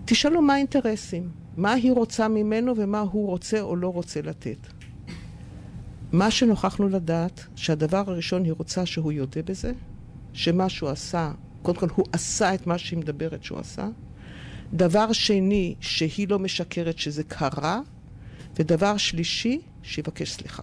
תשאלו 0.04 0.42
מה 0.42 0.54
האינטרסים, 0.54 1.28
מה 1.56 1.72
היא 1.72 1.92
רוצה 1.92 2.28
ממנו 2.28 2.76
ומה 2.76 3.00
הוא 3.00 3.26
רוצה 3.26 3.60
או 3.60 3.76
לא 3.76 3.88
רוצה 3.88 4.22
לתת. 4.22 4.73
מה 6.14 6.30
שנוכחנו 6.30 6.88
לדעת, 6.88 7.46
שהדבר 7.56 8.02
הראשון 8.06 8.44
היא 8.44 8.52
רוצה 8.52 8.86
שהוא 8.86 9.12
יודה 9.12 9.42
בזה, 9.42 9.72
שמה 10.32 10.68
שהוא 10.68 10.88
עשה, 10.88 11.32
קודם 11.62 11.78
כל 11.78 11.86
הוא 11.94 12.06
עשה 12.12 12.54
את 12.54 12.66
מה 12.66 12.78
שהיא 12.78 12.98
מדברת 12.98 13.44
שהוא 13.44 13.58
עשה. 13.58 13.88
דבר 14.72 15.12
שני, 15.12 15.74
שהיא 15.80 16.28
לא 16.28 16.38
משקרת 16.38 16.98
שזה 16.98 17.24
קרה, 17.24 17.80
ודבר 18.56 18.96
שלישי, 18.96 19.60
שיבקש 19.82 20.32
סליחה. 20.32 20.62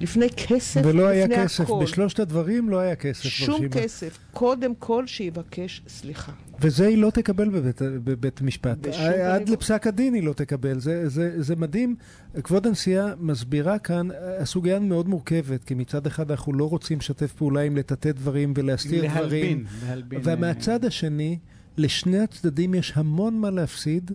לפני 0.00 0.26
כסף, 0.36 0.80
ולא 0.84 1.06
היה 1.06 1.24
לפני 1.24 1.44
כסף. 1.44 1.64
הכל. 1.64 1.80
בשלושת 1.82 2.18
הדברים 2.18 2.68
לא 2.68 2.78
היה 2.78 2.96
כסף 2.96 3.22
שום 3.22 3.60
ברשימה. 3.60 3.82
כסף. 3.82 4.18
קודם 4.32 4.74
כל 4.74 5.06
שיבקש 5.06 5.82
סליחה. 5.88 6.32
וזה 6.60 6.86
היא 6.86 6.98
לא 6.98 7.10
תקבל 7.10 7.48
בבית, 7.48 7.82
בבית 7.82 8.42
משפט. 8.42 8.78
בשום 8.78 9.04
עד. 9.24 9.48
לפסק 9.48 9.86
הדין 9.86 10.14
היא 10.14 10.22
לא 10.22 10.32
תקבל. 10.32 10.78
זה, 10.80 11.08
זה, 11.08 11.42
זה 11.42 11.56
מדהים. 11.56 11.96
כבוד 12.44 12.66
הנשיאה 12.66 13.06
מסבירה 13.20 13.78
כאן, 13.78 14.08
הסוגיה 14.40 14.78
מאוד 14.80 15.08
מורכבת, 15.08 15.64
כי 15.64 15.74
מצד 15.74 16.06
אחד 16.06 16.30
אנחנו 16.30 16.52
לא 16.52 16.68
רוצים 16.68 16.98
לשתף 16.98 17.32
פעולה 17.32 17.60
עם 17.60 17.76
לטאטא 17.76 18.12
דברים 18.12 18.52
ולהסתיר 18.56 19.06
דברים. 19.06 19.14
להלבין, 19.14 19.64
להלבין. 19.88 20.20
ומהצד 20.24 20.84
השני, 20.84 21.38
לשני 21.78 22.18
הצדדים 22.18 22.74
יש 22.74 22.92
המון 22.96 23.40
מה 23.40 23.50
להפסיד 23.50 24.10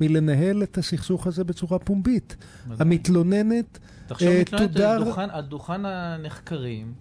מלנהל 0.00 0.62
את 0.62 0.78
הסכסוך 0.78 1.26
הזה 1.26 1.44
בצורה 1.44 1.78
פומבית. 1.78 2.36
המתלוננת 2.78 3.78
תחשוב, 4.06 4.28
אה, 4.28 4.40
מתלוננת 4.40 4.70
תודר- 4.72 4.90
על 4.90 5.04
דוכן- 5.04 5.30
על 5.30 5.42
דוכן 5.44 5.80
הנחקרים, 5.84 6.92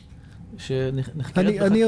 שנחקרת 0.57 1.15
בחקירה 1.17 1.41
אני, 1.67 1.83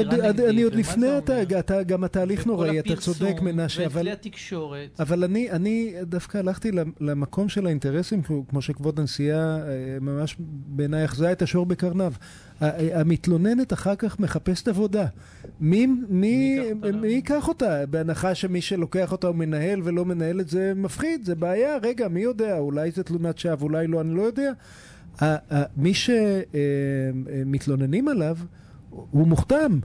אני 0.46 0.62
עוד 0.62 0.70
נגדית, 0.74 0.74
לפני, 0.74 1.18
אתה? 1.18 1.42
אתה, 1.58 1.82
גם 1.82 2.04
התהליך 2.04 2.40
וכל 2.40 2.50
נוראי, 2.50 2.80
אתה 2.80 2.92
הפרסום, 2.92 3.14
צודק 3.14 3.40
מנשה, 3.42 3.86
אבל... 3.86 4.00
כלי 4.02 4.10
התקשורת. 4.12 5.00
אבל 5.00 5.24
אני, 5.24 5.50
אני 5.50 5.94
דווקא 6.02 6.38
הלכתי 6.38 6.72
למ- 6.72 6.92
למקום 7.00 7.48
של 7.48 7.66
האינטרסים, 7.66 8.22
כמו- 8.22 8.62
שכבוד 8.62 9.00
הנשיאה 9.00 9.56
אה, 9.56 9.62
ממש 10.00 10.36
בעיניי 10.66 11.04
אחזה 11.04 11.32
את 11.32 11.42
השור 11.42 11.66
בקרניו. 11.66 12.12
ה- 12.60 13.00
המתלוננת 13.00 13.72
אחר 13.72 13.94
כך 13.96 14.20
מחפשת 14.20 14.68
עבודה. 14.68 15.06
מי, 15.60 15.86
מי, 16.08 16.58
מי 16.68 16.68
ייקח 16.68 16.68
אותה? 16.82 16.98
מי 17.00 17.08
ייקח 17.08 17.48
אותה? 17.48 17.86
בהנחה 17.86 18.34
שמי 18.34 18.60
שלוקח 18.60 19.12
אותה 19.12 19.26
הוא 19.26 19.36
מנהל 19.36 19.80
ולא 19.84 20.04
מנהל 20.04 20.40
את 20.40 20.48
זה 20.48 20.72
מפחיד, 20.76 21.24
זה 21.24 21.34
בעיה. 21.34 21.76
רגע, 21.82 22.08
מי 22.08 22.20
יודע? 22.20 22.58
אולי 22.58 22.90
זה 22.90 23.02
תלונת 23.02 23.38
שווא, 23.38 23.62
אולי 23.62 23.86
לא, 23.86 24.00
אני 24.00 24.14
לא 24.16 24.22
יודע. 24.22 24.52
מי 25.76 25.92
שמתלוננים 27.34 28.08
עליו, 28.08 28.36
הוא 28.90 29.26
מוכתם. 29.26 29.78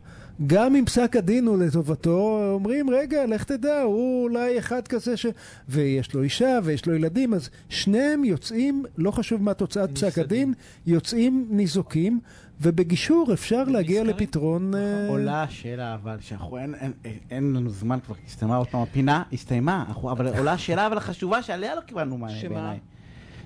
גם 0.48 0.76
אם 0.76 0.86
פסק 0.86 1.16
הדין 1.16 1.48
הוא 1.48 1.58
לטובתו, 1.58 2.52
אומרים, 2.54 2.90
רגע, 2.90 3.26
לך 3.26 3.44
תדע, 3.44 3.82
הוא 3.82 4.24
אולי 4.24 4.60
אחד 4.60 4.88
כזה 4.88 5.18
ש... 5.18 5.26
ויש 5.70 6.14
לו 6.14 6.24
אישה 6.24 6.60
ויש 6.64 6.86
לו 6.86 6.96
ילדים, 6.96 7.34
אז 7.34 7.50
שניהם 7.70 8.24
יוצאים, 8.24 8.84
לא 8.98 9.12
חשוב 9.12 9.44
מה 9.44 9.54
תוצאת 9.54 9.96
פסק. 9.96 10.18
הדין, 10.18 10.54
יוצאים 10.86 11.48
ניזוקים, 11.50 12.20
ובגישור 12.62 13.34
אפשר 13.34 13.64
להגיע. 13.64 14.04
לפתרון... 14.04 14.76
אה, 14.76 15.08
עולה 15.08 15.44
השאלה, 15.44 15.94
אבל 15.94 16.18
שאנחנו, 16.20 16.58
אין, 16.58 16.76
אין, 16.76 16.92
אין, 17.32 17.54
לנו 17.54 17.70
זמן 17.70 18.00
כבר, 18.06 18.16
הסתיימה 18.28 18.56
עוד 18.56 18.68
פעם 18.68 18.82
הפינה, 18.82 19.24
הסתיימה, 19.34 19.86
אנחנו, 19.88 20.12
אבל 20.12 20.28
עולה 20.28 20.52
השאלה 20.52 20.88
אבל 20.88 20.98
החשובה 20.98 21.44
שעליה 21.44 21.76
לא 21.76 21.82
קיבלנו 21.82 22.18
מענה? 22.18 22.50
בעיניי. 22.50 22.80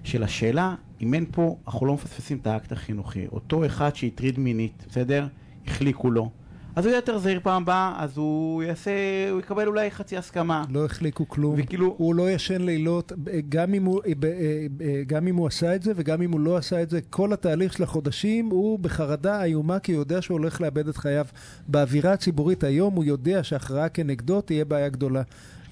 של 0.06 0.24
השאלה, 0.24 0.76
אם 1.02 1.14
אין 1.14 1.26
פה, 1.32 1.58
אנחנו 1.68 1.86
לא 1.86 1.94
מפספסים 1.94 2.38
את 2.38 2.48
האקט 2.48 2.72
החינוכי. 2.72 3.28
אותו 3.32 3.66
אחד 3.66 3.96
שהטריד 3.96 4.40
מינית, 4.40 4.86
בסדר? 4.90 5.28
החליקו 5.68 6.12
לו. 6.12 6.30
אז 6.76 6.86
הוא 6.86 6.92
יהיה 6.92 6.98
יותר 6.98 7.18
זהיר 7.18 7.40
פעם 7.44 7.62
הבאה, 7.62 7.94
אז 7.98 8.18
הוא 8.18 8.64
יעשה, 8.64 8.92
הוא 9.32 9.40
יקבל 9.40 9.68
אולי 9.68 9.92
חצי 9.92 10.18
הסכמה. 10.18 10.64
לא 10.70 10.86
החליקו 10.86 11.30
כלום, 11.30 11.56
וכאילו- 11.58 11.96
הוא 11.98 12.16
לא 12.16 12.32
ישן 12.32 12.62
לילות, 12.62 13.12
גם 13.50 13.74
אם, 13.74 13.84
הוא, 13.86 14.02
ב- 14.20 14.26
אה, 14.26 14.66
גם 15.08 15.28
אם 15.28 15.36
הוא 15.36 15.48
עשה 15.48 15.76
את 15.76 15.84
זה 15.84 15.92
וגם 15.96 16.22
אם 16.22 16.32
הוא 16.32 16.40
לא 16.40 16.58
עשה 16.58 16.82
את 16.82 16.90
זה, 16.90 17.00
כל 17.10 17.34
התהליך 17.34 17.74
של 17.74 17.84
החודשים 17.84 18.50
הוא 18.50 18.80
בחרדה 18.80 19.44
איומה 19.44 19.80
כי 19.80 19.92
הוא 19.92 20.02
יודע 20.02 20.22
שהוא 20.22 20.38
הולך 20.38 20.62
לאבד 20.62 20.88
את 20.88 20.98
חייו. 20.98 21.26
באווירה 21.68 22.14
הציבורית 22.14 22.64
היום 22.64 22.94
הוא 22.94 23.04
יודע 23.04 23.44
שהכרעה 23.44 23.90
כנגדו 23.90 24.42
תהיה 24.42 24.66
בעיה 24.66 24.90
גדולה. 24.90 25.22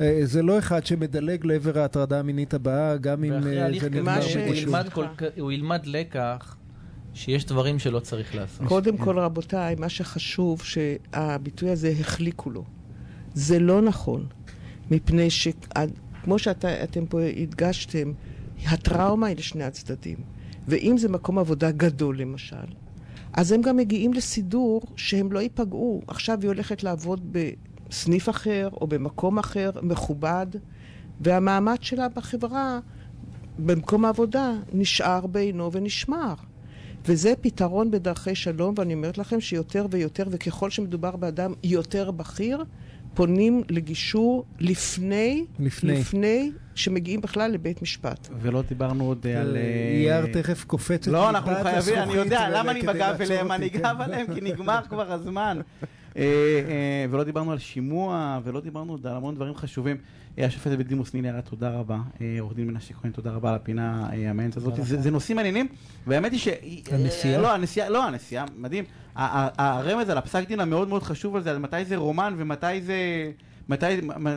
אה, 0.02 0.20
זה 0.24 0.42
לא 0.42 0.60
אחד 0.60 0.86
שמדלג 0.86 1.46
לעבר 1.46 1.80
ההטרדה 1.80 2.20
המינית 2.20 2.54
הבאה, 2.54 2.98
גם 2.98 3.24
אם 3.24 3.34
אה, 3.34 3.40
זה 3.80 3.90
נגמר 3.90 4.20
בגישור. 4.20 5.04
הוא 5.40 5.52
ילמד 5.52 5.86
לקח 5.86 6.56
שיש 7.14 7.46
דברים 7.46 7.80
שלא 7.80 8.00
צריך 8.00 8.36
לעשות. 8.36 8.68
קודם 8.68 8.98
כל, 8.98 9.20
רבותיי, 9.20 9.76
מה 9.76 9.90
שחשוב, 9.90 10.62
שהביטוי 10.64 11.70
הזה 11.70 11.94
החליקו 12.00 12.50
לו. 12.50 12.64
זה 13.34 13.60
לא 13.60 13.82
נכון, 13.82 14.26
מפני 14.92 15.30
שכמו 15.30 16.40
שאתם 16.40 17.06
פה 17.06 17.22
הדגשתם, 17.22 18.12
הטראומה 18.66 19.28
היא 19.28 19.38
לשני 19.38 19.64
הצדדים. 19.64 20.18
ואם 20.68 20.98
זה 20.98 21.10
מקום 21.10 21.40
עבודה 21.40 21.72
גדול, 21.72 22.20
למשל, 22.20 22.66
אז 23.34 23.52
הם 23.52 23.62
גם 23.62 23.78
מגיעים 23.78 24.14
לסידור 24.14 24.82
שהם 24.96 25.32
לא 25.32 25.40
ייפגעו. 25.40 26.02
עכשיו 26.08 26.38
היא 26.42 26.48
הולכת 26.48 26.84
לעבוד 26.84 27.36
בסניף 27.90 28.30
אחר 28.30 28.70
או 28.82 28.88
במקום 28.88 29.40
אחר, 29.40 29.72
מכובד, 29.82 30.48
והמעמד 31.22 31.78
שלה 31.82 32.10
בחברה, 32.10 32.80
במקום 33.60 34.06
העבודה, 34.06 34.52
נשאר 34.74 35.28
בעינו 35.28 35.72
ונשמר. 35.72 36.34
וזה 37.06 37.34
פתרון 37.42 37.92
בדרכי 37.92 38.36
שלום, 38.36 38.74
ואני 38.78 38.94
אומרת 38.94 39.18
לכם 39.18 39.42
שיותר 39.42 39.86
ויותר, 39.92 40.24
וככל 40.32 40.70
שמדובר 40.70 41.16
באדם 41.16 41.54
יותר 41.64 42.12
בכיר, 42.12 42.64
פונים 43.14 43.64
לגישור 43.70 44.46
לפני, 44.60 45.46
לפני. 45.60 45.94
לפני 46.00 46.52
שמגיעים 46.76 47.22
בכלל 47.22 47.52
לבית 47.52 47.82
משפט. 47.82 48.30
ולא 48.42 48.62
דיברנו 48.62 49.04
עוד 49.04 49.28
על... 49.28 49.58
אה, 49.58 49.62
אייר 49.94 50.34
תכף 50.34 50.64
קופצת 50.64 51.08
לא, 51.08 51.30
אנחנו 51.30 51.52
חייבים, 51.64 51.98
אני 51.98 52.14
יודע, 52.14 52.50
למה 52.50 52.72
אני 52.72 52.82
בגב 52.82 53.16
אליהם, 53.22 53.52
אני 53.52 53.70
כן. 53.70 53.80
גב 53.80 53.96
עליהם, 54.00 54.26
כי 54.34 54.42
נגמר 54.42 54.80
כבר 54.90 55.12
הזמן. 55.12 55.60
אה, 56.18 56.24
אה, 56.24 57.06
ולא 57.10 57.24
דיברנו 57.24 57.52
על 57.52 57.60
שימוע, 57.60 58.40
ולא 58.44 58.62
דיברנו 58.62 58.92
עוד 58.94 59.08
על 59.08 59.16
המון 59.16 59.36
דברים 59.36 59.56
חשובים. 59.56 59.98
אה, 60.40 60.46
השופטת 60.46 60.78
בדימוס 60.78 61.14
נילי 61.14 61.30
ארד, 61.30 61.42
תודה 61.42 61.70
רבה. 61.70 61.98
אה, 62.22 62.36
עורך 62.40 62.56
דין 62.56 62.68
מנשה 62.68 62.94
כהן, 62.94 63.12
תודה 63.12 63.32
רבה 63.32 63.50
על 63.50 63.56
הפינה 63.56 64.10
אה, 64.10 64.30
המעניינת 64.30 64.58
הזאת. 64.58 64.74
זה 64.84 65.12
נושאים 65.12 65.36
מעניינים, 65.36 65.68
והאמת 66.08 66.32
היא 66.32 66.40
ש... 66.40 66.48
הנשיאה? 66.92 67.42
לא, 67.42 67.54
הנשיאה, 67.54 67.90
לא, 67.90 68.08
הנשיאה, 68.08 68.46
מדהים. 68.58 68.84
הרמז 69.16 70.10
על 70.10 70.18
הפסק 70.18 70.48
דין 70.48 70.60
המאוד 70.60 70.88
מאוד 70.88 71.04
חשוב 71.04 71.36
על 71.36 71.44
זה, 71.44 71.52
על 71.52 71.58
מתי 71.58 71.86
זה 71.86 71.96
רומן 71.96 72.34
ומתי 72.38 72.82
זה... 72.82 72.96
מתי, 73.70 73.86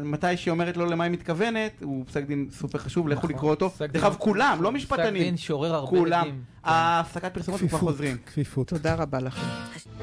מתי 0.05 0.37
שהיא 0.37 0.53
אומרת 0.53 0.77
לו 0.77 0.87
למה 0.87 1.05
היא 1.05 1.12
מתכוונת, 1.12 1.72
הוא 1.83 2.05
פסק 2.07 2.24
דין 2.24 2.49
סופר 2.59 2.79
חשוב, 2.79 3.09
לכו 3.09 3.18
נכון. 3.18 3.31
לקרוא 3.31 3.51
אותו. 3.51 3.70
פסק 3.70 3.91
דרך 3.91 4.05
אגב, 4.05 4.16
כולם, 4.18 4.59
לא 4.62 4.68
פסק 4.68 4.77
משפטנים. 4.77 5.22
דין 5.22 5.37
שעורר 5.37 5.74
הרבה 5.74 5.91
כולם. 5.91 6.41
ההפסקת 6.64 7.35
פרסומות 7.35 7.61
כבר 7.61 7.79
חוזרים. 7.79 8.16
כפיפות. 8.27 8.68
תודה 8.68 8.95
רבה 8.95 9.18
לכם. 9.20 9.47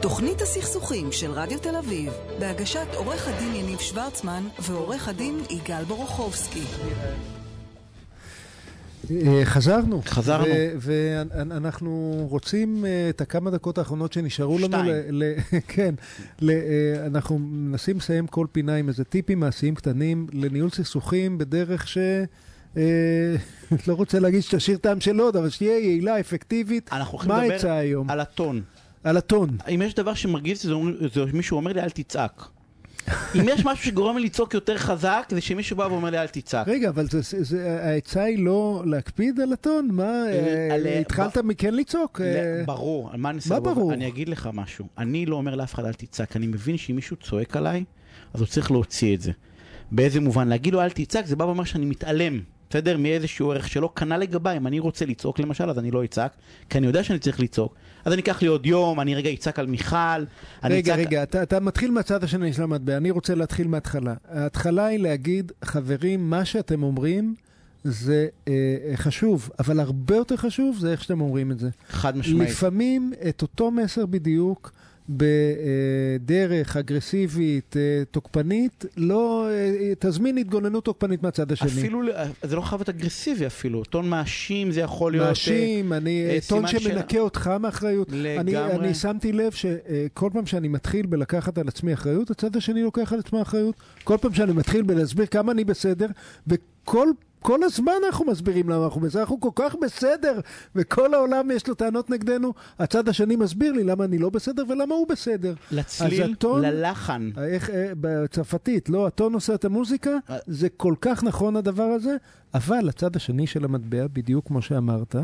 תוכנית 0.01 0.41
הסכסוכים 0.41 1.11
של 1.11 1.31
רדיו 1.31 1.59
תל 1.59 1.75
אביב, 1.75 2.13
בהגשת 2.39 2.87
עורך 2.95 3.27
הדין 3.27 3.55
יניב 3.55 3.79
שוורצמן 3.79 4.43
ועורך 4.59 5.07
הדין 5.07 5.39
יגאל 5.49 5.83
בורוכובסקי. 5.83 6.63
אה, 9.11 9.45
חזרנו. 9.45 10.01
חזרנו. 10.05 10.45
ואנחנו 10.79 12.25
רוצים 12.29 12.85
אה, 12.85 13.09
את 13.09 13.21
הכמה 13.21 13.51
דקות 13.51 13.77
האחרונות 13.77 14.13
שנשארו 14.13 14.57
לנו. 14.57 14.67
שתיים. 14.67 15.21
כן. 15.67 15.95
אה, 16.43 17.05
אנחנו 17.05 17.39
מנסים 17.39 17.97
לסיים 17.97 18.27
כל 18.27 18.47
פינה 18.51 18.75
עם 18.75 18.87
איזה 18.87 19.03
טיפים 19.03 19.39
מעשיים 19.39 19.75
קטנים 19.75 20.27
לניהול 20.33 20.69
סכסוכים 20.69 21.37
בדרך 21.37 21.87
ש... 21.87 21.97
לא 23.87 23.93
רוצה 23.93 24.19
להגיד 24.19 24.41
שתשאיר 24.41 24.77
טעם 24.77 25.01
של 25.01 25.19
עוד, 25.19 25.35
אבל 25.35 25.49
שתהיה 25.49 25.79
יעילה, 25.79 26.19
אפקטיבית. 26.19 26.89
אנחנו 26.93 27.17
הולכים 27.17 27.31
לדבר? 27.31 28.03
על 28.07 28.19
הטון. 28.19 28.61
על 29.03 29.17
הטון. 29.17 29.57
אם 29.75 29.81
יש 29.85 29.93
דבר 29.93 30.13
שמרגיז, 30.13 30.61
זה 31.13 31.25
מישהו 31.33 31.57
אומר 31.57 31.73
לי 31.73 31.81
אל 31.81 31.89
תצעק. 31.89 32.47
אם 33.35 33.45
יש 33.49 33.65
משהו 33.65 33.85
שגורם 33.85 34.17
לי 34.17 34.23
לצעוק 34.25 34.53
יותר 34.53 34.77
חזק, 34.77 35.27
זה 35.31 35.41
שמישהו 35.41 35.77
בא 35.77 35.83
ואומר 35.83 36.09
לי 36.09 36.17
אל 36.21 36.27
תצעק. 36.27 36.67
רגע, 36.67 36.89
אבל 36.89 37.05
העצה 37.81 38.23
היא 38.23 38.45
לא 38.45 38.83
להקפיד 38.85 39.39
על 39.39 39.53
הטון? 39.53 39.87
מה, 39.91 40.03
אה, 40.27 40.73
על- 40.73 40.87
התחלת 40.87 41.37
מכן 41.37 41.73
לצעוק? 41.75 42.21
אה, 42.21 42.63
ברור, 42.65 43.09
על 43.13 43.19
מה 43.19 43.29
אני 43.29 43.35
מה 43.35 43.41
סבבה? 43.41 43.73
ברור? 43.73 43.93
אני 43.93 44.07
אגיד 44.07 44.29
לך 44.29 44.49
משהו. 44.53 44.87
אני 44.97 45.25
לא 45.25 45.35
אומר 45.35 45.55
לאף 45.55 45.73
אחד 45.73 45.85
אל 45.85 45.93
תצעק, 45.93 46.35
אני 46.35 46.47
מבין 46.47 46.77
שאם 46.77 46.95
מישהו 46.95 47.15
צועק 47.17 47.57
עליי, 47.57 47.83
אז 48.33 48.39
הוא 48.41 48.47
צריך 48.47 48.71
להוציא 48.71 49.15
את 49.15 49.21
זה. 49.21 49.31
באיזה 49.91 50.19
מובן? 50.19 50.47
להגיד 50.47 50.73
לו 50.73 50.81
אל 50.81 50.89
תצעק, 50.89 51.25
זה 51.25 51.35
בא 51.35 51.43
ואומר 51.43 51.63
שאני 51.63 51.85
מתעלם. 51.85 52.39
בסדר? 52.73 52.97
מאיזשהו 52.97 53.51
ערך 53.51 53.67
שלא 53.67 53.89
כנ"ל 53.95 54.17
לגביי. 54.17 54.57
אם 54.57 54.67
אני 54.67 54.79
רוצה 54.79 55.05
לצעוק 55.05 55.39
למשל, 55.39 55.69
אז 55.69 55.79
אני 55.79 55.91
לא 55.91 56.03
אצעק, 56.03 56.33
כי 56.69 56.77
אני 56.77 56.87
יודע 56.87 57.03
שאני 57.03 57.19
צריך 57.19 57.39
לצעוק. 57.39 57.75
אז 58.05 58.13
אני 58.13 58.21
אקח 58.21 58.41
לי 58.41 58.47
עוד 58.47 58.65
יום, 58.65 58.99
אני 58.99 59.15
רגע 59.15 59.33
אצעק 59.33 59.59
על 59.59 59.65
מיכל, 59.65 59.95
אני 60.63 60.75
רגע, 60.75 60.93
אצעק... 60.93 61.07
רגע, 61.07 61.23
אתה, 61.23 61.43
אתה 61.43 61.59
מתחיל 61.59 61.91
מהצד 61.91 62.23
השני 62.23 62.53
של 62.53 62.63
המטבע, 62.63 62.97
אני 62.97 63.11
רוצה 63.11 63.35
להתחיל 63.35 63.67
מההתחלה. 63.67 64.13
ההתחלה 64.29 64.85
היא 64.85 64.99
להגיד, 64.99 65.51
חברים, 65.63 66.29
מה 66.29 66.45
שאתם 66.45 66.83
אומרים 66.83 67.35
זה 67.83 68.27
אה, 68.47 68.53
חשוב, 68.95 69.49
אבל 69.59 69.79
הרבה 69.79 70.15
יותר 70.15 70.37
חשוב 70.37 70.77
זה 70.79 70.91
איך 70.91 71.03
שאתם 71.03 71.21
אומרים 71.21 71.51
את 71.51 71.59
זה. 71.59 71.69
חד 71.89 72.17
משמעית. 72.17 72.49
לפעמים 72.49 73.13
את 73.29 73.41
אותו 73.41 73.71
מסר 73.71 74.05
בדיוק, 74.05 74.71
בדרך 75.09 76.77
אגרסיבית, 76.77 77.77
אה, 77.77 78.03
תוקפנית, 78.11 78.85
לא, 78.97 79.47
אה, 79.49 79.93
תזמין 79.99 80.37
התגוננות 80.37 80.85
תוקפנית 80.85 81.23
מהצד 81.23 81.51
השני. 81.51 81.69
אפילו, 81.69 82.01
זה 82.43 82.55
לא 82.55 82.61
חייב 82.61 82.79
להיות 82.79 82.89
אגרסיבי 82.89 83.47
אפילו, 83.47 83.83
טון 83.83 84.09
מאשים 84.09 84.71
זה 84.71 84.81
יכול 84.81 85.11
להיות... 85.11 85.27
מאשים, 85.27 85.93
אני, 85.93 86.25
אה, 86.25 86.37
טון 86.47 86.67
שמנקה 86.67 87.09
שאלה. 87.09 87.21
אותך 87.21 87.51
מאחריות. 87.59 88.09
אני, 88.13 88.51
לגמרי. 88.51 88.75
אני 88.75 88.93
שמתי 88.93 89.31
לב 89.31 89.51
שכל 89.51 90.29
פעם 90.33 90.45
שאני 90.45 90.67
מתחיל 90.67 91.05
בלקחת 91.05 91.57
על 91.57 91.67
עצמי 91.67 91.93
אחריות, 91.93 92.31
הצד 92.31 92.55
השני 92.55 92.83
לוקח 92.83 93.13
על 93.13 93.19
עצמו 93.19 93.41
אחריות. 93.41 93.75
כל 94.03 94.17
פעם 94.21 94.33
שאני 94.33 94.53
מתחיל 94.53 94.81
בלהסביר 94.81 95.25
כמה 95.25 95.51
אני 95.51 95.63
בסדר, 95.63 96.07
וכל 96.47 97.07
כל 97.43 97.63
הזמן 97.63 97.93
אנחנו 98.07 98.25
מסבירים 98.25 98.69
למה 98.69 98.85
אנחנו 98.85 99.01
בסדר, 99.01 99.21
אנחנו 99.21 99.39
כל 99.39 99.49
כך 99.55 99.75
בסדר, 99.81 100.39
וכל 100.75 101.13
העולם 101.13 101.51
יש 101.51 101.67
לו 101.67 101.73
טענות 101.73 102.09
נגדנו, 102.09 102.53
הצד 102.79 103.09
השני 103.09 103.35
מסביר 103.35 103.71
לי 103.73 103.83
למה 103.83 104.03
אני 104.03 104.17
לא 104.17 104.29
בסדר 104.29 104.63
ולמה 104.69 104.95
הוא 104.95 105.07
בסדר. 105.07 105.53
לצליל, 105.71 106.31
הטון- 106.33 106.61
ללחן. 106.61 107.29
איך, 107.37 107.69
אה, 107.69 107.91
בצרפתית, 108.01 108.89
לא, 108.89 109.07
הטון 109.07 109.33
עושה 109.33 109.53
את 109.55 109.65
המוזיקה, 109.65 110.09
אה. 110.29 110.37
זה 110.47 110.67
כל 110.77 110.95
כך 111.01 111.23
נכון 111.23 111.55
הדבר 111.55 111.83
הזה, 111.83 112.15
אבל 112.53 112.89
הצד 112.89 113.15
השני 113.15 113.47
של 113.47 113.65
המטבע, 113.65 114.07
בדיוק 114.13 114.47
כמו 114.47 114.61
שאמרת, 114.61 115.15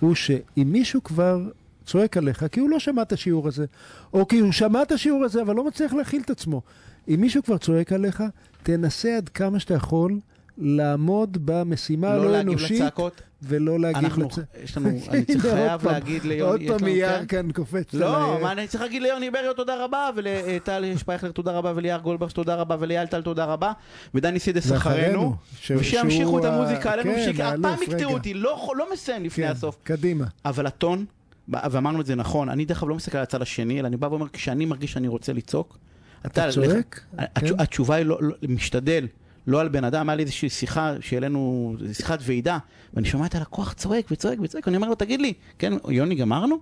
הוא 0.00 0.14
שאם 0.14 0.68
מישהו 0.72 1.02
כבר 1.02 1.42
צועק 1.86 2.16
עליך, 2.16 2.44
כי 2.52 2.60
הוא 2.60 2.70
לא 2.70 2.78
שמע 2.78 3.02
את 3.02 3.12
השיעור 3.12 3.48
הזה, 3.48 3.64
או 4.12 4.28
כי 4.28 4.38
הוא 4.38 4.52
שמע 4.52 4.82
את 4.82 4.92
השיעור 4.92 5.24
הזה, 5.24 5.42
אבל 5.42 5.54
לא 5.56 5.64
מצליח 5.64 5.92
להכיל 5.94 6.22
את 6.24 6.30
עצמו. 6.30 6.62
אם 7.08 7.20
מישהו 7.20 7.42
כבר 7.42 7.58
צועק 7.58 7.92
עליך, 7.92 8.22
תנסה 8.62 9.16
עד 9.16 9.28
כמה 9.28 9.58
שאתה 9.58 9.74
יכול 9.74 10.18
לעמוד 10.58 11.38
במשימה 11.44 12.16
לא 12.16 12.22
הלא 12.22 12.32
להגיב 12.32 12.48
אנושית, 12.50 12.80
לצעקות. 12.80 13.22
ולא 13.42 13.80
להגיב 13.80 14.04
אנחנו, 14.04 14.24
לצ... 14.24 14.38
יש 14.64 14.76
לנו, 14.76 14.88
אני 15.10 15.24
צריך 15.24 15.46
חייב 15.46 15.86
להגיד 15.86 16.24
ליוני, 16.24 16.68
עוד 16.68 16.78
פעם 16.78 16.88
אייר 16.88 17.18
כן? 17.18 17.26
כאן 17.26 17.52
קופץ. 17.52 17.94
לא, 17.94 18.38
מה 18.42 18.52
אני 18.52 18.66
צריך 18.66 18.82
להגיד 18.82 19.02
ליוני 19.02 19.30
בריו 19.30 19.54
תודה 19.54 19.84
רבה, 19.84 20.10
ולטל 20.16 20.92
שפייכלר 20.96 21.30
תודה 21.30 21.52
רבה, 21.52 21.72
וליאר 21.76 21.98
גולדברג 22.00 22.30
תודה 22.30 22.54
רבה, 22.54 22.76
וליאל 22.80 23.06
טל 23.06 23.22
תודה 23.22 23.44
רבה, 23.44 23.72
ודני 24.14 24.38
סידס 24.40 24.72
אחרינו, 24.72 25.34
ושימשיכו 25.70 26.38
את 26.38 26.44
המוזיקה 26.44 26.92
עלינו, 26.92 27.10
כן, 27.14 27.24
שיק- 27.24 27.40
האלוף, 27.40 27.66
הפעם 27.66 27.82
יקטעו. 27.82 28.12
אותי, 28.12 28.34
לא 28.34 28.72
לא 28.76 28.86
מסיים 28.92 29.24
לפני 29.24 29.44
כן, 29.46 29.50
הסוף. 29.52 29.76
קדימה. 29.82 30.24
אבל 30.44 30.66
הטון, 30.66 31.04
ואמרנו 31.48 32.00
את 32.00 32.06
זה 32.06 32.14
נכון, 32.14 32.48
אני 32.48 32.64
דרך 32.64 32.78
אגב 32.82 32.88
לא 32.88 32.94
מסתכל 32.96 33.16
על 33.18 33.22
הצד 33.22 33.42
השני, 33.42 33.80
אלא 33.80 33.86
אני 33.86 33.96
בא 33.96 34.06
ואומר, 34.06 34.26
כשאני 34.32 34.64
מרגיש 34.64 34.92
שאני 34.92 35.08
רוצה 35.08 35.32
לצעוק, 35.32 35.78
אתה 36.26 36.50
צועק? 36.50 37.00
התש-. 37.18 37.50
התשובה 37.58 37.94
היא 37.94 38.06
לא, 38.06 38.18
לא- 38.22 38.34
משתדל, 38.48 39.06
לא 39.46 39.60
על 39.60 39.68
בן 39.68 39.84
אדם, 39.84 40.08
היה 40.08 40.16
לי 40.16 40.22
איזושהי 40.22 40.48
שיחה 40.48 40.94
שהעלינו, 41.00 41.74
שיחת 41.92 42.18
ועידה, 42.22 42.58
ואני 42.94 43.08
שומע 43.08 43.26
את 43.26 43.34
הלקוח 43.34 43.72
צועק 43.72 44.04
וצועק 44.10 44.38
וצועק, 44.42 44.66
ואני 44.66 44.76
אומר 44.76 44.88
לו, 44.88 44.94
תגיד 44.94 45.20
לי, 45.20 45.32
כן, 45.58 45.72
יוני, 45.88 46.14
גמרנו? 46.14 46.56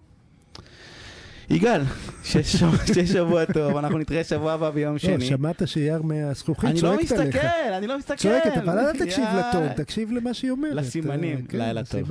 יגאל, 1.50 1.82
שיש 2.24 2.56
שבוע- 3.12 3.44
טוב, 3.44 3.76
אנחנו 3.76 3.98
נתראה 3.98 4.24
שבוע 4.24 4.52
הבא 4.52 4.70
ביום 4.70 4.92
לא, 4.92 4.98
שני. 4.98 5.24
שמעת 5.26 5.62
שיער 5.64 6.02
מהזכוכית 6.02 6.70
אני 6.70 6.80
לא 6.80 6.88
צועקת 6.88 7.12
עליך. 7.12 7.36
מסתכל, 7.36 7.46
אני 7.72 7.86
לא 7.86 7.98
מסתכל. 7.98 8.14
צועקת, 8.16 8.56
אבל 8.56 8.78
אל 8.78 8.92
תקשיב. 8.98 9.24
לטון, 9.38 9.68
תקשיב 9.76 10.12
למה 10.12 10.34
שהיא 10.34 10.50
אומרת. 10.50 10.74
לסימנים. 10.74 11.36
אה, 11.36 11.42
כן, 11.48 11.58
לילה 11.58 11.84
טוב. 11.84 12.10